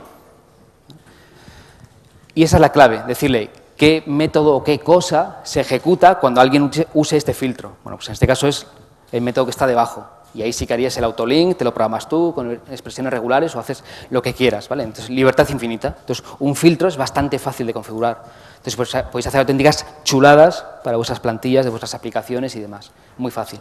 y 2.33 2.43
esa 2.43 2.57
es 2.57 2.61
la 2.61 2.71
clave, 2.71 3.03
decirle 3.07 3.51
qué 3.77 4.03
método 4.07 4.55
o 4.55 4.63
qué 4.63 4.79
cosa 4.79 5.39
se 5.43 5.61
ejecuta 5.61 6.19
cuando 6.19 6.41
alguien 6.41 6.71
use 6.93 7.17
este 7.17 7.33
filtro. 7.33 7.77
Bueno, 7.83 7.97
pues 7.97 8.07
en 8.09 8.13
este 8.13 8.27
caso 8.27 8.47
es 8.47 8.65
el 9.11 9.21
método 9.21 9.45
que 9.45 9.51
está 9.51 9.67
debajo. 9.67 10.05
Y 10.33 10.43
ahí 10.43 10.53
sí 10.53 10.67
que 10.67 10.73
harías 10.73 10.95
el 10.97 11.03
autolink, 11.03 11.57
te 11.57 11.63
lo 11.63 11.73
programas 11.73 12.07
tú 12.07 12.33
con 12.35 12.51
expresiones 12.51 13.11
regulares 13.11 13.55
o 13.55 13.59
haces 13.59 13.83
lo 14.09 14.21
que 14.21 14.33
quieras, 14.33 14.69
¿vale? 14.69 14.83
Entonces, 14.83 15.09
libertad 15.09 15.47
infinita. 15.49 15.95
Entonces, 15.99 16.23
un 16.39 16.55
filtro 16.55 16.87
es 16.87 16.97
bastante 16.97 17.39
fácil 17.39 17.65
de 17.65 17.73
configurar. 17.73 18.23
Entonces, 18.57 18.75
pues, 18.75 18.91
podéis 19.11 19.27
hacer 19.27 19.39
auténticas 19.39 19.85
chuladas 20.03 20.63
para 20.83 20.97
vuestras 20.97 21.19
plantillas, 21.19 21.65
de 21.65 21.71
vuestras 21.71 21.95
aplicaciones 21.95 22.55
y 22.55 22.59
demás. 22.59 22.91
Muy 23.17 23.31
fácil. 23.31 23.59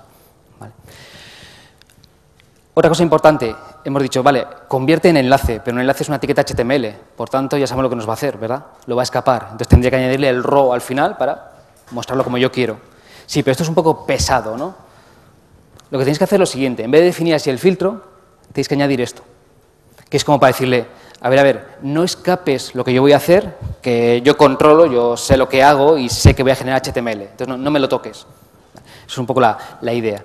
Otra 2.74 2.90
cosa 2.90 3.02
importante, 3.02 3.54
hemos 3.85 4.02
dicho, 4.02 4.22
vale, 4.22 4.46
convierte 4.68 5.09
en 5.09 5.16
enlace, 5.16 5.61
pero 5.64 5.74
un 5.74 5.81
enlace 5.81 6.04
es 6.04 6.09
una 6.09 6.18
etiqueta 6.18 6.44
HTML, 6.44 6.94
por 7.16 7.28
tanto 7.28 7.57
ya 7.57 7.66
sabemos 7.66 7.85
lo 7.85 7.90
que 7.90 7.96
nos 7.96 8.07
va 8.07 8.12
a 8.12 8.14
hacer, 8.14 8.38
¿verdad? 8.38 8.66
Lo 8.87 8.94
va 8.94 9.02
a 9.02 9.04
escapar. 9.04 9.42
Entonces 9.46 9.66
tendría 9.68 9.90
que 9.90 9.96
añadirle 9.96 10.28
el 10.28 10.44
raw 10.44 10.72
al 10.72 10.81
final 10.81 11.16
para 11.16 11.54
mostrarlo 11.90 12.22
como 12.22 12.38
yo 12.38 12.52
quiero. 12.52 12.78
Sí, 13.26 13.42
pero 13.42 13.52
esto 13.52 13.64
es 13.64 13.68
un 13.68 13.74
poco 13.74 14.07
pesado, 14.07 14.57
¿no? 14.57 14.88
Lo 15.90 15.98
que 15.98 16.05
tenéis 16.05 16.18
que 16.18 16.24
hacer 16.24 16.37
es 16.37 16.40
lo 16.40 16.46
siguiente, 16.46 16.85
en 16.85 16.90
vez 16.90 17.01
de 17.01 17.07
definir 17.07 17.35
así 17.35 17.48
el 17.48 17.59
filtro, 17.59 18.05
tenéis 18.53 18.68
que 18.68 18.74
añadir 18.74 19.01
esto, 19.01 19.22
que 20.09 20.16
es 20.16 20.24
como 20.24 20.38
para 20.38 20.53
decirle, 20.53 20.87
a 21.20 21.29
ver, 21.31 21.38
a 21.38 21.42
ver, 21.42 21.79
no 21.83 22.05
escapes 22.05 22.74
lo 22.74 22.85
que 22.85 22.92
yo 22.92 23.03
voy 23.03 23.12
a 23.12 23.16
hacer, 23.16 23.57
que 23.81 24.20
yo 24.22 24.37
controlo, 24.37 24.87
yo 24.87 25.16
sé 25.16 25.37
lo 25.37 25.48
que 25.48 25.62
hago 25.62 25.96
y 25.98 26.09
sé 26.09 26.35
que 26.35 26.42
voy 26.42 26.53
a 26.53 26.57
generar 26.57 26.83
HTML, 26.83 27.22
entonces 27.22 27.59
no, 27.59 27.70
me 27.70 27.81
lo 27.81 27.88
toques. 27.88 28.18
Esa 28.18 28.85
es 29.07 29.18
un 29.18 29.27
poco 29.27 29.40
la, 29.40 29.59
idea. 29.92 30.24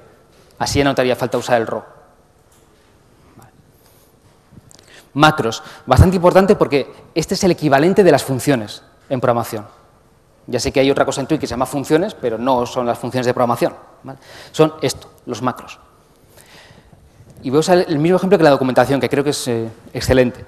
Así 0.60 0.80
ya 0.80 0.86
no 0.86 0.94
te 0.94 1.02
haría 1.02 1.16
falta 1.16 1.38
usar 1.38 1.62
el 1.62 1.68
RAW. 1.68 1.84
Macros, 5.16 5.64
bastante 5.86 6.16
importante 6.16 6.56
porque 6.56 6.92
este 7.16 7.36
es 7.36 7.44
el 7.44 7.52
equivalente 7.52 8.04
de 8.04 8.12
las 8.12 8.24
funciones 8.24 8.84
en 9.10 9.22
programación. 9.22 9.66
Ya 10.48 10.60
sé 10.60 10.72
que 10.72 10.80
hay 10.80 10.92
otra 10.92 11.06
cosa 11.06 11.22
en 11.22 11.28
Twig 11.28 11.40
que 11.40 11.48
se 11.48 11.52
llama 11.52 11.66
funciones, 11.66 12.14
pero 12.14 12.38
no 12.38 12.66
son 12.66 12.86
las 12.86 13.00
funciones 13.00 13.26
de 13.26 13.34
programación. 13.34 13.74
Son 14.52 14.74
esto, 14.82 15.10
los 15.26 15.42
macros. 15.42 15.80
Y 17.42 17.50
voy 17.50 17.58
a 17.58 17.60
usar 17.60 17.86
el 17.88 18.00
mismo 18.00 18.18
ejemplo 18.18 18.38
que 18.38 18.44
la 18.44 18.50
documentación, 18.52 19.00
que 19.00 19.10
creo 19.10 19.24
que 19.24 19.32
es 19.32 19.48
eh, 19.48 19.70
excelente. 19.94 20.46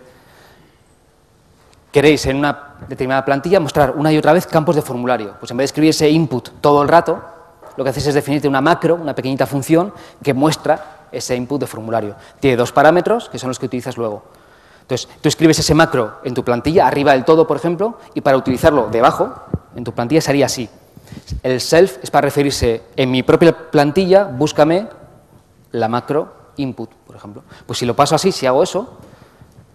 Queréis 1.92 2.26
en 2.26 2.38
una 2.38 2.76
determinada 2.88 3.24
plantilla 3.24 3.60
mostrar 3.60 3.92
una 3.92 4.12
y 4.12 4.18
otra 4.18 4.34
vez 4.34 4.48
campos 4.48 4.76
de 4.76 4.82
formulario. 4.82 5.36
Pues 5.40 5.52
en 5.52 5.58
vez 5.58 5.64
de 5.64 5.66
escribir 5.66 5.90
ese 5.90 6.10
input 6.10 6.50
todo 6.62 6.82
el 6.82 6.88
rato, 6.88 7.22
lo 7.76 7.84
que 7.84 7.90
haces 7.90 8.08
es 8.08 8.14
definirte 8.14 8.48
una 8.48 8.62
macro, 8.62 8.96
una 8.96 9.14
pequeñita 9.14 9.46
función, 9.46 9.94
que 10.24 10.34
muestra 10.34 11.08
ese 11.12 11.36
input 11.36 11.60
de 11.62 11.68
formulario. 11.68 12.16
Tiene 12.40 12.58
dos 12.58 12.72
parámetros, 12.72 13.30
que 13.30 13.40
son 13.40 13.50
los 13.50 13.60
que 13.60 13.66
utilizas 13.66 13.98
luego. 13.98 14.24
Entonces, 14.82 15.10
tú 15.20 15.28
escribes 15.30 15.58
ese 15.60 15.74
macro 15.74 16.20
en 16.24 16.34
tu 16.34 16.44
plantilla, 16.44 16.88
arriba 16.88 17.14
del 17.14 17.26
todo, 17.26 17.48
por 17.48 17.58
ejemplo, 17.58 17.98
y 18.14 18.22
para 18.22 18.38
utilizarlo 18.38 18.88
debajo, 18.92 19.34
en 19.76 19.84
tu 19.84 19.92
plantilla 19.92 20.22
sería 20.22 20.46
así. 20.46 20.70
El 21.44 21.62
self 21.62 21.98
es 22.04 22.12
para 22.12 22.26
referirse 22.26 22.84
en 22.96 23.12
mi 23.12 23.24
propia 23.24 23.72
plantilla, 23.72 24.26
búscame 24.26 24.88
la 25.72 25.88
macro 25.88 26.34
input, 26.58 26.90
por 27.06 27.16
ejemplo. 27.16 27.44
Pues 27.66 27.80
si 27.80 27.86
lo 27.86 27.96
paso 27.96 28.16
así, 28.16 28.32
si 28.32 28.46
hago 28.46 28.64
eso, 28.64 28.98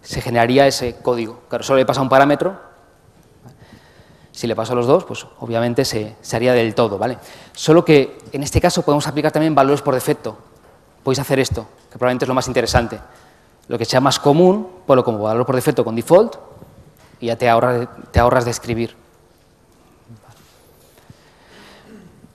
se 0.03 0.21
generaría 0.21 0.67
ese 0.67 0.97
código. 0.97 1.41
Claro, 1.49 1.65
solo 1.65 1.79
le 1.79 1.87
pasa 1.87 2.01
un 2.01 2.09
parámetro. 2.09 2.59
Si 4.33 4.47
le 4.47 4.57
paso 4.57 4.73
a 4.73 4.77
los 4.77 4.87
dos, 4.87 5.05
pues 5.05 5.27
obviamente 5.41 5.85
se, 5.85 6.17
se 6.21 6.37
haría 6.37 6.55
del 6.55 6.75
todo, 6.75 6.97
¿vale? 6.99 7.19
Solo 7.53 7.85
que 7.85 8.19
en 8.33 8.43
este 8.43 8.61
caso 8.61 8.83
podemos 8.83 9.07
aplicar 9.07 9.33
también 9.33 9.55
valores 9.55 9.83
por 9.83 9.95
defecto. 9.95 10.39
Podéis 11.03 11.19
hacer 11.19 11.39
esto, 11.39 11.67
que 11.91 11.99
probablemente 11.99 12.25
es 12.25 12.29
lo 12.29 12.35
más 12.35 12.49
interesante. 12.49 12.99
Lo 13.69 13.79
que 13.79 13.85
sea 13.85 14.01
más 14.01 14.19
común, 14.19 14.69
ponlo 14.87 15.05
como 15.05 15.19
valor 15.19 15.45
por 15.45 15.55
defecto 15.55 15.85
con 15.85 15.95
default 15.95 16.37
y 17.21 17.27
ya 17.27 17.37
te 17.37 17.49
ahorras, 17.49 17.89
te 18.11 18.19
ahorras 18.19 18.45
de 18.45 18.51
escribir. 18.51 18.97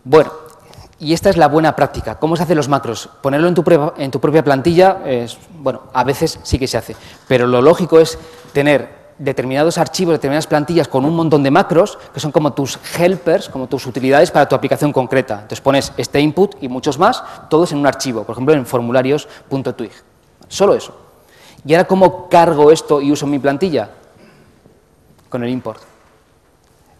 Bueno, 0.05 0.31
y 0.99 1.13
esta 1.13 1.31
es 1.31 1.35
la 1.35 1.47
buena 1.47 1.75
práctica. 1.75 2.19
¿Cómo 2.19 2.35
se 2.35 2.43
hacen 2.43 2.55
los 2.55 2.69
macros? 2.69 3.09
Ponerlo 3.21 3.47
en 3.47 3.55
tu, 3.55 3.63
en 3.97 4.11
tu 4.11 4.19
propia 4.19 4.43
plantilla, 4.43 4.99
es, 5.03 5.35
bueno, 5.59 5.81
a 5.93 6.03
veces 6.03 6.39
sí 6.43 6.59
que 6.59 6.67
se 6.67 6.77
hace, 6.77 6.95
pero 7.27 7.47
lo 7.47 7.59
lógico 7.59 7.99
es 7.99 8.17
tener 8.53 9.05
determinados 9.17 9.79
archivos, 9.79 10.13
determinadas 10.13 10.45
plantillas 10.45 10.87
con 10.87 11.05
un 11.05 11.15
montón 11.15 11.41
de 11.41 11.49
macros 11.49 11.97
que 12.13 12.19
son 12.19 12.31
como 12.31 12.53
tus 12.53 12.77
helpers, 12.97 13.49
como 13.49 13.67
tus 13.67 13.87
utilidades 13.87 14.29
para 14.29 14.47
tu 14.47 14.55
aplicación 14.55 14.93
concreta. 14.93 15.35
Entonces 15.35 15.61
pones 15.61 15.91
este 15.97 16.19
input 16.19 16.55
y 16.61 16.69
muchos 16.69 16.99
más, 16.99 17.23
todos 17.49 17.71
en 17.71 17.79
un 17.79 17.87
archivo, 17.87 18.23
por 18.23 18.33
ejemplo 18.33 18.53
en 18.53 18.65
formularios.twig. 18.65 19.91
Solo 20.47 20.75
eso. 20.75 20.95
¿Y 21.65 21.73
ahora 21.73 21.87
cómo 21.87 22.29
cargo 22.29 22.71
esto 22.71 23.01
y 23.01 23.11
uso 23.11 23.25
mi 23.25 23.39
plantilla? 23.39 23.89
Con 25.29 25.43
el 25.43 25.49
import. 25.49 25.81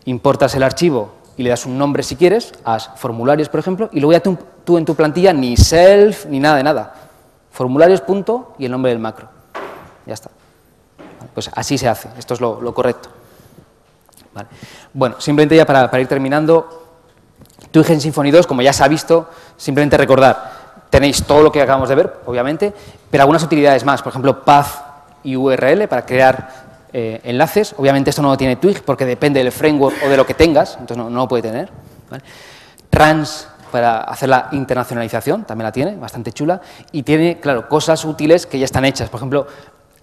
Importas 0.06 0.56
el 0.56 0.64
archivo 0.64 1.25
y 1.38 1.44
le 1.44 1.50
das 1.50 1.66
un 1.66 1.78
nombre 1.78 2.04
si 2.04 2.16
quieres, 2.16 2.54
haz 2.64 2.92
formularios, 2.96 3.50
por 3.50 3.60
ejemplo, 3.60 3.90
y 3.92 4.00
luego 4.00 4.14
ya 4.14 4.22
tú, 4.22 4.78
en 4.78 4.86
tu 4.86 4.96
plantilla 4.96 5.34
ni 5.34 5.58
self 5.58 6.26
ni 6.28 6.40
nada 6.40 6.58
de 6.58 6.64
nada. 6.64 6.96
Formularios 7.52 8.02
punto 8.02 8.54
y 8.58 8.66
el 8.66 8.72
nombre 8.72 8.92
del 8.92 9.00
macro. 9.00 9.28
Ya 10.06 10.14
está. 10.14 10.30
Pues 11.34 11.50
así 11.54 11.78
se 11.78 11.88
hace, 11.88 12.10
esto 12.18 12.34
es 12.34 12.42
lo, 12.42 12.74
correcto. 12.74 13.10
Bueno, 14.94 15.16
simplemente 15.20 15.56
ya 15.56 15.66
para, 15.66 16.00
ir 16.00 16.08
terminando, 16.08 16.84
Twig 17.72 17.90
en 17.92 18.02
Symfony 18.02 18.32
2, 18.32 18.48
como 18.48 18.62
ya 18.62 18.72
se 18.72 18.84
ha 18.84 18.88
visto, 18.88 19.30
simplemente 19.58 19.98
recordar, 19.98 20.52
tenéis 20.90 21.24
todo 21.24 21.44
lo 21.44 21.52
que 21.52 21.62
acabamos 21.62 21.90
de 21.90 21.96
ver, 21.96 22.22
obviamente, 22.26 22.74
pero 23.10 23.24
algunas 23.24 23.44
utilidades 23.44 23.84
más, 23.84 24.02
por 24.02 24.12
ejemplo, 24.12 24.44
path 24.44 24.68
y 25.24 25.36
URL 25.36 25.88
para 25.88 26.06
crear 26.06 26.65
eh, 26.98 27.20
enlaces. 27.26 27.76
Obviamente 27.78 28.10
esto 28.10 28.22
no 28.22 28.30
lo 28.30 28.38
tiene 28.38 28.56
Twig 28.56 28.82
porque 28.82 29.06
depende 29.06 29.44
del 29.44 29.52
framework 29.52 29.98
o 30.06 30.08
de 30.08 30.16
lo 30.16 30.26
que 30.26 30.34
tengas, 30.34 30.78
entonces 30.80 30.96
no, 30.96 31.10
lo 31.10 31.28
puede 31.28 31.44
tener. 31.44 31.70
Trans 32.90 33.50
para 33.70 34.00
hacer 34.00 34.30
la 34.30 34.48
internacionalización, 34.54 35.44
también 35.44 35.66
la 35.66 35.74
tiene, 35.74 35.98
bastante 35.98 36.32
chula. 36.32 36.62
Y 36.94 37.04
tiene, 37.04 37.42
claro, 37.42 37.68
cosas 37.68 38.06
útiles 38.06 38.46
que 38.46 38.58
ya 38.58 38.64
están 38.64 38.86
hechas. 38.86 39.10
Por 39.10 39.20
ejemplo, 39.20 39.46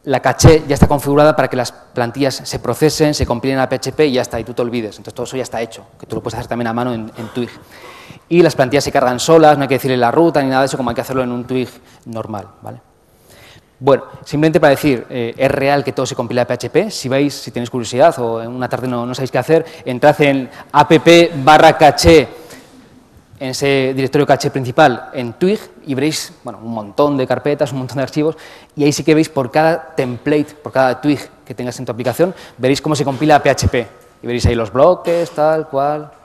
la 0.05 0.21
caché 0.21 0.65
ya 0.69 0.75
está 0.75 0.87
configurada 0.87 1.35
para 1.35 1.49
que 1.49 1.57
las 1.57 1.73
plantillas 1.73 2.43
se 2.45 2.59
procesen, 2.59 3.15
se 3.15 3.25
compilen 3.25 3.59
a 3.59 3.71
PHP 3.71 4.01
y 4.01 4.13
ya 4.13 4.21
está, 4.21 4.39
y 4.39 4.45
tú 4.45 4.53
te 4.53 4.61
olvides. 4.61 4.99
Entonces 4.99 5.15
todo 5.15 5.25
eso 5.25 5.39
ya 5.39 5.45
está 5.45 5.63
hecho, 5.63 5.87
que 5.99 6.05
tú 6.05 6.17
lo 6.17 6.23
puedes 6.23 6.39
hacer 6.39 6.49
también 6.49 6.67
a 6.67 6.75
mano 6.75 6.93
en, 6.93 7.11
en 7.17 7.29
Twig. 7.29 7.49
Y 8.29 8.43
las 8.43 8.55
plantillas 8.55 8.85
se 8.85 8.93
cargan 8.93 9.19
solas, 9.19 9.57
no 9.57 9.63
hay 9.63 9.69
que 9.69 9.77
decirle 9.77 9.97
la 9.97 10.11
ruta 10.11 10.43
ni 10.43 10.51
nada 10.51 10.61
de 10.61 10.67
eso, 10.67 10.77
como 10.77 10.91
hay 10.91 10.95
que 10.95 11.01
hacerlo 11.01 11.23
en 11.23 11.33
un 11.33 11.47
Twig 11.47 11.71
normal. 12.05 12.49
¿vale? 12.61 12.92
Bueno, 13.85 14.05
simplemente 14.25 14.61
para 14.61 14.71
decir, 14.71 15.05
eh, 15.11 15.35
es 15.37 15.51
real 15.51 15.83
que 15.83 15.91
todo 15.91 16.07
se 16.07 16.15
compila 16.15 16.43
a 16.43 16.47
PHP. 16.47 16.89
Si 16.89 17.09
vais, 17.09 17.35
si 17.35 17.51
tenéis 17.51 17.69
curiosidad 17.69 18.17
o 18.21 18.41
en 18.41 18.53
una 18.53 18.69
tarde 18.69 18.87
no, 18.87 19.13
sabéis 19.13 19.33
qué 19.33 19.39
hacer, 19.39 19.67
entrad 19.85 20.23
en 20.23 20.49
app 20.71 20.93
barra 21.43 21.77
en 23.41 23.49
ese 23.49 23.93
directorio 23.93 24.25
caché 24.25 24.51
principal 24.53 25.11
en 25.15 25.33
Twig 25.33 25.59
y 25.85 25.97
veréis 25.97 26.33
bueno, 26.45 26.61
un 26.63 26.73
montón 26.73 27.17
de 27.17 27.27
carpetas, 27.27 27.73
un 27.73 27.79
montón 27.79 27.97
de 27.97 28.05
archivos 28.05 28.37
y 28.77 28.85
ahí 28.85 28.93
sí 28.93 29.03
que 29.03 29.17
veis 29.17 29.29
por 29.29 29.51
cada 29.51 29.97
template, 29.97 30.55
por 30.63 30.71
cada 30.71 31.01
Twig 31.01 31.19
que 31.45 31.53
tengas 31.53 31.77
en 31.81 31.85
tu 31.85 31.91
aplicación, 31.91 32.33
veréis 32.59 32.81
cómo 32.81 32.95
se 32.95 33.05
compila 33.05 33.43
PHP 33.43 33.75
y 34.23 34.27
veréis 34.29 34.47
ahí 34.47 34.55
los 34.55 34.73
bloques, 34.73 35.29
tal, 35.33 35.67
cual. 35.67 36.22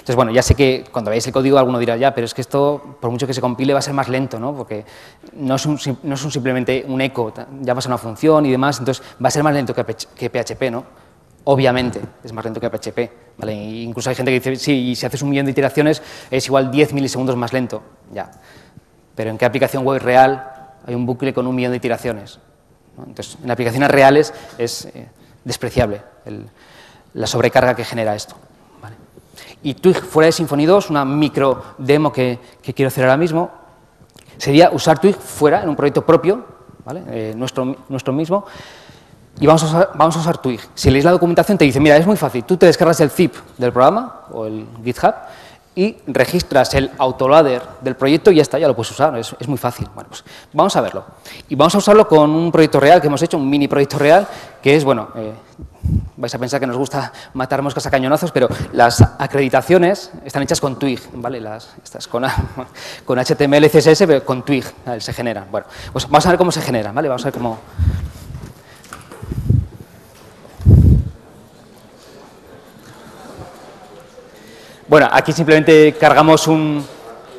Entonces, 0.00 0.16
bueno, 0.16 0.32
ya 0.32 0.42
sé 0.42 0.54
que 0.54 0.84
cuando 0.90 1.10
veáis 1.10 1.26
el 1.26 1.32
código 1.32 1.58
alguno 1.58 1.78
dirá, 1.78 1.94
ya, 1.94 2.14
pero 2.14 2.24
es 2.24 2.32
que 2.32 2.40
esto, 2.40 2.96
por 3.00 3.10
mucho 3.10 3.26
que 3.26 3.34
se 3.34 3.42
compile, 3.42 3.74
va 3.74 3.80
a 3.80 3.82
ser 3.82 3.92
más 3.92 4.08
lento, 4.08 4.40
¿no? 4.40 4.56
Porque 4.56 4.86
no 5.34 5.56
es, 5.56 5.66
un, 5.66 5.78
no 6.02 6.14
es 6.14 6.20
simplemente 6.20 6.86
un 6.88 7.02
eco, 7.02 7.34
ya 7.60 7.74
pasa 7.74 7.90
una 7.90 7.98
función 7.98 8.46
y 8.46 8.50
demás, 8.50 8.78
entonces 8.78 9.04
va 9.22 9.28
a 9.28 9.30
ser 9.30 9.42
más 9.42 9.52
lento 9.52 9.74
que, 9.74 9.84
PHP, 9.84 10.70
¿no? 10.70 10.84
Obviamente, 11.44 12.00
es 12.24 12.32
más 12.32 12.42
lento 12.46 12.60
que 12.60 12.70
PHP. 12.70 13.10
¿vale? 13.36 13.52
Incluso 13.52 14.08
hay 14.08 14.16
gente 14.16 14.30
que 14.30 14.40
dice, 14.40 14.56
sí, 14.56 14.90
y 14.90 14.96
si 14.96 15.04
haces 15.04 15.20
un 15.20 15.28
millón 15.28 15.44
de 15.44 15.52
iteraciones 15.52 16.02
es 16.30 16.46
igual 16.46 16.70
10 16.70 16.94
milisegundos 16.94 17.36
más 17.36 17.52
lento. 17.52 17.82
Ya. 18.10 18.30
Pero 19.14 19.30
¿en 19.30 19.36
qué 19.36 19.44
aplicación 19.44 19.84
web 19.84 20.00
real 20.00 20.72
hay 20.86 20.94
un 20.94 21.04
bucle 21.04 21.34
con 21.34 21.46
un 21.46 21.54
millón 21.54 21.72
de 21.72 21.76
iteraciones? 21.76 22.38
Entonces, 22.96 23.36
en 23.44 23.50
aplicaciones 23.50 23.90
reales 23.90 24.32
es 24.56 24.86
eh, 24.86 25.08
despreciable 25.44 26.02
la 27.12 27.26
sobrecarga 27.26 27.74
que 27.74 27.84
genera 27.84 28.14
esto. 28.14 28.36
Y 29.62 29.74
Twig 29.74 29.96
fuera 29.96 30.26
de 30.26 30.32
Symfony 30.32 30.66
2, 30.66 30.90
una 30.90 31.04
micro 31.04 31.62
demo 31.78 32.12
que, 32.12 32.38
quiero 32.62 32.88
hacer 32.88 33.04
ahora 33.04 33.16
mismo, 33.16 33.50
sería 34.38 34.70
usar 34.70 34.98
Twig 34.98 35.16
fuera, 35.16 35.62
en 35.62 35.68
un 35.68 35.76
proyecto 35.76 36.04
propio, 36.04 36.44
¿vale? 36.84 37.02
Eh, 37.08 37.34
nuestro, 37.36 37.76
nuestro 37.88 38.12
mismo, 38.12 38.46
y 39.38 39.46
vamos 39.46 39.62
a, 39.62 39.66
usar, 39.66 39.90
vamos 39.94 40.16
a 40.16 40.20
usar 40.20 40.38
Twig. 40.38 40.60
Si 40.74 40.90
leéis 40.90 41.04
la 41.04 41.12
documentación 41.12 41.56
te 41.56 41.64
dice, 41.64 41.80
mira, 41.80 41.96
es 41.96 42.06
muy 42.06 42.16
fácil, 42.16 42.44
tú 42.44 42.56
te 42.56 42.66
descargas 42.66 43.00
el 43.00 43.10
zip 43.10 43.34
del 43.56 43.72
programa 43.72 44.22
o 44.32 44.46
el 44.46 44.66
GitHub 44.84 45.14
y 45.74 45.96
registras 46.06 46.74
el 46.74 46.90
autoloader 46.98 47.62
del 47.80 47.96
proyecto 47.96 48.30
y 48.30 48.36
ya 48.36 48.42
está, 48.42 48.58
ya 48.58 48.66
lo 48.66 48.74
puedes 48.74 48.90
usar, 48.90 49.16
es, 49.16 49.34
es, 49.38 49.48
muy 49.48 49.56
fácil. 49.56 49.88
Bueno, 49.94 50.08
pues 50.10 50.24
vamos 50.52 50.74
a 50.76 50.80
verlo. 50.80 51.04
Y 51.48 51.54
vamos 51.54 51.74
a 51.74 51.78
usarlo 51.78 52.06
con 52.08 52.30
un 52.30 52.50
proyecto 52.50 52.80
real 52.80 53.00
que 53.00 53.06
hemos 53.06 53.22
hecho, 53.22 53.38
un 53.38 53.48
mini 53.48 53.68
proyecto 53.68 53.98
real, 53.98 54.26
que 54.62 54.76
es, 54.76 54.84
bueno, 54.84 55.08
eh, 55.14 55.32
vais 56.16 56.34
a 56.34 56.38
pensar 56.38 56.60
que 56.60 56.66
nos 56.66 56.76
gusta 56.76 57.12
matar 57.34 57.62
moscas 57.62 57.86
a 57.86 57.90
cañonazos, 57.90 58.30
pero 58.32 58.48
las 58.72 59.00
acreditaciones 59.18 60.10
están 60.24 60.42
hechas 60.42 60.60
con 60.60 60.78
Twig, 60.78 61.00
¿vale? 61.14 61.40
Las, 61.40 61.70
estas 61.82 62.06
con, 62.06 62.24
con 63.04 63.18
HTML, 63.18 63.70
CSS, 63.70 64.04
pero 64.06 64.24
con 64.24 64.44
Twig 64.44 64.64
se 64.98 65.12
generan. 65.12 65.46
Bueno, 65.50 65.66
pues 65.92 66.08
vamos 66.08 66.26
a 66.26 66.30
ver 66.30 66.38
cómo 66.38 66.52
se 66.52 66.60
generan, 66.60 66.94
¿vale? 66.94 67.08
Vamos 67.08 67.22
a 67.22 67.26
ver 67.26 67.34
cómo... 67.34 67.58
Bueno, 74.88 75.08
aquí 75.12 75.32
simplemente 75.32 75.94
cargamos 75.98 76.48
un, 76.48 76.84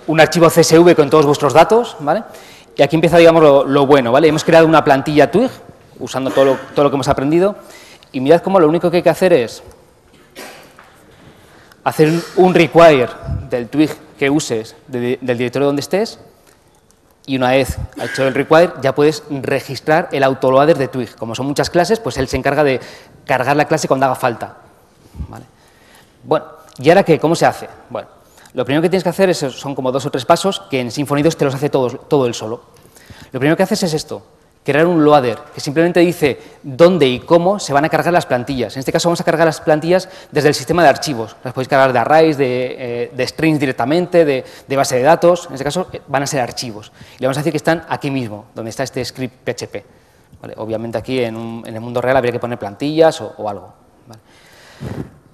un 0.08 0.20
archivo 0.20 0.50
CSV 0.50 0.96
con 0.96 1.10
todos 1.10 1.26
vuestros 1.26 1.54
datos, 1.54 1.98
¿vale? 2.00 2.24
Y 2.76 2.82
aquí 2.82 2.96
empieza, 2.96 3.18
digamos, 3.18 3.68
lo, 3.68 3.86
bueno, 3.86 4.12
¿vale? 4.12 4.28
Hemos 4.28 4.44
creado 4.44 4.66
una 4.66 4.84
plantilla 4.84 5.30
Twig, 5.30 5.52
usando 6.00 6.32
todo 6.32 6.46
lo, 6.46 6.58
todo 6.74 6.86
lo 6.86 6.90
que 6.90 6.96
hemos 6.96 7.08
aprendido, 7.10 7.56
y 8.12 8.20
mirad 8.20 8.42
cómo 8.42 8.60
lo 8.60 8.68
único 8.68 8.90
que 8.92 8.98
hay 8.98 9.04
que 9.04 9.10
hacer 9.10 9.34
es 9.34 9.64
hacer 11.84 12.12
un 12.36 12.54
require 12.54 13.10
del 13.50 13.68
twig 13.68 13.90
que 14.18 14.30
uses 14.30 14.76
del 14.88 15.20
directorio 15.20 15.68
donde 15.68 15.82
estés 15.82 16.20
y 17.26 17.38
una 17.38 17.52
vez 17.52 17.78
hecho 18.02 18.28
el 18.28 18.34
require 18.34 18.74
ya 18.82 18.94
puedes 18.94 19.24
registrar 19.30 20.10
el 20.12 20.24
autoloader 20.24 20.78
de 20.78 20.88
twig. 20.88 21.16
Como 21.16 21.36
son 21.36 21.46
muchas 21.46 21.70
clases, 21.70 22.00
pues 22.00 22.18
él 22.18 22.28
se 22.28 22.38
encarga 22.38 22.64
de 22.64 22.80
cargar 23.26 23.56
la 23.56 23.66
clase 23.66 23.88
cuando 23.88 24.06
haga 24.06 24.16
falta. 24.16 24.58
Bueno, 26.24 26.46
¿y 26.78 26.90
ahora 26.90 27.04
qué? 27.04 27.20
¿Cómo 27.20 27.36
se 27.36 27.46
hace? 27.46 27.70
Bueno, 27.90 28.08
lo 28.54 28.66
primero 28.66 28.82
que 28.82 28.90
tienes 28.90 29.04
que 29.04 29.10
hacer 29.10 29.30
es, 29.30 29.38
son 29.38 29.76
como 29.76 29.92
dos 29.92 30.06
o 30.06 30.12
tres 30.12 30.26
pasos 30.26 30.62
que 30.70 30.80
en 30.80 30.92
Symfony 30.92 31.22
2 31.24 31.38
te 31.38 31.46
los 31.46 31.56
hace 31.56 31.70
todo 31.70 32.28
él 32.28 32.34
solo. 32.34 32.62
Lo 33.32 33.40
primero 33.40 33.56
que 33.56 33.64
haces 33.64 33.84
es 33.84 33.94
esto, 33.94 34.24
crear 34.64 34.86
un 34.86 35.04
loader 35.04 35.40
que 35.54 35.60
simplemente 35.60 36.00
dice 36.02 36.40
dónde 36.62 37.08
y 37.08 37.20
cómo 37.20 37.60
se 37.60 37.74
van 37.74 37.86
a 37.86 37.90
cargar 37.90 38.14
las 38.14 38.26
plantillas. 38.26 38.76
En 38.76 38.80
este 38.80 38.92
caso 38.92 39.10
vamos 39.10 39.22
a 39.22 39.24
cargar 39.24 39.46
las 39.46 39.60
plantillas 39.60 40.08
desde 40.32 40.50
el 40.50 40.56
sistema 40.56 40.84
de 40.84 40.90
archivos. 40.90 41.36
Las 41.44 41.54
podéis 41.54 41.68
cargar 41.68 41.94
de 41.94 42.00
arrays, 42.00 42.38
de, 42.38 43.10
eh, 43.12 43.28
strings 43.28 43.60
directamente, 43.60 44.24
de, 44.26 44.76
base 44.76 44.98
de 44.98 45.04
datos. 45.04 45.48
En 45.48 45.54
este 45.54 45.64
caso 45.64 45.88
eh, 45.92 46.02
van 46.08 46.24
a 46.24 46.28
ser 46.28 46.42
archivos. 46.42 46.92
Y 47.18 47.22
le 47.22 47.28
vamos 47.28 47.38
a 47.38 47.42
decir 47.42 47.54
que 47.54 47.58
están 47.58 47.86
aquí 47.90 48.12
mismo, 48.12 48.46
donde 48.54 48.70
está 48.70 48.84
este 48.84 49.04
script 49.04 49.50
PHP. 49.50 49.84
Obviamente 50.58 50.98
aquí 50.98 51.24
en, 51.24 51.64
el 51.66 51.82
mundo 51.82 52.02
real 52.02 52.18
habría 52.18 52.32
que 52.32 52.40
poner 52.40 52.58
plantillas 52.58 53.22
o, 53.22 53.50
algo. 53.50 53.74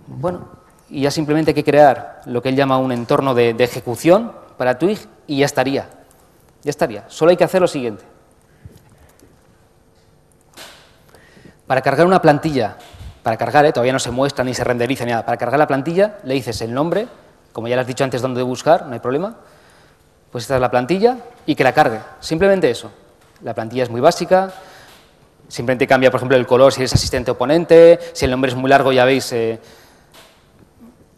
Bueno, 0.08 0.48
y 0.90 1.02
ya 1.02 1.12
simplemente 1.12 1.52
hay 1.52 1.56
que 1.56 1.64
crear 1.64 2.22
lo 2.26 2.42
que 2.42 2.50
él 2.50 2.56
llama 2.56 2.78
un 2.78 2.92
entorno 2.92 3.34
de, 3.34 3.54
de 3.54 3.64
ejecución 3.64 4.32
para 4.58 4.78
Twig 4.78 5.00
y 5.26 5.40
ya 5.40 5.46
estaría. 5.46 5.90
Ya 6.64 6.70
estaría. 6.70 7.06
Solo 7.08 7.32
hay 7.32 7.38
que 7.38 7.46
hacer 7.46 7.62
lo 7.62 7.68
siguiente. 7.68 8.04
Para 11.68 11.82
cargar 11.82 12.08
una 12.08 12.22
plantilla, 12.22 12.78
para 13.24 13.36
cargar, 13.36 13.66
¿eh? 13.66 13.74
todavía 13.74 13.92
no 13.92 14.00
se 14.00 14.10
muestra 14.10 14.46
ni 14.46 14.54
se 14.54 14.64
renderiza 14.64 15.04
ni 15.04 15.12
nada, 15.12 15.26
para 15.26 15.38
cargar 15.38 15.60
la 15.60 15.68
plantilla 15.68 16.20
le 16.24 16.34
dices 16.34 16.62
el 16.62 16.74
nombre, 16.74 17.08
como 17.52 17.68
ya 17.68 17.76
le 17.76 17.82
has 17.82 17.88
dicho 17.88 18.06
antes 18.06 18.22
dónde 18.22 18.42
buscar, 18.42 18.86
no 18.86 18.94
hay 18.94 19.00
problema, 19.00 19.36
pues 20.32 20.46
esta 20.46 20.56
es 20.56 20.62
la 20.62 20.72
plantilla 20.72 21.18
y 21.46 21.56
que 21.56 21.64
la 21.64 21.74
cargue, 21.74 22.00
simplemente 22.22 22.70
eso. 22.70 22.90
La 23.44 23.54
plantilla 23.54 23.84
es 23.84 23.90
muy 23.90 24.00
básica, 24.00 24.52
simplemente 25.50 25.86
cambia, 25.86 26.10
por 26.10 26.20
ejemplo, 26.20 26.38
el 26.38 26.48
color 26.48 26.72
si 26.72 26.80
eres 26.80 26.94
asistente 26.94 27.32
o 27.32 27.38
ponente, 27.38 28.00
si 28.14 28.24
el 28.24 28.32
nombre 28.32 28.50
es 28.50 28.56
muy 28.56 28.70
largo 28.70 28.94
ya 28.94 29.04
veis, 29.04 29.32
eh, 29.34 29.60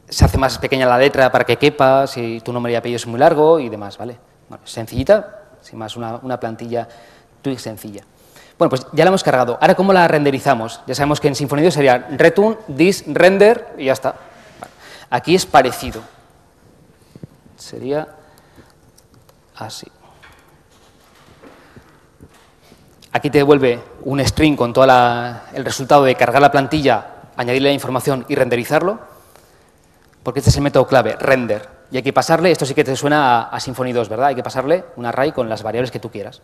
se 0.10 0.26
hace 0.26 0.40
más 0.40 0.58
pequeña 0.58 0.88
la 0.88 0.98
letra 0.98 1.32
para 1.32 1.46
que 1.46 1.58
quepa, 1.58 2.08
si 2.08 2.42
tu 2.42 2.52
nombre 2.52 2.72
y 2.74 2.76
apellido 2.76 2.98
es 2.98 3.06
muy 3.06 3.20
largo 3.20 3.60
y 3.60 3.70
demás, 3.70 4.00
¿vale? 4.00 4.18
Bueno, 4.50 4.66
sencillita, 4.66 5.44
sin 5.62 5.78
más, 5.78 5.96
una, 5.96 6.16
una 6.16 6.40
plantilla 6.40 6.88
Twig 7.44 7.60
sencilla. 7.60 8.02
Bueno, 8.60 8.72
pues 8.72 8.86
ya 8.92 9.06
la 9.06 9.08
hemos 9.08 9.24
cargado. 9.24 9.58
Ahora, 9.62 9.74
¿cómo 9.74 9.94
la 9.94 10.06
renderizamos? 10.10 10.82
Ya 10.86 10.94
sabemos 10.94 11.22
que 11.22 11.30
en 11.30 11.36
Symfony 11.36 11.62
2 11.62 11.74
sería 11.74 11.98
return, 12.18 12.58
this, 12.76 13.06
render 13.08 13.74
y 13.78 13.86
ya 13.86 13.94
está. 13.94 14.16
Aquí 15.10 15.34
es 15.34 15.46
parecido. 15.46 16.02
Sería 17.56 18.06
así. 19.56 19.88
Aquí 23.14 23.30
te 23.30 23.38
devuelve 23.38 23.82
un 24.04 24.20
string 24.26 24.58
con 24.58 24.74
todo 24.74 24.84
el 25.54 25.64
resultado 25.64 26.04
de 26.04 26.16
cargar 26.16 26.42
la 26.42 26.52
plantilla, 26.52 27.06
añadirle 27.38 27.70
la 27.70 27.74
información 27.74 28.26
y 28.28 28.36
renderizarlo, 28.36 29.00
porque 30.22 30.42
este 30.42 30.50
es 30.50 30.58
el 30.58 30.64
método 30.64 30.86
clave, 30.86 31.16
render. 31.16 31.70
Y 31.92 31.96
hay 31.96 32.04
que 32.04 32.12
pasarle, 32.12 32.52
esto 32.52 32.66
sí 32.66 32.74
que 32.74 32.84
te 32.84 32.94
suena 32.98 33.40
a, 33.40 33.42
a 33.44 33.60
Symfony 33.62 33.94
2, 33.94 34.10
¿verdad? 34.10 34.28
Hay 34.28 34.36
que 34.36 34.44
pasarle 34.44 34.84
un 34.98 35.06
array 35.06 35.32
con 35.32 35.48
las 35.48 35.64
variables 35.64 35.92
que 35.92 36.00
tú 36.00 36.12
quieras. 36.12 36.42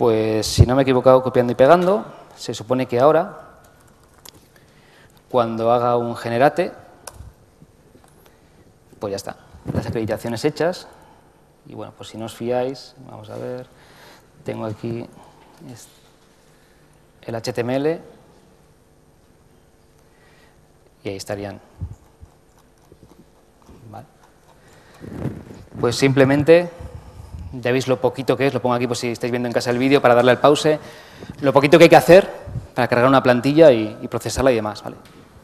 Pues 0.00 0.46
si 0.46 0.64
no 0.64 0.74
me 0.74 0.80
he 0.80 0.84
equivocado 0.84 1.22
copiando 1.22 1.52
y 1.52 1.54
pegando, 1.54 2.06
se 2.34 2.54
supone 2.54 2.86
que 2.86 2.98
ahora, 2.98 3.58
cuando 5.30 5.70
haga 5.70 5.98
un 5.98 6.16
generate, 6.16 6.72
pues 8.98 9.10
ya 9.10 9.16
está, 9.16 9.36
las 9.74 9.86
acreditaciones 9.86 10.42
hechas. 10.46 10.88
Y 11.66 11.74
bueno, 11.74 11.92
pues 11.94 12.08
si 12.08 12.16
no 12.16 12.24
os 12.24 12.34
fiáis, 12.34 12.94
vamos 13.10 13.28
a 13.28 13.36
ver, 13.36 13.66
tengo 14.42 14.64
aquí 14.64 15.06
el 17.20 17.34
HTML 17.34 18.00
y 21.04 21.08
ahí 21.10 21.16
estarían. 21.16 21.60
Pues 25.78 25.94
simplemente 25.96 26.70
ya 27.52 27.72
veis 27.72 27.88
lo 27.88 28.00
poquito 28.00 28.36
que 28.36 28.46
es, 28.46 28.54
lo 28.54 28.62
pongo 28.62 28.74
aquí 28.74 28.86
por 28.86 28.96
si 28.96 29.08
estáis 29.08 29.30
viendo 29.30 29.48
en 29.48 29.52
casa 29.52 29.70
el 29.70 29.78
vídeo 29.78 30.00
para 30.00 30.14
darle 30.14 30.30
al 30.30 30.38
pause, 30.38 30.78
lo 31.40 31.52
poquito 31.52 31.78
que 31.78 31.84
hay 31.84 31.90
que 31.90 31.96
hacer 31.96 32.30
para 32.74 32.88
cargar 32.88 33.08
una 33.08 33.22
plantilla 33.22 33.72
y, 33.72 34.06
procesarla 34.08 34.52
y 34.52 34.56
demás, 34.56 34.82
¿vale? 34.82 34.96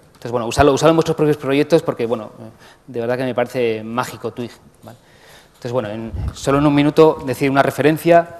Entonces, 0.08 0.30
bueno, 0.30 0.46
usarlo, 0.46 0.72
usarlo, 0.72 0.90
en 0.90 0.96
vuestros 0.96 1.16
propios 1.16 1.36
proyectos 1.36 1.82
porque, 1.82 2.06
bueno, 2.06 2.30
de 2.86 3.00
verdad 3.00 3.16
que 3.16 3.24
me 3.24 3.34
parece 3.34 3.82
mágico 3.82 4.32
Twig. 4.32 4.50
Entonces, 4.82 5.72
bueno, 5.72 5.88
solo 6.32 6.58
en 6.58 6.66
un 6.66 6.74
minuto 6.74 7.22
decir 7.26 7.50
una 7.50 7.62
referencia 7.62 8.38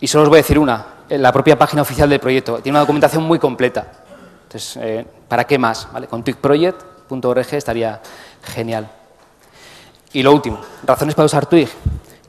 y 0.00 0.06
solo 0.06 0.24
os 0.24 0.28
voy 0.28 0.38
a 0.38 0.42
decir 0.42 0.58
una, 0.58 0.86
la 1.08 1.32
propia 1.32 1.58
página 1.58 1.82
oficial 1.82 2.08
del 2.08 2.20
proyecto. 2.20 2.58
Tiene 2.58 2.76
una 2.76 2.80
documentación 2.80 3.24
muy 3.24 3.38
completa. 3.38 3.86
Entonces, 4.44 4.78
eh, 4.82 5.06
¿para 5.28 5.44
qué 5.44 5.58
más? 5.58 5.88
¿Vale? 5.92 6.06
Con 6.06 6.22
twigproject.org 6.22 7.54
estaría 7.54 8.00
genial. 8.42 8.90
Y 10.12 10.22
lo 10.22 10.32
último, 10.32 10.60
razones 10.84 11.14
para 11.14 11.26
usar 11.26 11.46
Twig. 11.46 11.68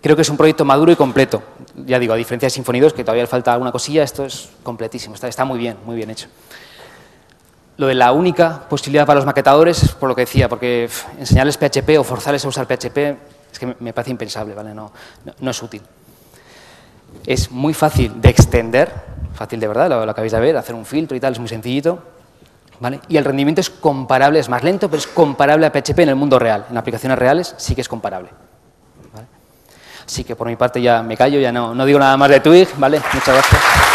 Creo 0.01 0.15
que 0.15 0.21
es 0.21 0.29
un 0.29 0.37
proyecto 0.37 0.63
maduro 0.63 0.91
y 0.91 0.95
completo. 0.95 1.43
Ya 1.85 1.99
digo, 1.99 2.13
a 2.13 2.15
diferencia 2.15 2.49
de 2.49 2.79
2, 2.79 2.93
que 2.93 3.03
todavía 3.03 3.23
le 3.23 3.27
falta 3.27 3.53
alguna 3.53 3.71
cosilla, 3.71 4.03
esto 4.03 4.25
es 4.25 4.49
completísimo, 4.63 5.15
está, 5.15 5.27
está 5.27 5.45
muy 5.45 5.59
bien, 5.59 5.77
muy 5.85 5.95
bien 5.95 6.09
hecho. 6.09 6.27
Lo 7.77 7.87
de 7.87 7.95
la 7.95 8.11
única 8.11 8.67
posibilidad 8.69 9.05
para 9.05 9.17
los 9.17 9.25
maquetadores 9.25 9.83
es 9.83 9.91
por 9.91 10.09
lo 10.09 10.15
que 10.15 10.21
decía, 10.21 10.49
porque 10.49 10.89
enseñarles 11.17 11.57
PHP 11.57 11.97
o 11.97 12.03
forzarles 12.03 12.43
a 12.43 12.47
usar 12.47 12.65
PHP 12.65 12.97
es 13.51 13.59
que 13.59 13.75
me 13.79 13.93
parece 13.93 14.11
impensable, 14.11 14.53
¿vale? 14.53 14.73
no, 14.73 14.91
no, 15.39 15.51
es 15.51 15.63
útil. 15.63 15.81
Es 17.25 17.51
muy 17.51 17.73
fácil 17.73 18.21
de 18.21 18.29
extender, 18.29 18.91
fácil 19.33 19.59
de 19.59 19.67
verdad, 19.67 19.89
lo, 19.89 20.05
lo 20.05 20.11
acabáis 20.11 20.31
de 20.31 20.39
ver, 20.39 20.57
hacer 20.57 20.75
un 20.75 20.85
filtro 20.85 21.15
y 21.15 21.19
tal, 21.19 21.33
es 21.33 21.39
muy 21.39 21.49
sencillito. 21.49 22.03
¿Vale? 22.81 23.01
Y 23.09 23.17
el 23.17 23.25
rendimiento 23.25 23.59
es 23.59 23.69
comparable, 23.69 24.39
es 24.39 24.47
más 24.47 24.63
lento, 24.63 24.89
pero 24.89 24.99
es 24.99 25.07
comparable 25.07 25.65
a 25.65 25.71
PHP 25.71 25.99
en 25.99 26.09
el 26.09 26.15
mundo 26.15 26.39
real. 26.39 26.65
En 26.69 26.77
aplicaciones 26.77 27.19
reales 27.19 27.53
sí 27.57 27.75
que 27.75 27.81
es 27.81 27.89
comparable. 27.89 28.29
Así 30.09 30.23
que 30.23 30.35
por 30.35 30.47
mi 30.47 30.55
parte 30.55 30.81
ya 30.81 31.03
me 31.03 31.15
callo, 31.15 31.39
ya 31.39 31.51
no, 31.51 31.75
no 31.75 31.85
digo 31.85 31.99
nada 31.99 32.17
más 32.17 32.31
de 32.31 32.39
Twig, 32.39 32.67
¿vale? 32.77 32.99
Muchas 33.13 33.27
gracias. 33.27 33.89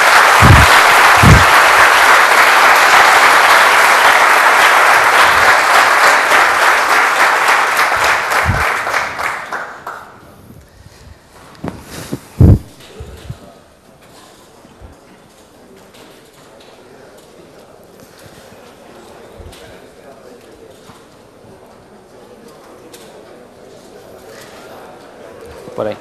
por 25.74 25.88
ahí. 25.88 25.96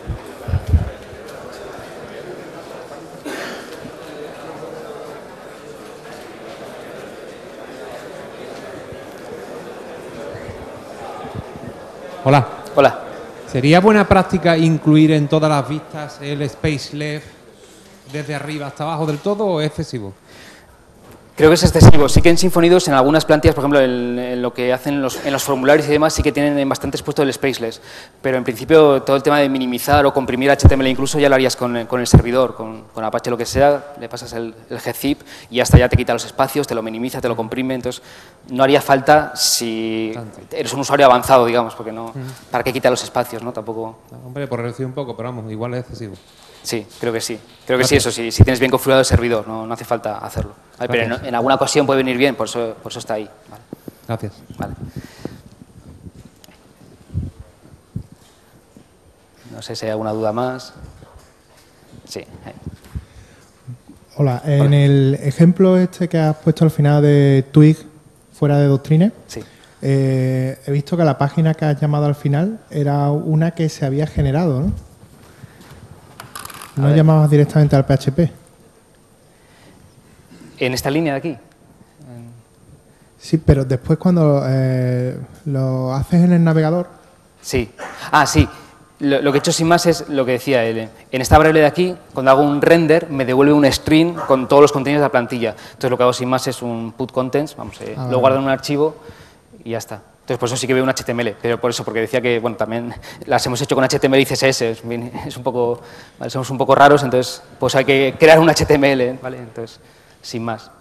Hola. 12.25 12.47
Hola. 12.75 12.99
¿Sería 13.63 13.79
buena 13.79 14.05
práctica 14.05 14.57
incluir 14.57 15.11
en 15.11 15.29
todas 15.29 15.49
las 15.49 15.69
vistas 15.69 16.19
el 16.21 16.41
Space 16.41 16.97
Left 16.97 17.25
desde 18.11 18.35
arriba 18.35 18.67
hasta 18.67 18.83
abajo 18.83 19.05
del 19.05 19.19
todo 19.19 19.45
o 19.45 19.61
es 19.61 19.67
excesivo? 19.67 20.13
Creo 21.35 21.49
que 21.49 21.55
es 21.55 21.63
excesivo. 21.63 22.07
Sí 22.09 22.21
que 22.21 22.29
en 22.29 22.37
2, 22.37 22.87
en 22.87 22.93
algunas 22.93 23.25
plantillas, 23.25 23.55
por 23.55 23.63
ejemplo, 23.63 23.81
en, 23.81 24.39
lo 24.39 24.53
que 24.53 24.71
hacen 24.71 25.01
los, 25.01 25.25
en 25.25 25.33
los 25.33 25.43
formularios 25.43 25.87
y 25.87 25.91
demás, 25.91 26.13
sí 26.13 26.21
que 26.21 26.31
tienen 26.31 26.69
bastante 26.69 26.95
expuesto 26.95 27.23
el 27.23 27.33
spaceless. 27.33 27.81
Pero 28.21 28.37
en 28.37 28.43
principio, 28.43 29.01
todo 29.01 29.15
el 29.15 29.23
tema 29.23 29.39
de 29.39 29.49
minimizar 29.49 30.05
o 30.05 30.13
comprimir 30.13 30.51
HTML 30.51 30.85
incluso 30.85 31.17
ya 31.17 31.29
lo 31.29 31.35
harías 31.35 31.55
con, 31.55 31.75
el 31.75 32.07
servidor, 32.07 32.53
con, 32.53 32.83
con, 32.93 33.03
Apache 33.03 33.31
lo 33.31 33.37
que 33.37 33.47
sea, 33.47 33.93
le 33.99 34.07
pasas 34.09 34.33
el, 34.33 34.53
el 34.69 34.79
gzip 34.79 35.21
y 35.49 35.59
hasta 35.59 35.79
ya 35.79 35.89
te 35.89 35.97
quita 35.97 36.13
los 36.13 36.25
espacios, 36.25 36.67
te 36.67 36.75
lo 36.75 36.83
minimiza, 36.83 37.19
te 37.19 37.27
lo 37.27 37.35
comprime. 37.35 37.73
Entonces, 37.73 38.03
no 38.49 38.63
haría 38.63 38.81
falta 38.81 39.35
si 39.35 40.13
eres 40.51 40.71
un 40.73 40.81
usuario 40.81 41.07
avanzado, 41.07 41.47
digamos, 41.47 41.73
porque 41.73 41.91
no. 41.91 42.13
¿Para 42.51 42.63
qué 42.63 42.71
quita 42.71 42.91
los 42.91 43.03
espacios, 43.03 43.41
no? 43.41 43.51
Tampoco. 43.51 43.97
hombre, 44.23 44.45
por 44.47 44.59
reducir 44.61 44.85
un 44.85 44.93
poco, 44.93 45.17
pero 45.17 45.29
vamos, 45.29 45.51
igual 45.51 45.73
es 45.73 45.79
excesivo. 45.79 46.13
Sí, 46.63 46.85
creo 46.99 47.13
que 47.13 47.21
sí. 47.21 47.37
Creo 47.65 47.77
que 47.77 47.85
sí, 47.85 47.95
eso 47.95 48.11
sí. 48.11 48.31
Si 48.31 48.43
tienes 48.43 48.59
bien 48.59 48.71
configurado 48.71 49.01
el 49.01 49.05
servidor, 49.05 49.47
no, 49.47 49.67
no 49.67 49.73
hace 49.73 49.85
falta 49.85 50.17
hacerlo. 50.17 50.53
pero 50.79 51.17
en, 51.23 51.35
alguna 51.35 51.55
ocasión 51.55 51.85
puede 51.85 51.97
venir 51.97 52.17
bien, 52.17 52.35
por 52.35 52.47
eso, 52.47 52.75
por 52.81 52.91
eso 52.91 52.99
está 52.99 53.15
ahí. 53.15 53.29
Gracias. 54.07 54.33
Vale. 54.57 54.73
No 59.51 59.61
sé 59.61 59.75
si 59.75 59.85
hay 59.85 59.91
alguna 59.91 60.11
duda 60.11 60.31
más. 60.31 60.73
Sí. 62.05 62.25
Hola, 64.15 64.41
en 64.45 64.73
el 64.73 65.19
ejemplo 65.21 65.77
este 65.77 66.07
que 66.07 66.17
has 66.17 66.35
puesto 66.37 66.65
al 66.65 66.71
final 66.71 67.01
de 67.01 67.45
Twig 67.51 67.77
fuera 68.33 68.57
de 68.57 68.67
Doctrine, 68.67 69.11
sí. 69.27 69.43
Eh, 69.85 70.57
he 70.65 70.71
visto 70.71 70.95
que 70.95 71.03
la 71.03 71.17
página 71.17 71.53
que 71.53 71.65
has 71.65 71.81
llamado 71.81 72.05
al 72.05 72.15
final 72.15 72.59
era 72.69 73.11
una 73.11 73.51
que 73.51 73.67
se 73.67 73.85
había 73.85 74.07
generado, 74.07 74.61
¿no? 74.61 74.92
¿No 76.75 76.95
llamabas 76.95 77.29
directamente 77.29 77.75
al 77.75 77.85
PHP? 77.85 78.19
¿En 80.59 80.73
esta 80.73 80.89
línea 80.89 81.13
de 81.13 81.19
aquí? 81.19 81.37
Sí, 83.19 83.37
pero 83.37 83.63
después 83.63 83.97
cuando 83.97 84.43
eh, 84.45 85.17
lo 85.45 85.93
haces 85.93 86.23
en 86.23 86.33
el 86.33 86.43
navegador... 86.43 86.89
Sí. 87.41 87.71
Ah, 88.11 88.25
sí. 88.25 88.47
Lo, 88.99 89.31
que 89.31 89.37
he 89.37 89.39
hecho 89.39 89.51
sin 89.51 89.67
más 89.67 89.85
es 89.85 90.09
lo 90.09 90.25
que 90.25 90.33
decía 90.33 90.63
él. 90.65 90.89
En 91.11 91.21
esta 91.21 91.37
variable 91.37 91.61
de 91.61 91.65
aquí, 91.65 91.95
cuando 92.13 92.31
hago 92.31 92.41
un 92.41 92.61
render, 92.61 93.09
me 93.09 93.25
devuelve 93.25 93.53
un 93.53 93.65
string 93.71 94.13
con 94.27 94.47
todos 94.47 94.61
los 94.61 94.71
contenidos 94.71 95.01
de 95.01 95.05
la 95.05 95.11
plantilla. 95.11 95.55
Entonces 95.71 95.89
lo 95.89 95.97
que 95.97 96.03
hago 96.03 96.13
sin 96.13 96.29
más 96.29 96.47
es 96.47 96.61
un 96.61 96.93
put 96.97 97.11
contents, 97.11 97.55
vamos, 97.55 97.79
eh, 97.81 97.95
ah, 97.97 98.07
lo 98.09 98.19
guardo 98.19 98.37
en 98.37 98.43
un 98.43 98.49
archivo 98.49 98.95
y 99.63 99.71
ya 99.71 99.77
está. 99.77 100.01
Entonces, 100.23 100.39
por 100.39 100.47
eso 100.47 100.55
sí 100.55 100.67
que 100.67 100.73
veo 100.73 100.85
un 100.85 100.89
HTML, 100.89 101.35
pero 101.41 101.59
por 101.59 101.71
eso, 101.71 101.83
porque 101.83 101.99
decía 101.99 102.21
que, 102.21 102.39
bueno, 102.39 102.55
también 102.55 102.93
las 103.25 103.45
hemos 103.45 103.61
hecho 103.61 103.75
con 103.75 103.83
HTML 103.83 104.21
y 104.21 104.25
CSS, 104.25 104.61
es, 105.27 105.35
un 105.35 105.43
poco, 105.43 105.81
somos 106.27 106.49
un 106.49 106.57
poco 106.57 106.73
raros, 106.75 107.03
entonces, 107.03 107.43
pues 107.59 107.75
hay 107.75 107.83
que 107.83 108.15
crear 108.17 108.39
un 108.39 108.47
HTML, 108.47 109.19
¿vale? 109.21 109.39
Entonces, 109.39 109.81
sin 110.21 110.45
más. 110.45 110.71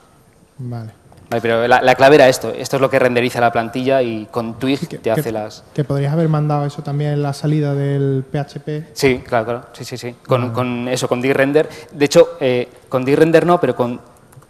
Vale. 0.59 0.93
Vale, 1.29 1.43
pero 1.43 1.67
la, 1.67 1.95
clave 1.97 2.15
era 2.17 2.29
esto, 2.29 2.51
esto 2.51 2.77
es 2.77 2.83
lo 2.83 2.89
que 2.89 3.01
renderiza 3.01 3.41
la 3.41 3.51
plantilla 3.51 4.01
y 4.01 4.27
con 4.27 4.61
Twig 4.61 5.01
te 5.01 5.11
hace 5.11 5.33
las... 5.33 5.65
Que 5.75 5.83
podrías 5.83 6.13
haber 6.13 6.29
mandado 6.29 6.65
eso 6.65 6.83
también 6.83 7.13
en 7.13 7.23
la 7.23 7.33
salida 7.33 7.75
del 7.75 8.23
PHP. 8.31 8.93
Sí, 8.93 9.25
claro, 9.27 9.45
claro, 9.45 9.67
sí, 9.73 9.85
sí, 9.85 9.97
sí, 9.97 10.15
con, 10.25 10.53
con 10.53 10.87
eso, 10.87 11.09
con 11.09 11.21
drender. 11.21 11.69
De 11.91 12.05
hecho, 12.05 12.37
eh, 12.39 12.69
con 12.89 13.05
drender 13.05 13.45
no, 13.45 13.59
pero 13.59 13.75
con 13.75 14.01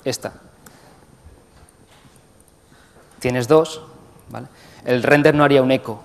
esta. 0.05 0.35
Tienes 3.21 3.49
dos, 3.49 3.81
¿vale? 4.29 4.49
El 4.85 5.03
render 5.03 5.35
no 5.35 5.45
haría 5.45 5.63
un 5.63 5.71
eco. 5.71 6.03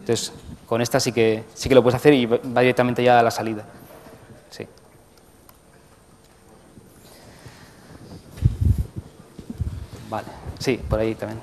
Entonces, 0.00 0.32
con 0.66 0.80
esta 0.80 0.98
sí 0.98 1.12
que, 1.12 1.44
sí 1.54 1.68
que 1.68 1.74
lo 1.74 1.82
puedes 1.82 1.96
hacer 1.96 2.14
y 2.14 2.26
va 2.26 2.60
directamente 2.60 3.02
ya 3.02 3.20
a 3.20 3.22
la 3.22 3.30
salida. 3.30 3.64
Sí. 4.50 4.66
Vale, 10.08 10.26
sí, 10.58 10.80
por 10.88 10.98
ahí 10.98 11.14
también. 11.14 11.40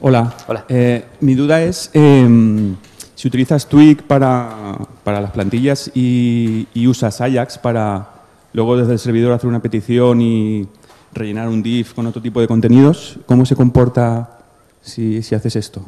Hola. 0.00 0.34
Hola. 0.46 0.64
Eh, 0.68 1.04
mi 1.20 1.34
duda 1.34 1.60
es 1.60 1.90
em, 1.92 2.76
si 3.14 3.26
utilizas 3.26 3.66
Twig 3.66 4.06
para, 4.06 4.78
para 5.02 5.20
las 5.20 5.32
plantillas 5.32 5.90
y, 5.94 6.68
y 6.72 6.86
usas 6.86 7.20
Ajax 7.20 7.58
para, 7.58 8.17
luego 8.52 8.76
desde 8.76 8.92
el 8.92 8.98
servidor 8.98 9.32
hacer 9.32 9.48
una 9.48 9.60
petición 9.60 10.20
y 10.20 10.68
rellenar 11.12 11.48
un 11.48 11.62
div 11.62 11.94
con 11.94 12.06
otro 12.06 12.22
tipo 12.22 12.40
de 12.40 12.48
contenidos, 12.48 13.18
¿cómo 13.26 13.46
se 13.46 13.56
comporta 13.56 14.38
si, 14.80 15.18
haces 15.18 15.56
esto? 15.56 15.84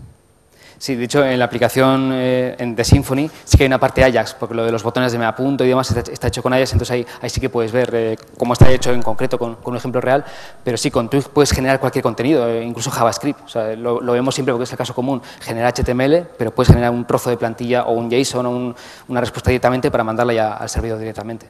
Sí, 0.79 0.95
de 0.95 1.05
hecho, 1.05 1.23
en 1.23 1.39
la 1.39 1.45
aplicación 1.45 2.11
eh, 2.15 2.57
de 2.59 2.85
Symfony 2.85 3.29
sí 3.45 3.59
que 3.59 3.65
hay 3.65 3.67
una 3.67 3.79
parte 3.79 4.03
Ajax, 4.03 4.33
porque 4.33 4.55
lo 4.55 4.65
de 4.65 4.73
los 4.73 4.83
botones 4.83 5.13
de 5.13 5.19
me 5.19 5.27
apunto 5.27 5.63
y 5.63 5.69
demás 5.69 5.91
está, 5.91 6.29
hecho 6.29 6.43
con 6.43 6.55
Ajax, 6.55 6.73
entonces 6.73 7.07
ahí, 7.21 7.29
sí 7.29 7.39
que 7.39 7.51
puedes 7.51 7.71
ver 7.71 7.91
eh, 7.93 8.17
cómo 8.39 8.55
está 8.55 8.71
hecho 8.71 8.91
en 8.91 9.03
concreto 9.03 9.39
con, 9.39 9.59
un 9.63 9.77
ejemplo 9.77 10.01
real, 10.01 10.25
pero 10.65 10.79
sí, 10.79 10.91
con 10.91 11.11
Twig 11.11 11.29
puedes 11.29 11.53
generar 11.53 11.81
cualquier 11.81 12.03
contenido, 12.03 12.49
eh, 12.49 12.65
incluso 12.65 12.91
JavaScript. 12.91 13.55
Lo, 13.77 14.01
vemos 14.01 14.35
siempre 14.35 14.55
porque 14.55 14.65
es 14.65 14.73
el 14.73 14.79
caso 14.79 14.95
común, 14.95 15.21
generar 15.41 15.75
HTML, 15.75 16.27
pero 16.39 16.55
puedes 16.55 16.69
generar 16.69 16.93
un 16.93 17.07
trozo 17.07 17.29
de 17.29 17.37
plantilla 17.37 17.85
o 17.85 17.93
un 17.93 18.11
JSON 18.11 18.47
o 18.47 18.75
una 19.09 19.21
respuesta 19.21 19.51
directamente 19.51 19.91
para 19.91 20.03
mandarla 20.03 20.33
ya 20.33 20.55
al 20.55 20.71
servidor 20.71 20.99
directamente 20.99 21.47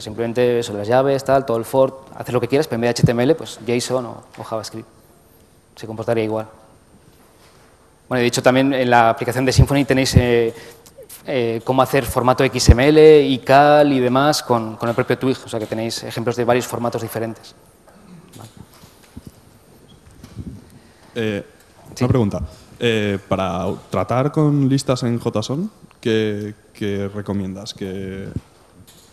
simplemente 0.00 0.58
eso, 0.58 0.72
las 0.72 0.88
llaves, 0.88 1.22
tal, 1.24 1.46
todo 1.46 1.56
el 1.56 1.64
for, 1.64 2.04
haces 2.16 2.34
lo 2.34 2.40
que 2.40 2.48
quieras, 2.48 2.66
pero 2.66 2.76
en 2.76 2.80
vez 2.82 2.96
de 2.96 3.02
HTML, 3.02 3.36
pues 3.36 3.60
JSON 3.64 4.06
o, 4.06 4.24
JavaScript. 4.42 4.88
Se 5.76 5.86
comportaría 5.86 6.24
igual. 6.24 6.46
Bueno, 8.08 8.20
de 8.20 8.26
hecho 8.26 8.42
también 8.42 8.72
en 8.72 8.90
la 8.90 9.10
aplicación 9.10 9.44
de 9.44 9.52
Symfony 9.52 9.84
tenéis 9.84 10.14
eh, 10.16 10.52
eh, 11.26 11.60
cómo 11.64 11.80
hacer 11.80 12.04
formato 12.04 12.44
XML, 12.44 12.98
ICAL 12.98 13.92
y 13.92 14.00
demás 14.00 14.42
con, 14.42 14.76
el 14.82 14.94
propio 14.94 15.16
Twig, 15.16 15.38
o 15.44 15.48
sea 15.48 15.60
que 15.60 15.66
tenéis 15.66 16.02
ejemplos 16.02 16.36
de 16.36 16.44
varios 16.44 16.66
formatos 16.66 17.00
diferentes. 17.00 17.54
Eh, 21.14 21.44
una 22.00 22.08
pregunta. 22.08 22.42
para 23.28 23.66
tratar 23.90 24.32
con 24.32 24.68
listas 24.68 25.04
en 25.04 25.20
JSON, 25.20 25.70
¿qué, 26.00 26.54
qué 26.72 27.08
recomiendas? 27.08 27.72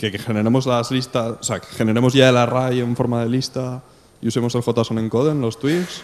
¿Que 0.09 0.17
generemos 0.17 0.65
las 0.65 0.89
listas, 0.89 1.35
o 1.39 1.43
sea, 1.43 1.59
que 1.59 1.67
generemos 1.67 2.13
ya 2.13 2.29
el 2.29 2.37
array 2.37 2.79
en 2.79 2.95
forma 2.95 3.21
de 3.21 3.29
lista 3.29 3.83
y 4.19 4.29
usemos 4.29 4.55
el 4.55 4.63
JSON 4.63 4.97
encode 4.97 5.29
en 5.29 5.41
los 5.41 5.59
twigs 5.59 6.01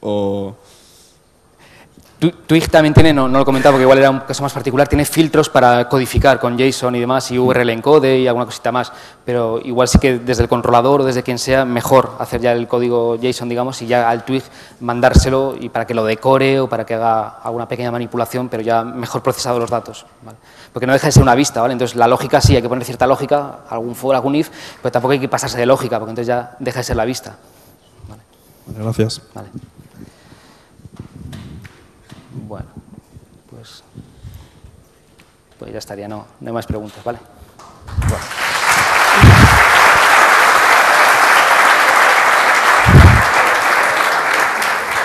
o 0.00 0.56
Twig 2.18 2.70
también 2.70 2.94
tiene, 2.94 3.12
no, 3.12 3.28
lo 3.28 3.42
he 3.42 3.44
comentado 3.44 3.74
porque 3.74 3.82
igual 3.82 3.98
era 3.98 4.08
un 4.08 4.20
caso 4.20 4.42
más 4.42 4.52
particular, 4.54 4.88
tiene 4.88 5.04
filtros 5.04 5.50
para 5.50 5.86
codificar 5.86 6.40
con 6.40 6.56
JSON 6.58 6.94
y 6.94 7.00
demás 7.00 7.30
y 7.30 7.38
URL 7.38 7.68
encode 7.68 8.18
y 8.20 8.26
alguna 8.26 8.46
cosita 8.46 8.72
más, 8.72 8.90
pero 9.22 9.60
igual 9.62 9.86
sí 9.86 9.98
que 9.98 10.18
desde 10.18 10.42
el 10.42 10.48
controlador 10.48 11.02
o 11.02 11.04
desde 11.04 11.22
quien 11.22 11.38
sea 11.38 11.66
mejor 11.66 12.16
hacer 12.18 12.40
ya 12.40 12.52
el 12.52 12.66
código 12.68 13.18
JSON, 13.20 13.50
digamos, 13.50 13.82
y 13.82 13.86
ya 13.86 14.08
al 14.08 14.24
Twig 14.24 14.42
mandárselo 14.80 15.56
y 15.60 15.68
para 15.68 15.86
que 15.86 15.92
lo 15.92 16.04
decore 16.04 16.60
o 16.60 16.68
para 16.70 16.86
que 16.86 16.94
haga 16.94 17.40
alguna 17.42 17.68
pequeña 17.68 17.90
manipulación, 17.90 18.48
pero 18.48 18.62
ya 18.62 18.82
mejor 18.82 19.22
procesado 19.22 19.58
los 19.58 19.68
datos. 19.68 20.06
Porque 20.72 20.86
no 20.86 20.94
deja 20.94 21.08
de 21.08 21.12
ser 21.12 21.22
una 21.22 21.34
vista, 21.34 21.60
¿vale? 21.60 21.72
Entonces 21.72 21.96
la 21.96 22.08
lógica 22.08 22.40
sí, 22.40 22.56
hay 22.56 22.62
que 22.62 22.68
poner 22.68 22.84
cierta 22.86 23.06
lógica, 23.06 23.58
algún 23.68 23.94
for, 23.94 24.14
algún 24.14 24.36
if, 24.36 24.48
pero 24.80 24.90
tampoco 24.90 25.12
hay 25.12 25.20
que 25.20 25.28
pasarse 25.28 25.58
de 25.58 25.66
lógica, 25.66 25.98
porque 25.98 26.12
entonces 26.12 26.28
ya 26.28 26.56
deja 26.60 26.78
de 26.78 26.84
ser 26.84 26.96
la 26.96 27.04
vista. 27.04 27.36
Gracias. 28.74 29.20
Vale. 29.34 29.48
Bueno, 32.46 32.66
pues, 33.50 33.82
pues 35.58 35.72
ya 35.72 35.78
estaría, 35.78 36.06
no, 36.06 36.26
no 36.40 36.48
hay 36.48 36.54
más 36.54 36.66
preguntas, 36.66 37.02
¿vale? 37.02 37.18